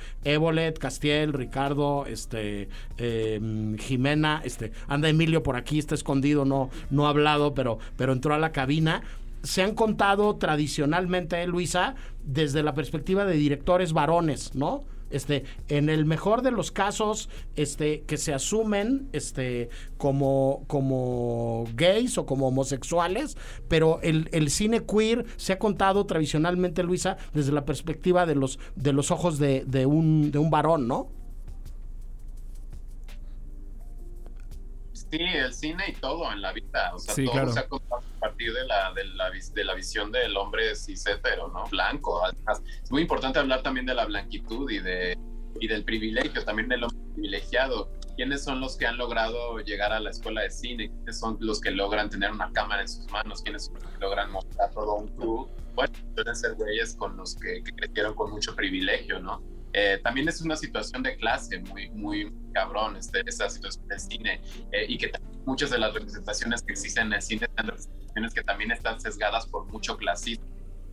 Castiel, 0.79 1.33
Ricardo, 1.33 2.05
este, 2.05 2.69
eh, 2.97 3.75
Jimena, 3.79 4.41
este, 4.43 4.71
anda 4.87 5.09
Emilio 5.09 5.43
por 5.43 5.55
aquí, 5.55 5.79
está 5.79 5.95
escondido, 5.95 6.45
no, 6.45 6.69
no 6.89 7.05
ha 7.05 7.09
hablado, 7.09 7.53
pero, 7.53 7.79
pero 7.97 8.13
entró 8.13 8.33
a 8.33 8.39
la 8.39 8.51
cabina. 8.51 9.01
Se 9.43 9.61
han 9.61 9.73
contado 9.73 10.35
tradicionalmente, 10.37 11.45
Luisa, 11.47 11.95
desde 12.23 12.63
la 12.63 12.73
perspectiva 12.73 13.25
de 13.25 13.33
directores 13.33 13.93
varones, 13.93 14.55
¿no? 14.55 14.85
Este, 15.09 15.43
en 15.69 15.89
el 15.89 16.05
mejor 16.05 16.43
de 16.43 16.51
los 16.51 16.71
casos, 16.71 17.29
este, 17.55 18.01
que 18.01 18.17
se 18.17 18.33
asumen, 18.33 19.09
este, 19.11 19.69
como, 19.97 20.63
como 20.67 21.65
gays 21.75 22.17
o 22.17 22.25
como 22.25 22.47
homosexuales, 22.47 23.35
pero 23.67 23.99
el, 24.03 24.29
el, 24.33 24.51
cine 24.51 24.85
queer 24.85 25.25
se 25.37 25.53
ha 25.53 25.59
contado 25.59 26.05
tradicionalmente, 26.05 26.83
Luisa, 26.83 27.17
desde 27.33 27.51
la 27.51 27.65
perspectiva 27.65 28.25
de 28.25 28.35
los, 28.35 28.59
de 28.75 28.93
los 28.93 29.09
ojos 29.09 29.39
de, 29.39 29.63
de 29.65 29.87
un, 29.87 30.31
de 30.31 30.37
un 30.37 30.51
varón, 30.51 30.87
¿no? 30.87 31.07
Sí, 35.11 35.17
el 35.19 35.53
cine 35.53 35.85
y 35.87 35.93
todo 35.93 36.31
en 36.31 36.41
la 36.41 36.53
vida, 36.53 36.93
o 36.93 36.99
sea, 36.99 37.15
sí, 37.15 37.25
todo 37.25 37.33
claro. 37.33 37.51
se 37.51 37.59
ha 37.59 37.67
contado 37.67 38.01
a 38.01 38.19
partir 38.19 38.53
de 38.53 38.63
la, 38.65 38.93
de 38.93 39.05
la, 39.05 39.31
de 39.31 39.63
la 39.63 39.73
visión 39.73 40.11
del 40.11 40.37
hombre 40.37 40.75
cis 40.75 41.05
hetero, 41.07 41.47
¿no? 41.47 41.65
Blanco. 41.67 42.23
Además, 42.23 42.61
es 42.83 42.91
muy 42.91 43.01
importante 43.01 43.39
hablar 43.39 43.63
también 43.63 43.87
de 43.87 43.95
la 43.95 44.05
blanquitud 44.05 44.69
y, 44.69 44.79
de, 44.79 45.17
y 45.59 45.67
del 45.67 45.83
privilegio, 45.83 46.45
también 46.45 46.69
del 46.69 46.83
hombre 46.83 46.99
privilegiado. 47.13 47.91
¿Quiénes 48.15 48.43
son 48.43 48.59
los 48.59 48.77
que 48.77 48.85
han 48.85 48.97
logrado 48.97 49.59
llegar 49.59 49.93
a 49.93 49.99
la 49.99 50.11
escuela 50.11 50.41
de 50.41 50.51
cine? 50.51 50.89
¿Quiénes 50.89 51.19
son 51.19 51.37
los 51.39 51.59
que 51.59 51.71
logran 51.71 52.09
tener 52.09 52.31
una 52.31 52.51
cámara 52.51 52.81
en 52.81 52.89
sus 52.89 53.09
manos? 53.09 53.41
¿Quiénes 53.41 53.65
son 53.65 53.75
los 53.75 53.85
que 53.85 53.97
logran 53.97 54.31
mostrar 54.31 54.69
todo 54.71 54.95
un 54.95 55.07
crew? 55.07 55.47
Bueno, 55.73 55.93
suelen 56.13 56.35
ser 56.35 56.53
güeyes 56.55 56.95
con 56.95 57.15
los 57.17 57.35
que, 57.35 57.63
que 57.63 57.71
crecieron 57.71 58.13
con 58.13 58.31
mucho 58.31 58.55
privilegio, 58.55 59.19
¿no? 59.19 59.41
Eh, 59.73 59.99
también 60.03 60.27
es 60.27 60.41
una 60.41 60.55
situación 60.55 61.03
de 61.03 61.15
clase 61.17 61.59
muy, 61.59 61.89
muy 61.91 62.33
cabrón, 62.53 62.95
este, 62.95 63.21
esa 63.25 63.49
situación 63.49 63.87
del 63.87 63.99
cine, 63.99 64.41
eh, 64.71 64.85
y 64.87 64.97
que 64.97 65.11
muchas 65.45 65.69
de 65.69 65.77
las 65.77 65.93
representaciones 65.93 66.61
que 66.63 66.73
existen 66.73 67.07
en 67.07 67.13
el 67.13 67.21
cine 67.21 67.47
son 67.55 67.67
representaciones 67.67 68.33
que 68.33 68.43
también 68.43 68.71
están 68.71 68.99
sesgadas 68.99 69.45
por 69.47 69.65
mucho 69.67 69.97
clasismo. 69.97 70.45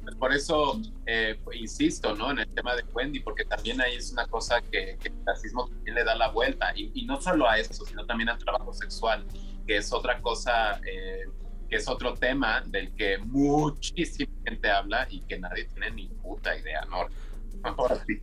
Pues 0.03 0.15
por 0.17 0.33
eso 0.33 0.81
eh, 1.07 1.37
insisto 1.55 2.15
¿no? 2.15 2.31
en 2.31 2.39
el 2.39 2.49
tema 2.55 2.77
de 2.77 2.85
Wendy, 2.95 3.21
porque 3.21 3.45
también 3.45 3.81
ahí 3.81 3.97
es 3.97 4.13
una 4.13 4.27
cosa 4.29 4.61
que, 4.61 4.97
que 5.01 5.09
el 5.09 5.15
clasismo 5.25 5.69
también 5.69 5.97
le 5.97 6.05
da 6.05 6.15
la 6.15 6.29
vuelta, 6.29 6.73
y, 6.77 6.93
y, 6.95 7.07
no 7.07 7.21
solo 7.21 7.49
a 7.49 7.59
eso, 7.59 7.85
sino 7.85 8.07
también 8.07 8.29
al 8.29 8.39
trabajo 8.39 8.73
sexual, 8.73 9.27
que 9.67 9.79
es 9.79 9.93
otra 9.93 10.21
cosa 10.21 10.81
eh, 10.87 11.25
que 11.69 11.77
es 11.77 11.89
otro 11.89 12.15
tema 12.15 12.63
del 12.67 12.95
que 12.95 13.19
muchísima 13.19 14.31
gente 14.45 14.71
habla 14.71 15.07
y 15.11 15.21
que 15.23 15.39
nadie 15.39 15.65
tiene 15.65 15.91
ni 15.91 16.09
puta 16.09 16.57
idea, 16.57 16.83
¿no? 16.89 17.07
Ahora 17.65 18.05
sí. 18.07 18.21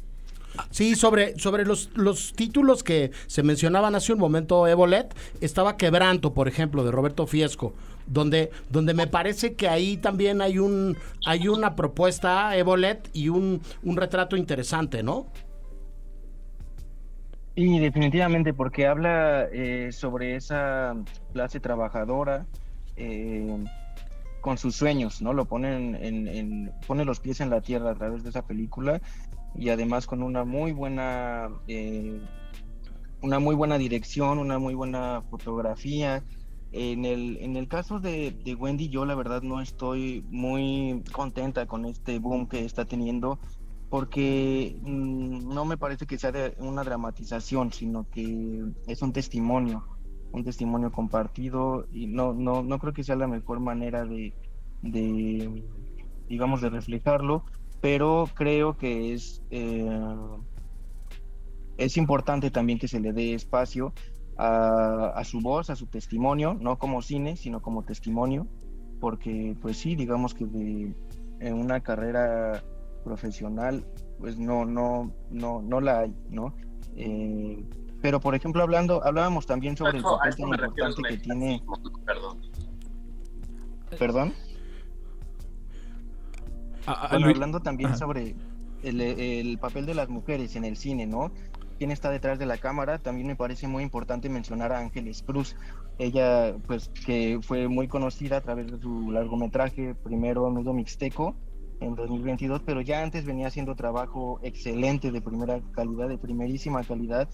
Sí, 0.70 0.96
sobre, 0.96 1.38
sobre 1.40 1.66
los, 1.66 1.90
los 1.96 2.34
títulos 2.34 2.84
que 2.84 3.12
se 3.28 3.44
mencionaban 3.44 3.96
hace 3.96 4.14
un 4.14 4.20
momento, 4.20 4.68
Evolet, 4.68 5.14
estaba 5.42 5.78
Quebranto, 5.78 6.34
por 6.34 6.48
ejemplo, 6.48 6.84
de 6.84 6.92
Roberto 6.92 7.28
Fiesco, 7.28 7.74
donde, 8.06 8.52
donde 8.70 8.94
me 8.94 9.08
parece 9.08 9.56
que 9.56 9.68
ahí 9.68 9.98
también 9.98 10.42
hay 10.42 10.60
un 10.60 10.98
hay 11.26 11.48
una 11.48 11.76
propuesta, 11.76 12.56
Evolet, 12.56 13.10
y 13.14 13.30
un, 13.30 13.62
un 13.84 13.98
retrato 13.98 14.36
interesante, 14.38 15.04
¿no? 15.04 15.28
Y 17.56 17.80
definitivamente, 17.80 18.54
porque 18.54 18.88
habla 18.88 19.48
eh, 19.52 19.92
sobre 19.92 20.36
esa 20.36 20.96
clase 21.34 21.60
trabajadora 21.60 22.48
eh, 22.96 23.64
con 24.42 24.58
sus 24.58 24.76
sueños, 24.76 25.22
¿no? 25.22 25.34
Lo 25.34 25.46
ponen 25.46 25.96
en, 25.96 26.28
en, 26.28 26.72
pone 26.88 27.06
los 27.06 27.20
pies 27.20 27.42
en 27.42 27.52
la 27.52 27.62
tierra 27.62 27.92
a 27.92 27.96
través 27.96 28.24
de 28.24 28.30
esa 28.30 28.42
película 28.42 29.02
y 29.56 29.70
además 29.70 30.08
con 30.08 30.24
una 30.24 30.44
muy 30.44 30.72
buena 30.72 31.50
eh, 31.68 32.22
una 33.22 33.40
muy 33.40 33.56
buena 33.56 33.78
dirección, 33.78 34.38
una 34.38 34.60
muy 34.60 34.74
buena 34.74 35.22
fotografía. 35.30 36.24
En 36.72 37.06
el, 37.06 37.38
en 37.38 37.56
el 37.56 37.68
caso 37.68 38.00
de, 38.00 38.32
de 38.32 38.56
Wendy, 38.56 38.90
yo 38.90 39.06
la 39.06 39.16
verdad 39.16 39.44
no 39.44 39.62
estoy 39.62 40.26
muy 40.30 41.04
contenta 41.12 41.66
con 41.68 41.86
este 41.86 42.20
boom 42.20 42.48
que 42.48 42.66
está 42.66 42.86
teniendo 42.86 43.40
porque 43.94 44.76
mm, 44.82 45.54
no 45.54 45.66
me 45.66 45.78
parece 45.78 46.08
que 46.08 46.18
sea 46.18 46.32
de 46.32 46.56
una 46.58 46.84
dramatización, 46.84 47.72
sino 47.72 48.10
que 48.10 48.64
es 48.88 49.04
un 49.04 49.14
testimonio, 49.14 49.86
un 50.32 50.44
testimonio 50.44 50.92
compartido 50.92 51.86
y 51.92 52.08
no, 52.08 52.34
no, 52.34 52.64
no 52.64 52.80
creo 52.80 52.92
que 52.92 53.04
sea 53.04 53.16
la 53.16 53.28
mejor 53.28 53.60
manera 53.60 54.04
de, 54.04 54.34
de 54.82 55.64
digamos, 56.28 56.62
de 56.62 56.72
reflejarlo, 56.72 57.46
pero 57.84 58.30
creo 58.34 58.78
que 58.78 59.14
es, 59.14 59.44
eh, 59.52 59.86
es 61.76 61.98
importante 61.98 62.50
también 62.50 62.80
que 62.80 62.88
se 62.88 63.02
le 63.02 63.12
dé 63.12 63.34
espacio 63.34 63.92
a, 64.38 65.08
a 65.08 65.24
su 65.26 65.42
voz, 65.42 65.70
a 65.70 65.76
su 65.76 65.88
testimonio, 65.88 66.54
no 66.54 66.80
como 66.80 67.02
cine, 67.02 67.36
sino 67.36 67.62
como 67.62 67.84
testimonio, 67.84 68.48
porque 69.02 69.58
pues 69.62 69.76
sí, 69.76 69.98
digamos 69.98 70.34
que 70.34 70.46
de 70.46 70.96
en 71.42 71.54
una 71.56 71.82
carrera 71.82 72.64
profesional, 73.04 73.86
pues 74.18 74.38
no, 74.40 74.64
no, 74.64 75.12
no, 75.30 75.62
no 75.62 75.82
la 75.82 76.00
hay, 76.00 76.16
¿no? 76.30 76.56
Eh, 76.96 77.66
pero 78.02 78.22
por 78.22 78.34
ejemplo 78.34 78.64
hablando, 78.64 79.04
hablábamos 79.04 79.46
también 79.46 79.76
sobre 79.76 79.98
el 79.98 80.04
papel 80.06 80.34
tan 80.38 80.48
importante 80.48 81.02
que 81.10 81.18
tiene. 81.18 81.62
Perdón. 82.06 82.42
¿Perdón? 84.00 84.34
Ah, 86.88 87.08
Bueno, 87.12 87.26
Luis- 87.28 87.36
hablando 87.36 87.60
también 87.62 87.90
Ajá. 87.92 88.00
sobre 88.00 88.36
el, 88.84 89.02
el 89.02 89.58
papel 89.60 89.86
de 89.86 89.94
las 89.94 90.10
mujeres 90.10 90.56
en 90.56 90.66
el 90.66 90.78
cine, 90.78 91.06
¿no? 91.08 91.32
quién 91.80 91.92
está 91.92 92.12
detrás 92.12 92.38
de 92.40 92.46
la 92.46 92.58
cámara, 92.58 93.00
también 93.00 93.28
me 93.28 93.36
parece 93.36 93.68
muy 93.68 93.84
importante 93.84 94.30
mencionar 94.30 94.72
a 94.72 94.80
Ángeles 94.80 95.22
Cruz. 95.24 95.56
Ella, 95.98 96.56
pues, 96.68 96.90
que 97.06 97.40
fue 97.42 97.68
muy 97.68 97.88
conocida 97.88 98.38
a 98.38 98.42
través 98.42 98.72
de 98.72 98.80
su 98.80 99.12
largometraje, 99.12 99.96
primero 100.04 100.50
Nudo 100.52 100.72
Mixteco, 100.74 101.36
en 101.80 101.96
2022, 101.96 102.62
pero 102.66 102.80
ya 102.82 103.04
antes 103.04 103.26
venía 103.26 103.48
haciendo 103.48 103.76
trabajo 103.76 104.40
excelente, 104.44 105.12
de 105.12 105.22
primera 105.22 105.62
calidad, 105.74 106.08
de 106.08 106.18
primerísima 106.18 106.84
calidad, 106.84 107.28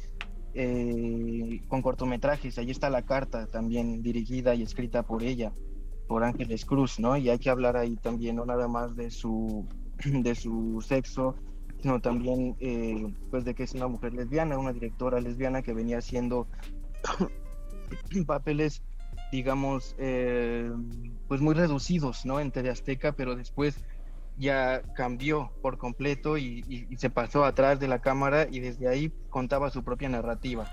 eh, 0.53 1.61
con 1.67 1.81
cortometrajes. 1.81 2.57
Ahí 2.57 2.71
está 2.71 2.89
la 2.89 3.03
carta 3.03 3.45
también 3.47 4.01
dirigida 4.01 4.55
y 4.55 4.63
escrita 4.63 5.03
por 5.03 5.21
ella, 5.23 5.51
por 6.09 6.23
Ángeles 6.23 6.65
Cruz, 6.65 6.99
¿no? 6.99 7.15
Y 7.15 7.29
hay 7.29 7.37
que 7.37 7.51
hablar 7.51 7.77
ahí 7.77 7.95
también, 7.95 8.37
no 8.37 8.45
nada 8.45 8.67
más 8.67 8.95
de 8.95 9.11
su, 9.11 9.67
de 10.05 10.33
su 10.33 10.83
sexo, 10.85 11.35
sino 11.81 12.01
también 12.01 12.57
eh, 12.59 13.13
pues 13.29 13.45
de 13.45 13.53
que 13.53 13.63
es 13.63 13.75
una 13.75 13.87
mujer 13.87 14.15
lesbiana, 14.15 14.57
una 14.57 14.73
directora 14.73 15.21
lesbiana 15.21 15.61
que 15.61 15.71
venía 15.71 15.99
haciendo 15.99 16.47
papeles, 18.25 18.81
digamos, 19.31 19.95
eh, 19.99 20.71
pues 21.27 21.41
muy 21.41 21.53
reducidos, 21.53 22.25
¿no? 22.25 22.39
En 22.39 22.51
Azteca, 22.67 23.11
pero 23.11 23.35
después 23.35 23.77
ya 24.35 24.81
cambió 24.95 25.51
por 25.61 25.77
completo 25.77 26.39
y, 26.39 26.65
y, 26.67 26.97
se 26.97 27.11
pasó 27.11 27.45
atrás 27.45 27.79
de 27.79 27.87
la 27.87 27.99
cámara 27.99 28.47
y 28.49 28.61
desde 28.61 28.87
ahí 28.87 29.11
contaba 29.29 29.69
su 29.69 29.83
propia 29.83 30.09
narrativa, 30.09 30.65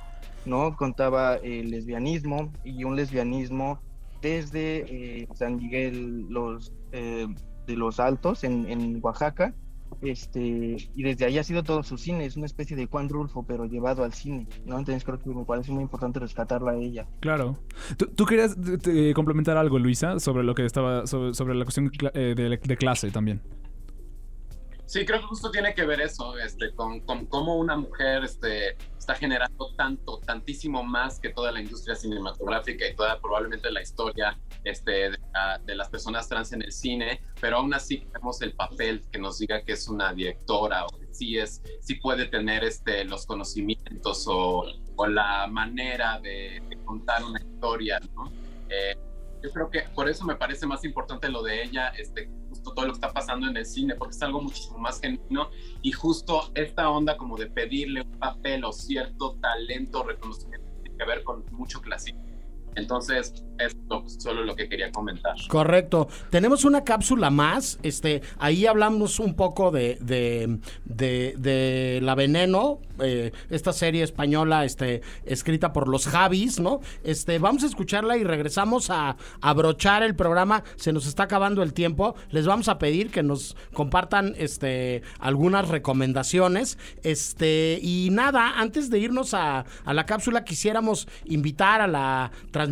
¿no? 0.47 0.77
Contaba 0.77 1.35
el 1.37 1.73
lesbianismo 1.73 2.53
y 2.65 2.85
un 2.85 2.97
lesbianismo 2.97 3.81
desde 4.27 4.85
eh, 5.23 5.29
San 5.35 5.57
Miguel 5.57 6.27
los, 6.29 6.73
eh, 6.93 7.27
de 7.67 7.77
los 7.77 8.01
Altos 8.01 8.45
en, 8.45 8.69
en 8.69 8.99
Oaxaca, 9.03 9.55
este, 10.03 10.77
y 10.95 11.03
desde 11.03 11.25
ahí 11.25 11.39
ha 11.39 11.45
sido 11.45 11.63
todo 11.63 11.83
su 11.83 11.97
cine, 11.97 12.27
es 12.27 12.37
una 12.37 12.47
especie 12.47 12.77
de 12.77 12.87
Juan 12.87 13.09
Rulfo, 13.09 13.45
pero 13.47 13.65
llevado 13.65 14.05
al 14.05 14.13
cine, 14.13 14.47
¿no? 14.67 14.79
Entonces 14.79 15.05
creo 15.05 15.19
que 15.19 15.31
me 15.31 15.45
parece 15.45 15.73
muy 15.73 15.83
importante 15.83 16.21
rescatarla 16.21 16.73
a 16.73 16.77
ella. 16.77 17.07
Claro. 17.21 17.59
¿Tú, 17.97 18.07
tú 18.07 18.27
querías 18.27 18.57
te, 18.61 18.79
te, 18.79 19.15
complementar 19.15 19.57
algo, 19.57 19.79
Luisa, 19.79 20.19
sobre 20.21 20.45
lo 20.45 20.55
que 20.55 20.65
estaba, 20.65 21.07
sobre, 21.07 21.35
sobre 21.35 21.55
la 21.55 21.65
cuestión 21.65 21.91
de, 21.91 22.35
de, 22.35 22.59
de, 22.63 22.77
clase 22.77 23.11
también? 23.11 23.41
Sí, 24.87 25.05
creo 25.05 25.21
que 25.21 25.27
justo 25.27 25.51
tiene 25.51 25.75
que 25.75 25.85
ver 25.85 26.01
eso, 26.01 26.39
este, 26.39 26.73
con, 26.73 27.01
con 27.01 27.27
cómo 27.27 27.57
una 27.57 27.77
mujer 27.77 28.23
este, 28.23 28.77
está 28.97 29.17
generando 29.17 29.75
tanto, 29.77 30.21
tantísimo 30.21 30.85
más 30.85 31.19
que 31.19 31.31
toda 31.31 31.51
la 31.51 31.61
industria 31.61 31.97
cinematográfica 31.97 32.87
y 32.87 32.95
toda 32.95 33.21
probablemente 33.21 33.69
la 33.73 33.83
historia 33.83 34.39
este, 34.63 35.11
de, 35.11 35.19
de, 35.65 35.75
las 35.75 35.89
personas 35.89 36.29
trans 36.29 36.53
en 36.53 36.63
el 36.63 36.71
cine, 36.71 37.21
pero 37.41 37.57
aún 37.57 37.75
así 37.75 37.99
tenemos 37.99 38.41
el 38.43 38.53
papel 38.53 39.03
que 39.11 39.19
nos 39.19 39.41
diga 39.41 39.61
que 39.63 39.73
es 39.73 39.89
una 39.89 40.13
directora 40.15 40.87
o 40.87 40.99
que 41.01 41.13
sí, 41.13 41.37
es, 41.37 41.61
sí 41.81 41.97
puede 41.97 42.27
tener 42.27 42.63
este, 42.63 43.05
los 43.05 43.27
conocimientos 43.27 44.27
o, 44.29 44.67
o 44.95 45.07
la 45.09 45.49
manera 45.49 46.21
de, 46.21 46.63
de, 46.69 46.77
contar 46.85 47.25
una 47.25 47.41
historia, 47.41 47.99
¿no? 48.15 48.31
Eh, 48.69 48.97
yo 49.43 49.51
creo 49.53 49.69
que 49.69 49.81
por 49.95 50.09
eso 50.09 50.25
me 50.25 50.37
parece 50.37 50.65
más 50.65 50.85
importante 50.85 51.29
lo 51.29 51.43
de 51.43 51.65
ella, 51.65 51.89
este, 51.89 52.31
todo 52.73 52.87
lo 52.87 52.93
que 52.93 52.97
está 52.97 53.13
pasando 53.13 53.49
en 53.49 53.57
el 53.57 53.67
cine, 53.67 53.95
porque 53.95 54.15
es 54.15 54.23
algo 54.23 54.41
muchísimo 54.41 54.79
más 54.79 55.01
genuino 55.01 55.51
y 55.83 55.93
justo 55.93 56.51
esta 56.55 56.89
onda 56.91 57.17
como 57.17 57.37
de 57.37 57.47
pedirle 57.47 58.03
un 58.03 58.19
papel 58.19 58.65
o 58.65 58.73
cierto 58.73 59.37
talento, 59.41 60.03
reconocimiento, 60.03 60.67
tiene 60.83 60.97
que 60.97 61.05
ver 61.05 61.25
con 61.25 61.45
mucho 61.53 61.81
clasismo. 61.81 62.36
Entonces, 62.77 63.33
esto 63.59 64.05
solo 64.07 64.45
lo 64.45 64.55
que 64.55 64.69
quería 64.69 64.93
comentar. 64.93 65.35
Correcto. 65.49 66.09
Tenemos 66.31 66.65
una 66.65 66.85
cápsula 66.85 67.31
más. 67.31 67.79
Este, 67.83 68.21
ahí 68.39 68.67
hablamos 68.67 69.19
un 69.19 69.35
poco 69.35 69.71
de, 69.71 69.97
de, 70.01 70.59
de, 70.85 71.35
de 71.39 72.01
La 72.03 72.15
Veneno, 72.15 72.81
eh, 73.01 73.33
esta 73.49 73.73
serie 73.73 74.03
española, 74.03 74.65
este, 74.65 75.01
escrita 75.25 75.73
por 75.73 75.89
los 75.89 76.07
Javis, 76.07 76.61
¿no? 76.61 76.81
Este, 77.03 77.39
vamos 77.39 77.63
a 77.65 77.67
escucharla 77.67 78.19
y 78.19 78.25
regresamos 78.25 78.91
a 78.91 79.17
abrochar 79.41 80.03
el 80.03 80.15
programa. 80.15 80.63
Se 80.77 80.93
nos 80.93 81.07
está 81.07 81.23
acabando 81.25 81.63
el 81.63 81.73
tiempo. 81.73 82.15
Les 82.31 82.47
vamos 82.47 82.69
a 82.69 82.79
pedir 82.79 83.11
que 83.11 83.23
nos 83.23 83.57
compartan 83.73 84.35
este, 84.37 85.03
algunas 85.19 85.69
recomendaciones. 85.69 86.77
Este, 87.03 87.79
y 87.81 88.11
nada, 88.13 88.61
antes 88.61 88.91
de 88.91 88.99
irnos 88.99 89.33
a, 89.33 89.65
a 89.85 89.95
la 89.95 90.05
cápsula, 90.05 90.45
quisiéramos 90.45 91.09
invitar 91.25 91.81
a 91.81 91.87
la 91.87 92.31
transmisión 92.51 92.66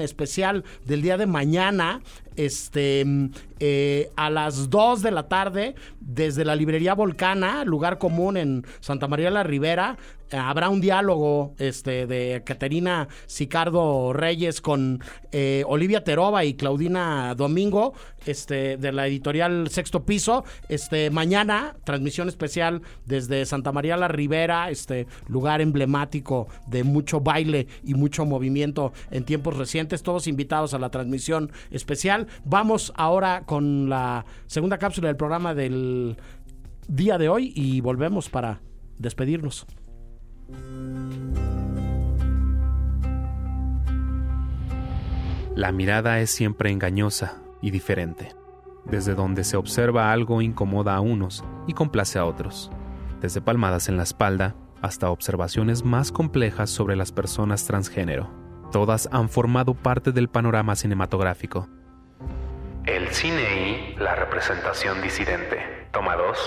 especial 0.00 0.64
del 0.86 1.02
día 1.02 1.16
de 1.16 1.26
mañana 1.26 2.00
este 2.36 3.04
eh, 3.64 4.10
a 4.16 4.28
las 4.28 4.70
2 4.70 5.02
de 5.02 5.12
la 5.12 5.28
tarde 5.28 5.76
desde 6.00 6.44
la 6.44 6.56
librería 6.56 6.94
Volcana, 6.94 7.64
lugar 7.64 7.98
común 7.98 8.36
en 8.36 8.66
Santa 8.80 9.06
María 9.06 9.30
la 9.30 9.44
Ribera, 9.44 9.96
eh, 10.32 10.36
habrá 10.36 10.70
un 10.70 10.80
diálogo 10.80 11.54
este 11.58 12.06
de 12.06 12.42
Caterina 12.44 13.08
Sicardo 13.26 14.12
Reyes 14.14 14.60
con 14.62 15.00
eh, 15.30 15.62
Olivia 15.66 16.02
Teroba 16.02 16.44
y 16.44 16.54
Claudina 16.54 17.34
Domingo, 17.34 17.92
este 18.24 18.78
de 18.78 18.92
la 18.92 19.06
editorial 19.06 19.68
Sexto 19.68 20.04
Piso, 20.04 20.44
este 20.68 21.10
mañana 21.10 21.76
transmisión 21.84 22.28
especial 22.28 22.80
desde 23.04 23.44
Santa 23.44 23.72
María 23.72 23.96
la 23.96 24.08
Ribera, 24.08 24.70
este 24.70 25.06
lugar 25.28 25.60
emblemático 25.60 26.48
de 26.66 26.82
mucho 26.82 27.20
baile 27.20 27.66
y 27.84 27.94
mucho 27.94 28.24
movimiento 28.24 28.92
en 29.10 29.24
tiempos 29.24 29.56
recientes, 29.56 30.02
todos 30.02 30.26
invitados 30.26 30.72
a 30.72 30.78
la 30.78 30.88
transmisión 30.88 31.52
especial. 31.70 32.26
Vamos 32.44 32.92
ahora 32.96 33.42
con 33.44 33.51
la 33.60 34.24
segunda 34.46 34.78
cápsula 34.78 35.08
del 35.08 35.16
programa 35.16 35.54
del 35.54 36.16
día 36.88 37.18
de 37.18 37.28
hoy 37.28 37.52
y 37.54 37.80
volvemos 37.80 38.28
para 38.28 38.60
despedirnos. 38.98 39.66
La 45.54 45.70
mirada 45.70 46.20
es 46.20 46.30
siempre 46.30 46.70
engañosa 46.70 47.42
y 47.60 47.70
diferente. 47.70 48.34
Desde 48.84 49.14
donde 49.14 49.44
se 49.44 49.56
observa 49.56 50.10
algo 50.10 50.42
incomoda 50.42 50.96
a 50.96 51.00
unos 51.00 51.44
y 51.66 51.74
complace 51.74 52.18
a 52.18 52.24
otros. 52.24 52.70
Desde 53.20 53.40
palmadas 53.40 53.88
en 53.88 53.96
la 53.96 54.02
espalda 54.02 54.56
hasta 54.80 55.10
observaciones 55.10 55.84
más 55.84 56.10
complejas 56.10 56.70
sobre 56.70 56.96
las 56.96 57.12
personas 57.12 57.66
transgénero. 57.66 58.30
Todas 58.72 59.08
han 59.12 59.28
formado 59.28 59.74
parte 59.74 60.10
del 60.10 60.28
panorama 60.28 60.74
cinematográfico. 60.74 61.68
El 62.86 63.06
cine 63.10 63.94
y 63.94 64.00
la 64.00 64.16
representación 64.16 65.00
disidente. 65.02 65.58
Toma 65.92 66.16
2. 66.16 66.38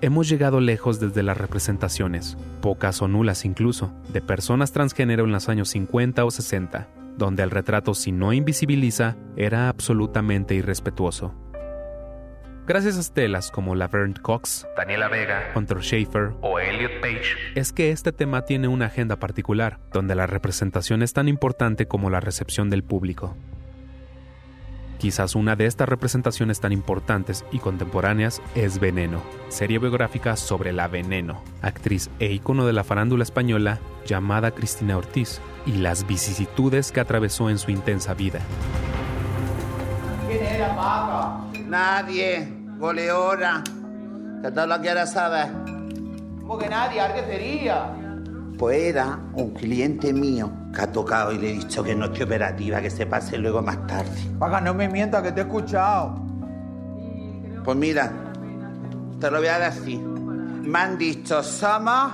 hemos 0.00 0.26
llegado 0.26 0.58
lejos 0.58 1.00
desde 1.00 1.22
las 1.22 1.36
representaciones, 1.36 2.38
pocas 2.62 3.02
o 3.02 3.08
nulas 3.08 3.44
incluso, 3.44 3.92
de 4.08 4.22
personas 4.22 4.72
transgénero 4.72 5.24
en 5.24 5.32
los 5.32 5.50
años 5.50 5.68
50 5.68 6.24
o 6.24 6.30
60, 6.30 6.88
donde 7.18 7.42
el 7.42 7.50
retrato 7.50 7.92
si 7.92 8.10
no 8.10 8.32
invisibiliza 8.32 9.16
era 9.36 9.68
absolutamente 9.68 10.54
irrespetuoso. 10.54 11.34
Gracias 12.66 12.96
a 12.96 13.00
estelas 13.00 13.50
como 13.50 13.74
Laverne 13.74 14.14
Cox, 14.22 14.66
Daniela 14.78 15.08
Vega, 15.08 15.52
Hunter 15.54 15.82
Schafer 15.82 16.32
o 16.40 16.58
Elliot 16.58 17.02
Page, 17.02 17.36
es 17.54 17.72
que 17.72 17.90
este 17.90 18.12
tema 18.12 18.46
tiene 18.46 18.68
una 18.68 18.86
agenda 18.86 19.16
particular, 19.16 19.78
donde 19.92 20.14
la 20.14 20.26
representación 20.26 21.02
es 21.02 21.12
tan 21.12 21.28
importante 21.28 21.86
como 21.86 22.08
la 22.08 22.20
recepción 22.20 22.70
del 22.70 22.82
público. 22.82 23.36
Quizás 25.04 25.34
una 25.34 25.54
de 25.54 25.66
estas 25.66 25.86
representaciones 25.86 26.60
tan 26.60 26.72
importantes 26.72 27.44
y 27.52 27.58
contemporáneas 27.58 28.40
es 28.54 28.80
Veneno, 28.80 29.20
serie 29.50 29.78
biográfica 29.78 30.34
sobre 30.34 30.72
la 30.72 30.88
Veneno, 30.88 31.42
actriz 31.60 32.08
e 32.20 32.32
ícono 32.32 32.64
de 32.64 32.72
la 32.72 32.84
farándula 32.84 33.22
española 33.22 33.80
llamada 34.06 34.52
Cristina 34.52 34.96
Ortiz, 34.96 35.42
y 35.66 35.72
las 35.72 36.06
vicisitudes 36.06 36.90
que 36.90 37.00
atravesó 37.00 37.50
en 37.50 37.58
su 37.58 37.70
intensa 37.70 38.14
vida. 38.14 38.40
¿Quién 40.26 40.42
era 40.42 40.74
Paco? 40.74 41.50
Nadie. 41.66 42.48
Goleora. 42.78 43.62
Que 44.42 44.50
todo 44.52 44.66
lo 44.66 44.80
quieras 44.80 45.12
saber. 45.12 45.48
¿Cómo 46.40 46.56
que 46.56 46.70
nadie? 46.70 47.02
¿Alguien 47.02 47.26
sería? 47.26 48.03
Pues 48.58 48.78
era 48.84 49.18
un 49.34 49.50
cliente 49.50 50.12
mío 50.12 50.50
que 50.74 50.82
ha 50.82 50.92
tocado 50.92 51.32
y 51.32 51.38
le 51.38 51.50
he 51.50 51.52
dicho 51.54 51.82
que 51.82 51.94
no 51.94 52.06
estoy 52.06 52.22
operativa, 52.22 52.80
que 52.80 52.90
se 52.90 53.06
pase 53.06 53.36
luego 53.36 53.62
más 53.62 53.86
tarde. 53.86 54.10
Paga, 54.38 54.60
no 54.60 54.74
me 54.74 54.88
mientas 54.88 55.22
que 55.22 55.32
te 55.32 55.40
he 55.40 55.44
escuchado. 55.44 56.14
Pues 57.64 57.76
mira, 57.76 58.12
te 59.20 59.30
lo 59.30 59.38
voy 59.38 59.48
a 59.48 59.58
decir. 59.58 60.00
Me 60.00 60.78
han 60.78 60.98
dicho, 60.98 61.42
somos 61.42 62.12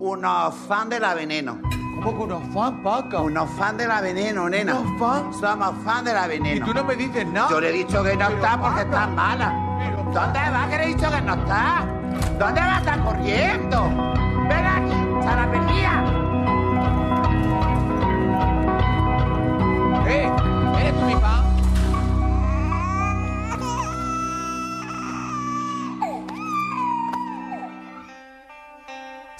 unos 0.00 0.54
fans 0.68 0.90
de 0.90 1.00
la 1.00 1.14
veneno. 1.14 1.60
¿Cómo 2.02 2.18
que 2.18 2.24
unos 2.24 2.42
fans, 2.52 2.76
Paca? 2.82 3.20
Unos 3.20 3.50
fans 3.50 3.78
de 3.78 3.88
la 3.88 4.00
veneno, 4.00 4.48
nena. 4.48 4.78
¿Unos 4.78 4.98
fans? 4.98 5.36
Somos 5.40 5.74
fans 5.84 6.04
de 6.04 6.12
la 6.12 6.26
veneno. 6.26 6.56
Y 6.56 6.60
tú 6.60 6.74
no 6.74 6.84
me 6.84 6.94
dices 6.96 7.26
nada. 7.26 7.48
Yo 7.50 7.60
le 7.60 7.70
he 7.70 7.72
dicho 7.72 8.02
que 8.02 8.16
no 8.16 8.28
está 8.28 8.60
porque 8.60 8.82
está 8.82 9.06
mala. 9.06 9.54
¿Dónde 10.12 10.38
vas 10.38 10.68
que 10.68 10.76
le 10.78 10.84
he 10.84 10.86
dicho 10.88 11.10
que 11.10 11.20
no 11.22 11.34
está? 11.34 11.84
¿Dónde 12.38 12.60
vas 12.60 12.76
a 12.76 12.78
estar 12.78 13.04
corriendo? 13.04 13.75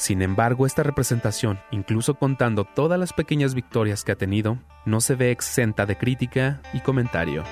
Sin 0.07 0.23
embargo, 0.23 0.67
esta 0.67 0.85
representación, 0.85 1.59
incluso 1.73 2.15
contando 2.15 2.65
todas 2.65 2.97
las 2.97 3.13
pequeñas 3.13 3.57
victorias 3.57 4.05
que 4.05 4.13
ha 4.13 4.17
tenido, 4.17 4.57
no 4.85 5.01
se 5.01 5.17
ve 5.17 5.33
exenta 5.33 5.85
de 5.85 5.99
crítica 5.99 6.63
y 6.73 6.79
comentario, 6.79 7.43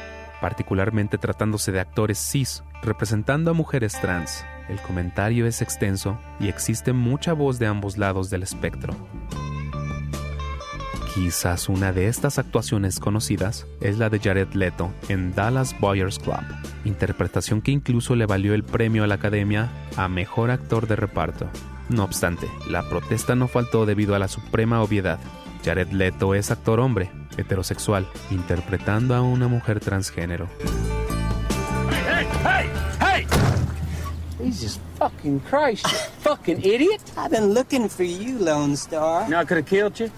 particularmente 0.41 1.19
tratándose 1.19 1.73
de 1.73 1.81
actores 1.81 2.17
cis 2.17 2.63
representando 2.81 3.51
a 3.51 3.55
mujeres 3.55 4.01
trans. 4.01 4.45
El 4.69 4.79
comentario 4.79 5.49
es 5.49 5.63
extenso 5.63 6.17
y 6.39 6.47
existe 6.47 6.93
mucha 6.93 7.33
voz 7.33 7.59
de 7.59 7.67
ambos 7.67 7.99
lados 7.99 8.31
del 8.31 8.45
espectro. 8.45 8.95
Quizás 11.13 11.69
una 11.69 11.93
de 11.93 12.07
estas 12.07 12.39
actuaciones 12.39 13.01
conocidas 13.01 13.67
es 13.81 13.99
la 13.99 14.11
de 14.11 14.21
Jared 14.21 14.53
Leto 14.53 14.93
en 15.09 15.35
Dallas 15.35 15.75
Buyers 15.81 16.21
Club, 16.21 16.45
interpretación 16.85 17.63
que 17.63 17.73
incluso 17.73 18.15
le 18.15 18.27
valió 18.27 18.55
el 18.55 18.63
premio 18.63 19.03
a 19.03 19.09
la 19.09 19.17
Academia 19.17 19.73
a 19.97 20.07
Mejor 20.07 20.53
Actor 20.53 20.87
de 20.87 20.95
Reparto. 20.95 21.51
No 21.89 22.05
obstante, 22.05 22.49
la 22.69 22.89
protesta 22.89 23.35
no 23.35 23.47
faltó 23.49 23.87
debido 23.87 24.15
a 24.15 24.19
la 24.19 24.29
suprema 24.29 24.83
obviedad. 24.83 25.19
Jared 25.65 25.93
Leto 25.93 26.35
es 26.35 26.51
actor 26.51 26.81
hombre, 26.81 27.11
heterosexual, 27.37 28.09
interpretando 28.31 29.15
a 29.15 29.23
una 29.23 29.49
mujer 29.49 29.81
transgénero. 29.81 30.49
Hey, 31.91 32.27
hey, 32.45 32.71
hey! 33.01 33.27
Jesus 34.43 34.81
fucking 34.99 35.41
Christ, 35.41 35.87
you 35.87 35.99
fucking 36.21 36.59
idiot! 36.65 37.01
I've 37.17 37.31
been 37.31 37.55
looking 37.55 37.89
for 37.89 38.05
you, 38.05 38.39
Lone 38.39 38.77
Star. 38.77 39.29
Now 39.29 39.41
I 39.41 39.45
could 39.45 39.59
have 39.59 39.67
killed 39.67 39.99
you? 39.99 40.11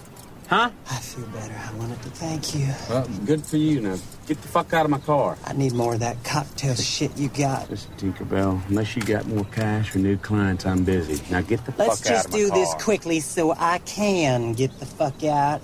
Huh? 0.48 0.70
I 0.88 0.98
feel 1.00 1.26
better. 1.26 1.54
I 1.54 1.74
wanted 1.74 2.00
to 2.02 2.10
thank 2.10 2.54
you. 2.54 2.72
Well, 2.88 3.08
good 3.24 3.44
for 3.44 3.56
you. 3.56 3.80
Now 3.80 3.96
get 4.28 4.40
the 4.40 4.48
fuck 4.48 4.72
out 4.72 4.84
of 4.84 4.90
my 4.90 4.98
car. 4.98 5.36
I 5.44 5.52
need 5.54 5.72
more 5.72 5.94
of 5.94 6.00
that 6.00 6.22
cocktail 6.22 6.76
shit 6.76 7.16
you 7.16 7.28
got. 7.30 7.68
Listen, 7.68 7.90
Tinkerbell, 7.96 8.60
unless 8.68 8.94
you 8.94 9.02
got 9.02 9.26
more 9.26 9.44
cash 9.46 9.96
or 9.96 9.98
new 9.98 10.16
clients, 10.16 10.64
I'm 10.64 10.84
busy. 10.84 11.20
Now 11.32 11.40
get 11.40 11.64
the 11.64 11.74
Let's 11.76 12.00
fuck 12.00 12.12
out 12.12 12.14
just 12.14 12.26
of 12.26 12.32
my 12.32 12.38
car. 12.38 12.48
Let's 12.48 12.54
just 12.54 12.54
do 12.54 12.60
this 12.60 12.74
quickly 12.84 13.18
so 13.18 13.54
I 13.58 13.78
can 13.78 14.52
get 14.52 14.78
the 14.78 14.86
fuck 14.86 15.24
out. 15.24 15.60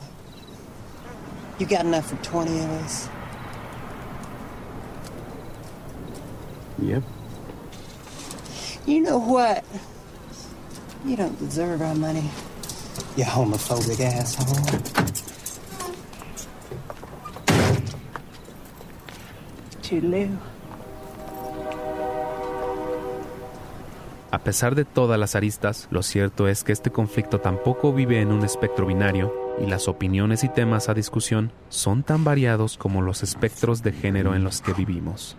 You 1.60 1.66
got 1.66 1.86
enough 1.86 2.10
for 2.10 2.16
20 2.24 2.58
of 2.58 2.70
us? 2.82 3.08
Yep. 6.80 7.04
You 8.86 9.00
know 9.00 9.18
what? 9.18 9.64
You 11.04 11.16
don't 11.16 11.38
deserve 11.38 11.82
our 11.82 11.94
money. 11.94 12.28
You 13.16 13.24
homophobic 13.24 14.00
asshole. 14.00 15.02
Toodaloo. 19.82 20.52
A 24.32 24.38
pesar 24.38 24.74
de 24.74 24.86
todas 24.86 25.20
las 25.20 25.36
aristas, 25.36 25.88
lo 25.90 26.02
cierto 26.02 26.48
es 26.48 26.64
que 26.64 26.72
este 26.72 26.90
conflicto 26.90 27.40
tampoco 27.40 27.92
vive 27.92 28.22
en 28.22 28.32
un 28.32 28.44
espectro 28.44 28.86
binario 28.86 29.30
y 29.60 29.66
las 29.66 29.88
opiniones 29.88 30.42
y 30.42 30.48
temas 30.48 30.88
a 30.88 30.94
discusión 30.94 31.52
son 31.68 32.02
tan 32.02 32.24
variados 32.24 32.78
como 32.78 33.02
los 33.02 33.22
espectros 33.22 33.82
de 33.82 33.92
género 33.92 34.34
en 34.34 34.42
los 34.42 34.62
que 34.62 34.72
vivimos. 34.72 35.36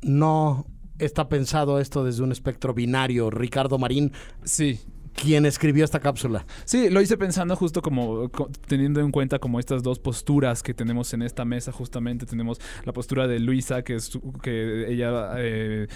No 0.00 0.64
está 0.98 1.28
pensado 1.28 1.78
esto 1.80 2.04
desde 2.04 2.22
un 2.22 2.32
espectro 2.32 2.74
binario. 2.74 3.30
Ricardo 3.30 3.78
Marín, 3.78 4.12
Sí. 4.44 4.80
quien 5.14 5.46
escribió 5.46 5.84
esta 5.84 5.98
cápsula. 6.00 6.46
Sí, 6.64 6.90
lo 6.90 7.00
hice 7.00 7.16
pensando 7.16 7.56
justo 7.56 7.82
como 7.82 8.28
co- 8.28 8.50
teniendo 8.66 9.00
en 9.00 9.10
cuenta 9.10 9.38
como 9.40 9.58
estas 9.58 9.82
dos 9.82 9.98
posturas 9.98 10.62
que 10.62 10.74
tenemos 10.74 11.12
en 11.12 11.22
esta 11.22 11.44
mesa. 11.44 11.72
Justamente 11.72 12.24
tenemos 12.26 12.60
la 12.84 12.92
postura 12.92 13.26
de 13.26 13.40
Luisa, 13.40 13.82
que 13.82 13.96
es 13.96 14.16
que 14.42 14.92
ella 14.92 15.30
eh, 15.38 15.88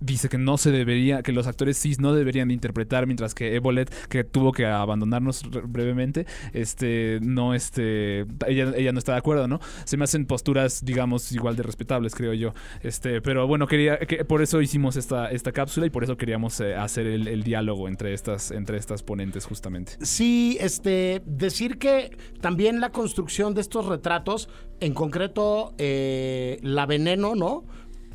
dice 0.00 0.28
que 0.28 0.38
no 0.38 0.58
se 0.58 0.70
debería, 0.70 1.22
que 1.22 1.32
los 1.32 1.46
actores 1.46 1.78
cis 1.80 2.00
no 2.00 2.14
deberían 2.14 2.48
de 2.48 2.54
interpretar, 2.54 3.06
mientras 3.06 3.34
que 3.34 3.54
Evolet, 3.54 3.92
que 4.08 4.24
tuvo 4.24 4.52
que 4.52 4.66
abandonarnos 4.66 5.42
re- 5.50 5.62
brevemente, 5.66 6.26
este, 6.52 7.18
no, 7.22 7.54
este, 7.54 8.26
ella, 8.46 8.72
ella 8.76 8.92
no 8.92 8.98
está 8.98 9.12
de 9.12 9.18
acuerdo, 9.18 9.48
¿no? 9.48 9.60
Se 9.84 9.96
me 9.96 10.04
hacen 10.04 10.26
posturas, 10.26 10.84
digamos, 10.84 11.32
igual 11.32 11.56
de 11.56 11.62
respetables, 11.62 12.14
creo 12.14 12.32
yo. 12.34 12.52
Este, 12.82 13.20
pero 13.20 13.46
bueno, 13.46 13.66
quería, 13.66 13.98
que, 13.98 14.24
por 14.24 14.42
eso 14.42 14.60
hicimos 14.60 14.96
esta, 14.96 15.30
esta 15.30 15.52
cápsula 15.52 15.86
y 15.86 15.90
por 15.90 16.04
eso 16.04 16.16
queríamos 16.16 16.60
eh, 16.60 16.74
hacer 16.74 17.06
el, 17.06 17.28
el 17.28 17.42
diálogo 17.42 17.88
entre 17.88 18.14
estas, 18.14 18.50
entre 18.50 18.78
estas 18.78 19.02
ponentes, 19.02 19.44
justamente. 19.46 19.92
Sí, 20.02 20.56
este, 20.60 21.22
decir 21.26 21.78
que 21.78 22.16
también 22.40 22.80
la 22.80 22.90
construcción 22.90 23.54
de 23.54 23.60
estos 23.60 23.86
retratos, 23.86 24.48
en 24.80 24.94
concreto 24.94 25.74
eh, 25.78 26.58
La 26.62 26.86
Veneno, 26.86 27.34
¿no? 27.34 27.64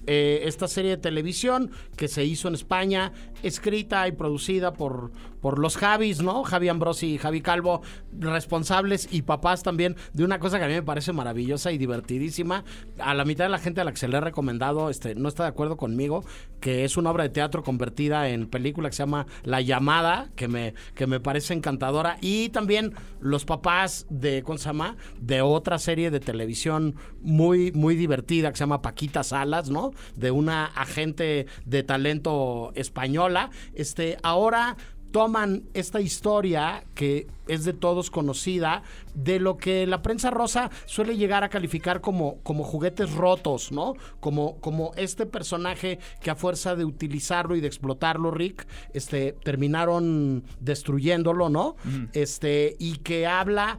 Eh, 0.06 0.42
esta 0.44 0.68
serie 0.68 0.92
de 0.92 0.98
televisión 0.98 1.72
que 1.96 2.08
se 2.08 2.26
hizo 2.26 2.48
en 2.48 2.56
España, 2.56 3.14
escrita 3.44 4.08
y 4.08 4.14
producida 4.14 4.74
por, 4.74 5.12
por 5.42 5.60
los 5.60 5.78
Javis, 5.78 6.22
¿no? 6.22 6.44
Javi 6.44 6.70
Ambrosi 6.70 7.14
y 7.14 7.18
Javi 7.18 7.42
Calvo, 7.42 7.82
responsables 8.18 9.08
y 9.12 9.22
papás 9.22 9.62
también 9.62 9.96
de 10.14 10.24
una 10.24 10.40
cosa 10.40 10.58
que 10.58 10.66
a 10.66 10.68
mí 10.68 10.74
me 10.74 10.84
parece 10.84 11.14
maravillosa 11.14 11.72
y 11.72 11.78
divertidísima. 11.78 12.64
A 12.98 13.14
la 13.14 13.26
mitad 13.26 13.46
de 13.46 13.50
la 13.50 13.60
gente 13.60 13.82
a 13.82 13.84
la 13.84 13.92
que 13.92 13.98
se 13.98 14.08
le 14.08 14.18
he 14.18 14.22
recomendado 14.22 14.90
este, 14.90 15.16
no 15.16 15.28
está 15.28 15.44
de 15.44 15.50
acuerdo 15.50 15.78
conmigo, 15.78 16.24
que 16.60 16.86
es 16.86 16.98
una 16.98 17.12
obra 17.12 17.24
de 17.24 17.30
teatro 17.30 17.64
convertida 17.64 18.30
en 18.30 18.48
película 18.48 18.90
que 18.90 18.96
se 18.96 19.04
llama 19.04 19.28
La 19.44 19.62
Llamada, 19.62 20.30
que 20.36 20.48
me, 20.48 20.74
que 20.96 21.08
me 21.08 21.20
parece 21.20 21.54
encantadora. 21.54 22.18
Y 22.22 22.50
también 22.50 22.94
los 23.20 23.46
papás 23.46 24.06
de, 24.10 24.44
¿cómo 24.44 24.58
se 24.58 24.66
llama? 24.66 24.96
De 25.20 25.42
otra 25.42 25.78
serie 25.78 26.10
de 26.10 26.20
televisión 26.20 26.96
muy, 27.22 27.72
muy 27.74 27.96
divertida 27.96 28.50
que 28.50 28.58
se 28.58 28.62
llama 28.62 28.82
Paquita 28.82 29.24
Salas, 29.24 29.70
¿no? 29.70 29.92
De 30.16 30.32
una 30.32 30.66
agente 30.68 31.48
de 31.66 31.84
talento 31.84 32.72
Este, 33.74 34.18
ahora 34.24 34.78
toman 35.14 35.70
esta 35.76 36.02
historia 36.02 36.84
que 36.96 37.28
es 37.48 37.66
de 37.66 37.74
todos 37.74 38.10
conocida, 38.10 38.82
de 39.14 39.40
lo 39.40 39.58
que 39.58 39.86
la 39.86 40.02
prensa 40.02 40.32
rosa 40.32 40.72
suele 40.86 41.16
llegar 41.16 41.44
a 41.44 41.50
calificar 41.50 42.02
como, 42.02 42.40
como 42.42 42.64
juguetes 42.64 43.14
rotos, 43.14 43.72
¿no? 43.72 43.94
Como, 44.20 44.60
como 44.60 44.92
este 44.96 45.28
personaje 45.28 46.00
que 46.20 46.32
a 46.32 46.36
fuerza 46.36 46.76
de 46.76 46.84
utilizarlo 46.84 47.56
y 47.56 47.62
de 47.62 47.68
explotarlo, 47.68 48.32
Rick, 48.32 48.66
este, 48.94 49.34
terminaron 49.44 50.46
destruyéndolo, 50.60 51.48
¿no? 51.48 51.76
Este, 52.14 52.76
y 52.80 52.98
que 52.98 53.28
habla, 53.28 53.78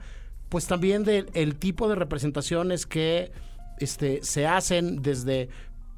pues 0.51 0.69
también 0.69 1.03
del 1.03 1.31
el 1.35 1.57
tipo 1.57 1.89
de 1.89 1.97
representaciones 1.97 2.87
que 2.87 3.33
este, 3.81 4.23
se 4.23 4.47
hacen 4.47 5.03
desde 5.03 5.49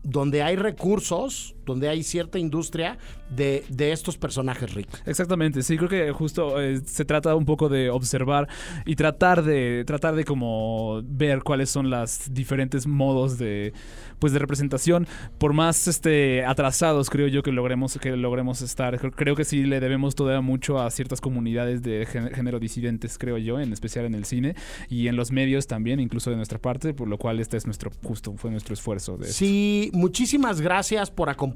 donde 0.03 0.43
hay 0.43 0.57
recursos, 0.57 1.56
donde 1.67 1.89
hay 1.89 2.03
cierta 2.03 2.39
industria 2.39 2.97
de, 3.29 3.65
de 3.69 3.93
estos 3.93 4.17
personajes, 4.17 4.73
Rick. 4.73 4.89
Exactamente, 5.05 5.63
sí, 5.63 5.77
creo 5.77 5.89
que 5.89 6.11
justo 6.13 6.61
eh, 6.63 6.81
se 6.85 7.05
trata 7.05 7.35
un 7.35 7.45
poco 7.45 7.69
de 7.69 7.91
observar 7.91 8.49
y 8.87 8.97
tratar 8.97 9.43
de 9.43 9.85
tratar 9.85 10.15
de 10.15 10.25
como 10.25 11.03
ver 11.05 11.43
cuáles 11.43 11.69
son 11.69 11.91
las 11.91 12.33
diferentes 12.33 12.87
modos 12.87 13.37
de 13.39 13.73
pues 14.19 14.33
de 14.33 14.39
representación 14.39 15.07
por 15.39 15.53
más 15.53 15.89
este 15.89 16.45
atrasados 16.47 17.11
creo 17.11 17.27
yo 17.29 17.43
que 17.43 17.53
logremos 17.53 17.99
que 17.99 18.17
logremos 18.17 18.63
estar 18.63 18.99
creo, 19.13 19.37
que 19.37 19.45
sí 19.45 19.65
le 19.65 19.81
debemos 19.81 20.15
todavía 20.15 20.41
mucho 20.41 20.81
a 20.81 20.91
ciertas 20.91 21.21
comunidades 21.21 21.83
de 21.83 22.07
gé- 22.07 22.33
género 22.35 22.59
disidentes 22.59 23.19
creo 23.19 23.37
yo 23.37 23.61
en 23.61 23.73
especial 23.73 24.07
en 24.07 24.15
el 24.15 24.25
cine 24.25 24.55
y 24.89 25.09
en 25.09 25.17
los 25.17 25.33
medios 25.33 25.67
también 25.67 26.01
incluso 26.01 26.31
de 26.31 26.37
nuestra 26.37 26.59
parte 26.59 26.95
por 26.95 27.09
lo 27.09 27.19
cual 27.19 27.41
este 27.41 27.57
es 27.59 27.67
nuestro 27.67 27.91
justo 28.05 28.35
fue 28.37 28.51
nuestro 28.51 28.73
esfuerzo 28.73 29.17
de 29.19 29.27
Sí, 29.27 29.91
muchísimas 29.93 30.61
gracias 30.61 31.11
por 31.11 31.29
acompañarnos. 31.29 31.56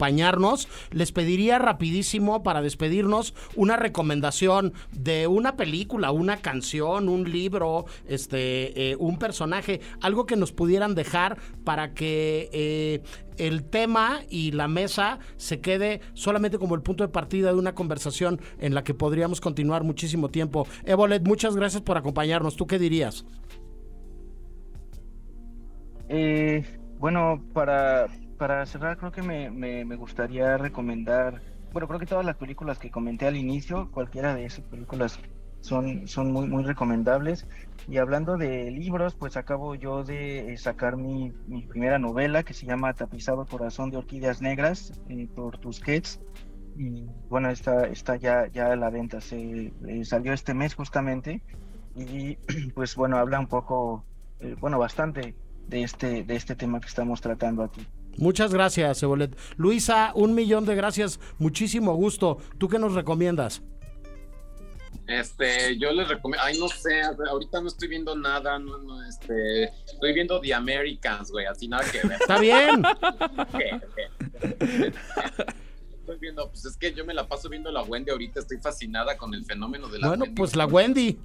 Les 0.90 1.12
pediría 1.12 1.58
rapidísimo 1.58 2.42
para 2.42 2.62
despedirnos 2.62 3.34
una 3.54 3.76
recomendación 3.76 4.72
de 4.92 5.26
una 5.26 5.56
película, 5.56 6.10
una 6.10 6.38
canción, 6.38 7.08
un 7.08 7.30
libro, 7.30 7.84
este, 8.08 8.90
eh, 8.90 8.96
un 8.96 9.18
personaje, 9.18 9.80
algo 10.00 10.26
que 10.26 10.36
nos 10.36 10.52
pudieran 10.52 10.94
dejar 10.94 11.38
para 11.64 11.92
que 11.92 12.48
eh, 12.52 13.02
el 13.36 13.64
tema 13.64 14.20
y 14.28 14.52
la 14.52 14.68
mesa 14.68 15.18
se 15.36 15.60
quede 15.60 16.00
solamente 16.14 16.58
como 16.58 16.74
el 16.74 16.82
punto 16.82 17.04
de 17.04 17.08
partida 17.08 17.52
de 17.52 17.58
una 17.58 17.74
conversación 17.74 18.40
en 18.58 18.74
la 18.74 18.84
que 18.84 18.94
podríamos 18.94 19.40
continuar 19.40 19.84
muchísimo 19.84 20.28
tiempo. 20.28 20.66
Evolet, 20.84 21.26
muchas 21.26 21.56
gracias 21.56 21.82
por 21.82 21.96
acompañarnos. 21.96 22.56
¿Tú 22.56 22.66
qué 22.66 22.78
dirías? 22.78 23.24
Eh, 26.08 26.64
bueno, 26.98 27.42
para, 27.54 28.08
para 28.40 28.64
cerrar, 28.64 28.96
creo 28.96 29.12
que 29.12 29.20
me, 29.20 29.50
me, 29.50 29.96
gustaría 29.96 30.56
recomendar, 30.56 31.42
bueno, 31.74 31.86
creo 31.86 32.00
que 32.00 32.06
todas 32.06 32.24
las 32.24 32.36
películas 32.36 32.78
que 32.78 32.90
comenté 32.90 33.26
al 33.26 33.36
inicio, 33.36 33.90
cualquiera 33.90 34.34
de 34.34 34.46
esas 34.46 34.64
películas 34.64 35.20
son, 35.60 36.08
son 36.08 36.32
muy, 36.32 36.48
muy 36.48 36.64
recomendables. 36.64 37.46
Y 37.86 37.98
hablando 37.98 38.38
de 38.38 38.70
libros, 38.70 39.14
pues 39.14 39.36
acabo 39.36 39.74
yo 39.74 40.04
de 40.04 40.54
eh, 40.54 40.56
sacar 40.56 40.96
mi, 40.96 41.34
mi 41.48 41.66
primera 41.66 41.98
novela 41.98 42.42
que 42.42 42.54
se 42.54 42.64
llama 42.64 42.94
Tapizado 42.94 43.44
Corazón 43.44 43.90
de 43.90 43.98
Orquídeas 43.98 44.40
Negras 44.40 44.98
eh, 45.10 45.28
por 45.36 45.58
Tusquets. 45.58 46.18
Y 46.78 47.04
bueno, 47.28 47.50
está, 47.50 47.88
está 47.88 48.16
ya, 48.16 48.46
ya 48.46 48.72
a 48.72 48.76
la 48.76 48.88
venta, 48.88 49.20
se 49.20 49.70
eh, 49.86 50.04
salió 50.06 50.32
este 50.32 50.54
mes 50.54 50.74
justamente. 50.74 51.42
Y 51.94 52.38
pues 52.74 52.96
bueno, 52.96 53.18
habla 53.18 53.38
un 53.38 53.48
poco, 53.48 54.06
eh, 54.38 54.56
bueno, 54.58 54.78
bastante 54.78 55.34
de 55.68 55.82
este, 55.82 56.24
de 56.24 56.36
este 56.36 56.56
tema 56.56 56.80
que 56.80 56.88
estamos 56.88 57.20
tratando 57.20 57.62
aquí. 57.64 57.86
Muchas 58.20 58.52
gracias, 58.52 59.02
Ebolet. 59.02 59.34
Luisa, 59.56 60.12
un 60.14 60.34
millón 60.34 60.66
de 60.66 60.76
gracias. 60.76 61.18
Muchísimo 61.38 61.94
gusto. 61.94 62.38
¿Tú 62.58 62.68
qué 62.68 62.78
nos 62.78 62.94
recomiendas? 62.94 63.62
Este, 65.06 65.76
yo 65.78 65.90
les 65.90 66.08
recomiendo, 66.08 66.44
ay, 66.44 66.56
no 66.58 66.68
sé, 66.68 67.02
ahorita 67.02 67.60
no 67.60 67.66
estoy 67.66 67.88
viendo 67.88 68.14
nada, 68.14 68.60
no, 68.60 68.78
no, 68.78 69.02
este, 69.02 69.64
estoy 69.64 70.12
viendo 70.12 70.40
The 70.40 70.54
Americans, 70.54 71.32
güey, 71.32 71.46
así 71.46 71.66
nada 71.66 71.84
que 71.90 72.06
ver. 72.06 72.20
Está 72.20 72.38
bien. 72.38 72.82
Estoy 76.00 76.18
viendo, 76.18 76.48
pues 76.48 76.64
es 76.64 76.76
que 76.76 76.92
yo 76.92 77.04
me 77.04 77.14
la 77.14 77.28
paso 77.28 77.48
viendo 77.48 77.70
la 77.70 77.82
Wendy 77.82 78.10
ahorita, 78.10 78.40
estoy 78.40 78.58
fascinada 78.58 79.16
con 79.16 79.34
el 79.34 79.44
fenómeno 79.44 79.88
de 79.88 79.98
la 79.98 80.08
Bueno, 80.08 80.24
Wendy. 80.24 80.36
pues 80.36 80.56
la 80.56 80.66
Wendy. 80.66 81.18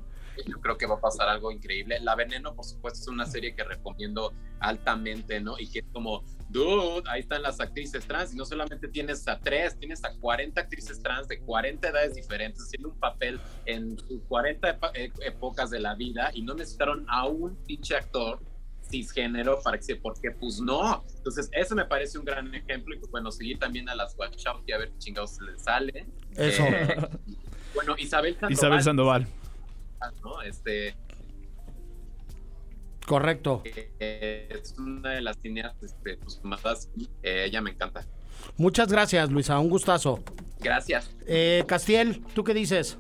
Yo 0.48 0.60
creo 0.62 0.78
que 0.78 0.86
va 0.86 0.96
a 0.96 1.02
pasar 1.02 1.30
algo 1.30 1.52
increíble. 1.52 2.00
La 2.02 2.16
Veneno, 2.16 2.56
por 2.56 2.66
supuesto, 2.66 3.00
es 3.00 3.08
una 3.08 3.26
serie 3.26 3.56
que 3.56 3.64
recomiendo 3.64 4.34
altamente, 4.60 5.39
¿no? 5.39 5.58
Y 5.58 5.72
que 5.72 5.80
es 5.80 5.86
como, 5.93 6.24
dude, 6.56 7.03
ahí 7.10 7.20
están 7.22 7.41
las 7.41 7.60
actrices 7.60 8.06
trans. 8.08 8.34
Y 8.34 8.38
no 8.38 8.45
solamente 8.45 8.88
tienes 8.88 9.28
a 9.28 9.38
tres, 9.39 9.78
tienes 9.78 10.03
a 10.03 10.14
40 10.16 10.60
actrices 10.62 11.01
trans 11.01 11.28
de 11.28 11.39
40 11.39 11.88
edades 11.89 12.16
diferentes, 12.16 12.64
haciendo 12.64 12.89
un 12.89 12.99
papel 12.99 13.39
en 13.66 13.97
sus 13.99 14.22
40 14.28 14.80
epa- 14.80 14.91
e- 14.95 15.12
épocas 15.26 15.70
de 15.70 15.80
la 15.80 15.95
vida. 15.95 16.32
Y 16.34 16.41
no 16.41 16.53
necesitaron 16.56 17.06
a 17.10 17.28
un 17.28 17.56
pinche 17.66 17.95
actor 17.95 18.39
cisgénero 18.89 19.60
para 19.64 19.78
que 19.78 19.84
se, 19.84 19.95
porque 19.95 20.32
pues 20.32 20.60
no. 20.60 21.03
Entonces, 21.18 21.49
eso 21.53 21.76
me 21.76 21.86
parece 21.86 22.18
un 22.20 22.26
gran 22.26 22.53
ejemplo. 22.53 22.95
Y 22.95 22.99
pues 22.99 23.12
bueno, 23.12 23.32
seguir 23.32 23.60
también 23.60 23.89
a 23.89 23.95
las 23.95 24.16
Watch 24.18 24.45
Out 24.47 24.64
y 24.68 24.72
a 24.72 24.78
ver 24.78 24.91
qué 24.91 24.97
chingados 24.99 25.39
les 25.41 25.62
sale. 25.62 26.06
Eso. 26.36 26.64
Eh, 26.64 26.95
bueno, 27.74 27.95
Isabel 27.97 28.34
Sandoval. 28.34 28.53
Isabel 28.53 28.84
Sandoval 28.84 29.28
¿no? 30.24 30.41
Este, 30.43 30.95
Correcto. 33.06 33.62
eh, 33.99 34.49
es 34.49 34.76
una 34.78 35.12
de 35.12 35.22
las 35.22 35.38
cineastas 35.39 35.93
este, 35.93 36.18
pues, 36.18 36.39
más, 36.43 36.89
eh, 37.24 37.45
ella 37.47 37.62
me 37.62 37.72
encanta. 37.72 38.06
Muchas 38.58 38.91
gracias, 38.91 39.30
Luisa. 39.32 39.60
Un 39.60 39.70
gustazo. 39.70 40.24
Gracias. 40.60 41.16
Eh, 41.28 41.64
Castiel, 41.68 42.22
¿tú 42.34 42.43
qué 42.43 42.53
dices? 42.53 42.97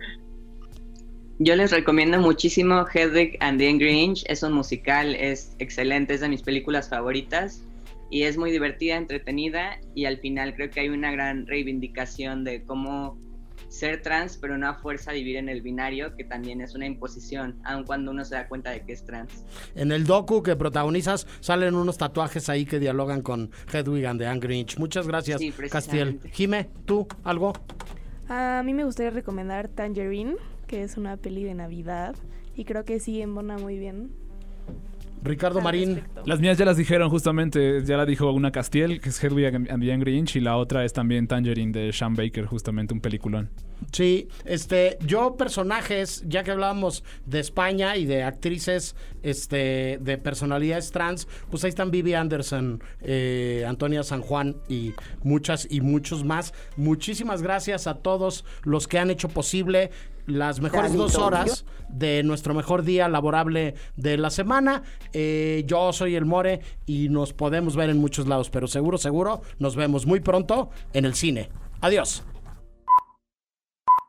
Yo 1.39 1.55
les 1.55 1.71
recomiendo 1.71 2.19
muchísimo 2.19 2.85
Hedwig 2.93 3.37
and 3.41 3.59
the 3.59 3.67
Angry 3.67 3.99
Inch. 3.99 4.23
Es 4.27 4.43
un 4.43 4.53
musical, 4.53 5.15
es 5.15 5.55
excelente, 5.59 6.13
es 6.13 6.21
de 6.21 6.29
mis 6.29 6.41
películas 6.41 6.89
favoritas 6.89 7.61
y 8.09 8.23
es 8.23 8.37
muy 8.37 8.51
divertida, 8.51 8.95
entretenida 8.95 9.79
y 9.93 10.05
al 10.05 10.17
final 10.19 10.55
creo 10.55 10.69
que 10.69 10.81
hay 10.81 10.89
una 10.89 11.11
gran 11.11 11.47
reivindicación 11.47 12.43
de 12.43 12.63
cómo 12.63 13.17
ser 13.75 14.01
trans, 14.01 14.37
pero 14.37 14.57
no 14.57 14.67
a 14.67 14.75
fuerza 14.75 15.11
vivir 15.11 15.35
en 15.35 15.49
el 15.49 15.61
binario, 15.61 16.15
que 16.15 16.23
también 16.23 16.61
es 16.61 16.75
una 16.75 16.85
imposición, 16.85 17.59
aun 17.63 17.83
cuando 17.83 18.11
uno 18.11 18.23
se 18.23 18.35
da 18.35 18.47
cuenta 18.47 18.71
de 18.71 18.81
que 18.85 18.93
es 18.93 19.05
trans. 19.05 19.45
En 19.75 19.91
el 19.91 20.05
docu 20.05 20.41
que 20.41 20.55
protagonizas 20.55 21.27
salen 21.41 21.75
unos 21.75 21.97
tatuajes 21.97 22.49
ahí 22.49 22.65
que 22.65 22.79
dialogan 22.79 23.21
con 23.21 23.51
Hedwig 23.71 24.05
and 24.05 24.19
the 24.19 24.27
Angry 24.27 24.59
Inch. 24.59 24.77
Muchas 24.77 25.07
gracias, 25.07 25.39
Sí, 25.39 25.53
Castiel. 25.69 26.19
Jime, 26.31 26.69
¿tú 26.85 27.07
algo? 27.23 27.53
A 28.29 28.63
mí 28.63 28.73
me 28.73 28.83
gustaría 28.83 29.11
recomendar 29.11 29.67
Tangerine, 29.67 30.35
que 30.67 30.83
es 30.83 30.97
una 30.97 31.17
peli 31.17 31.43
de 31.43 31.53
Navidad. 31.53 32.15
Y 32.55 32.63
creo 32.63 32.85
que 32.85 32.99
sí 32.99 33.21
embona 33.21 33.57
muy 33.57 33.77
bien. 33.77 34.11
Ricardo 35.25 35.59
Marín. 35.59 36.01
Las 36.25 36.39
mías 36.39 36.57
ya 36.57 36.65
las 36.65 36.77
dijeron 36.77 37.09
justamente, 37.09 37.83
ya 37.83 37.97
la 37.97 38.05
dijo 38.05 38.31
una 38.31 38.51
Castiel, 38.51 39.01
que 39.01 39.09
es 39.09 39.23
Hedwig 39.23 39.55
and 39.55 39.81
the 39.81 39.91
Angry 39.91 40.17
Inch, 40.17 40.35
y 40.35 40.39
la 40.39 40.57
otra 40.57 40.85
es 40.85 40.93
también 40.93 41.27
Tangerine 41.27 41.71
de 41.71 41.91
Sean 41.91 42.13
Baker, 42.15 42.45
justamente 42.45 42.93
un 42.93 43.01
peliculón. 43.01 43.49
Sí, 43.91 44.27
este, 44.43 44.97
yo 45.05 45.35
personajes, 45.35 46.23
ya 46.27 46.43
que 46.43 46.51
hablábamos 46.51 47.03
de 47.25 47.39
España 47.39 47.95
y 47.95 48.05
de 48.05 48.23
actrices, 48.23 48.95
este, 49.23 49.99
de 50.01 50.17
personalidades 50.17 50.91
trans, 50.91 51.27
pues 51.49 51.63
ahí 51.63 51.69
están 51.69 51.91
Vivi 51.91 52.13
Anderson, 52.13 52.83
eh, 53.01 53.65
Antonia 53.67 54.03
San 54.03 54.21
Juan 54.21 54.57
y 54.67 54.93
muchas 55.23 55.67
y 55.69 55.81
muchos 55.81 56.23
más. 56.23 56.53
Muchísimas 56.75 57.41
gracias 57.41 57.87
a 57.87 57.95
todos 57.95 58.45
los 58.63 58.87
que 58.87 58.99
han 58.99 59.09
hecho 59.09 59.29
posible 59.29 59.91
las 60.27 60.59
mejores 60.59 60.93
dos 60.93 61.15
horas 61.15 61.65
de 61.89 62.23
nuestro 62.23 62.53
mejor 62.53 62.83
día 62.83 63.07
laborable 63.07 63.75
de 63.95 64.17
la 64.17 64.29
semana. 64.29 64.83
Eh, 65.13 65.63
yo 65.67 65.93
soy 65.93 66.15
el 66.15 66.25
More 66.25 66.61
y 66.85 67.09
nos 67.09 67.33
podemos 67.33 67.75
ver 67.75 67.89
en 67.89 67.97
muchos 67.97 68.27
lados, 68.27 68.49
pero 68.49 68.67
seguro, 68.67 68.97
seguro, 68.97 69.41
nos 69.59 69.75
vemos 69.75 70.05
muy 70.05 70.19
pronto 70.19 70.69
en 70.93 71.05
el 71.05 71.15
cine. 71.15 71.49
Adiós. 71.81 72.23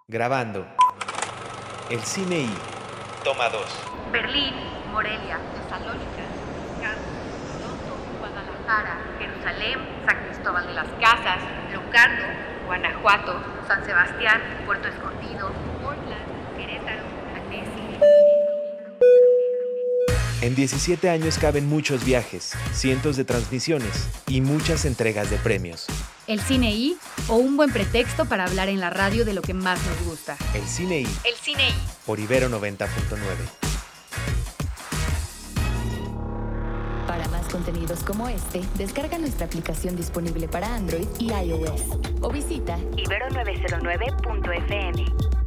Grabando. 0.08 0.64
El 1.90 1.98
cine. 1.98 2.46
Toma 3.24 3.48
dos. 3.48 3.66
Berlín, 4.12 4.54
Morelia, 4.92 5.40
Tesalónica, 5.52 6.22
Toronto, 7.50 7.96
Guadalajara, 8.20 9.00
Jerusalén, 9.18 9.80
San 10.06 10.24
Cristóbal 10.26 10.64
de 10.68 10.74
las 10.74 10.86
Casas, 11.00 11.42
Locarno, 11.74 12.24
Guanajuato, 12.66 13.34
San 13.66 13.84
Sebastián, 13.84 14.40
Puerto 14.64 14.86
Escondido, 14.86 15.50
Portland, 15.82 16.56
Querétaro, 16.56 17.02
En 20.42 20.54
17 20.54 21.08
años 21.08 21.38
caben 21.38 21.66
muchos 21.66 22.04
viajes, 22.04 22.52
cientos 22.72 23.16
de 23.16 23.24
transmisiones 23.24 24.06
y 24.28 24.42
muchas 24.42 24.84
entregas 24.84 25.30
de 25.30 25.38
premios. 25.38 25.86
El 26.26 26.40
cine 26.40 26.74
I 26.74 26.98
o 27.28 27.36
un 27.36 27.56
buen 27.56 27.72
pretexto 27.72 28.26
para 28.26 28.44
hablar 28.44 28.68
en 28.68 28.80
la 28.80 28.90
radio 28.90 29.24
de 29.24 29.32
lo 29.32 29.40
que 29.40 29.54
más 29.54 29.78
nos 29.86 30.02
gusta. 30.04 30.36
El 30.52 30.66
cine 30.66 31.00
y. 31.00 31.06
El 31.24 31.34
cine 31.40 31.70
I. 31.70 31.74
Por 32.04 32.20
Ibero 32.20 32.50
90.9. 32.50 32.86
Para 37.06 37.26
más 37.28 37.48
contenidos 37.48 38.00
como 38.00 38.28
este, 38.28 38.60
descarga 38.76 39.16
nuestra 39.16 39.46
aplicación 39.46 39.96
disponible 39.96 40.48
para 40.48 40.74
Android 40.74 41.08
y 41.18 41.32
iOS 41.32 41.80
o 42.20 42.30
visita 42.30 42.76
ibero909.fm. 42.76 45.45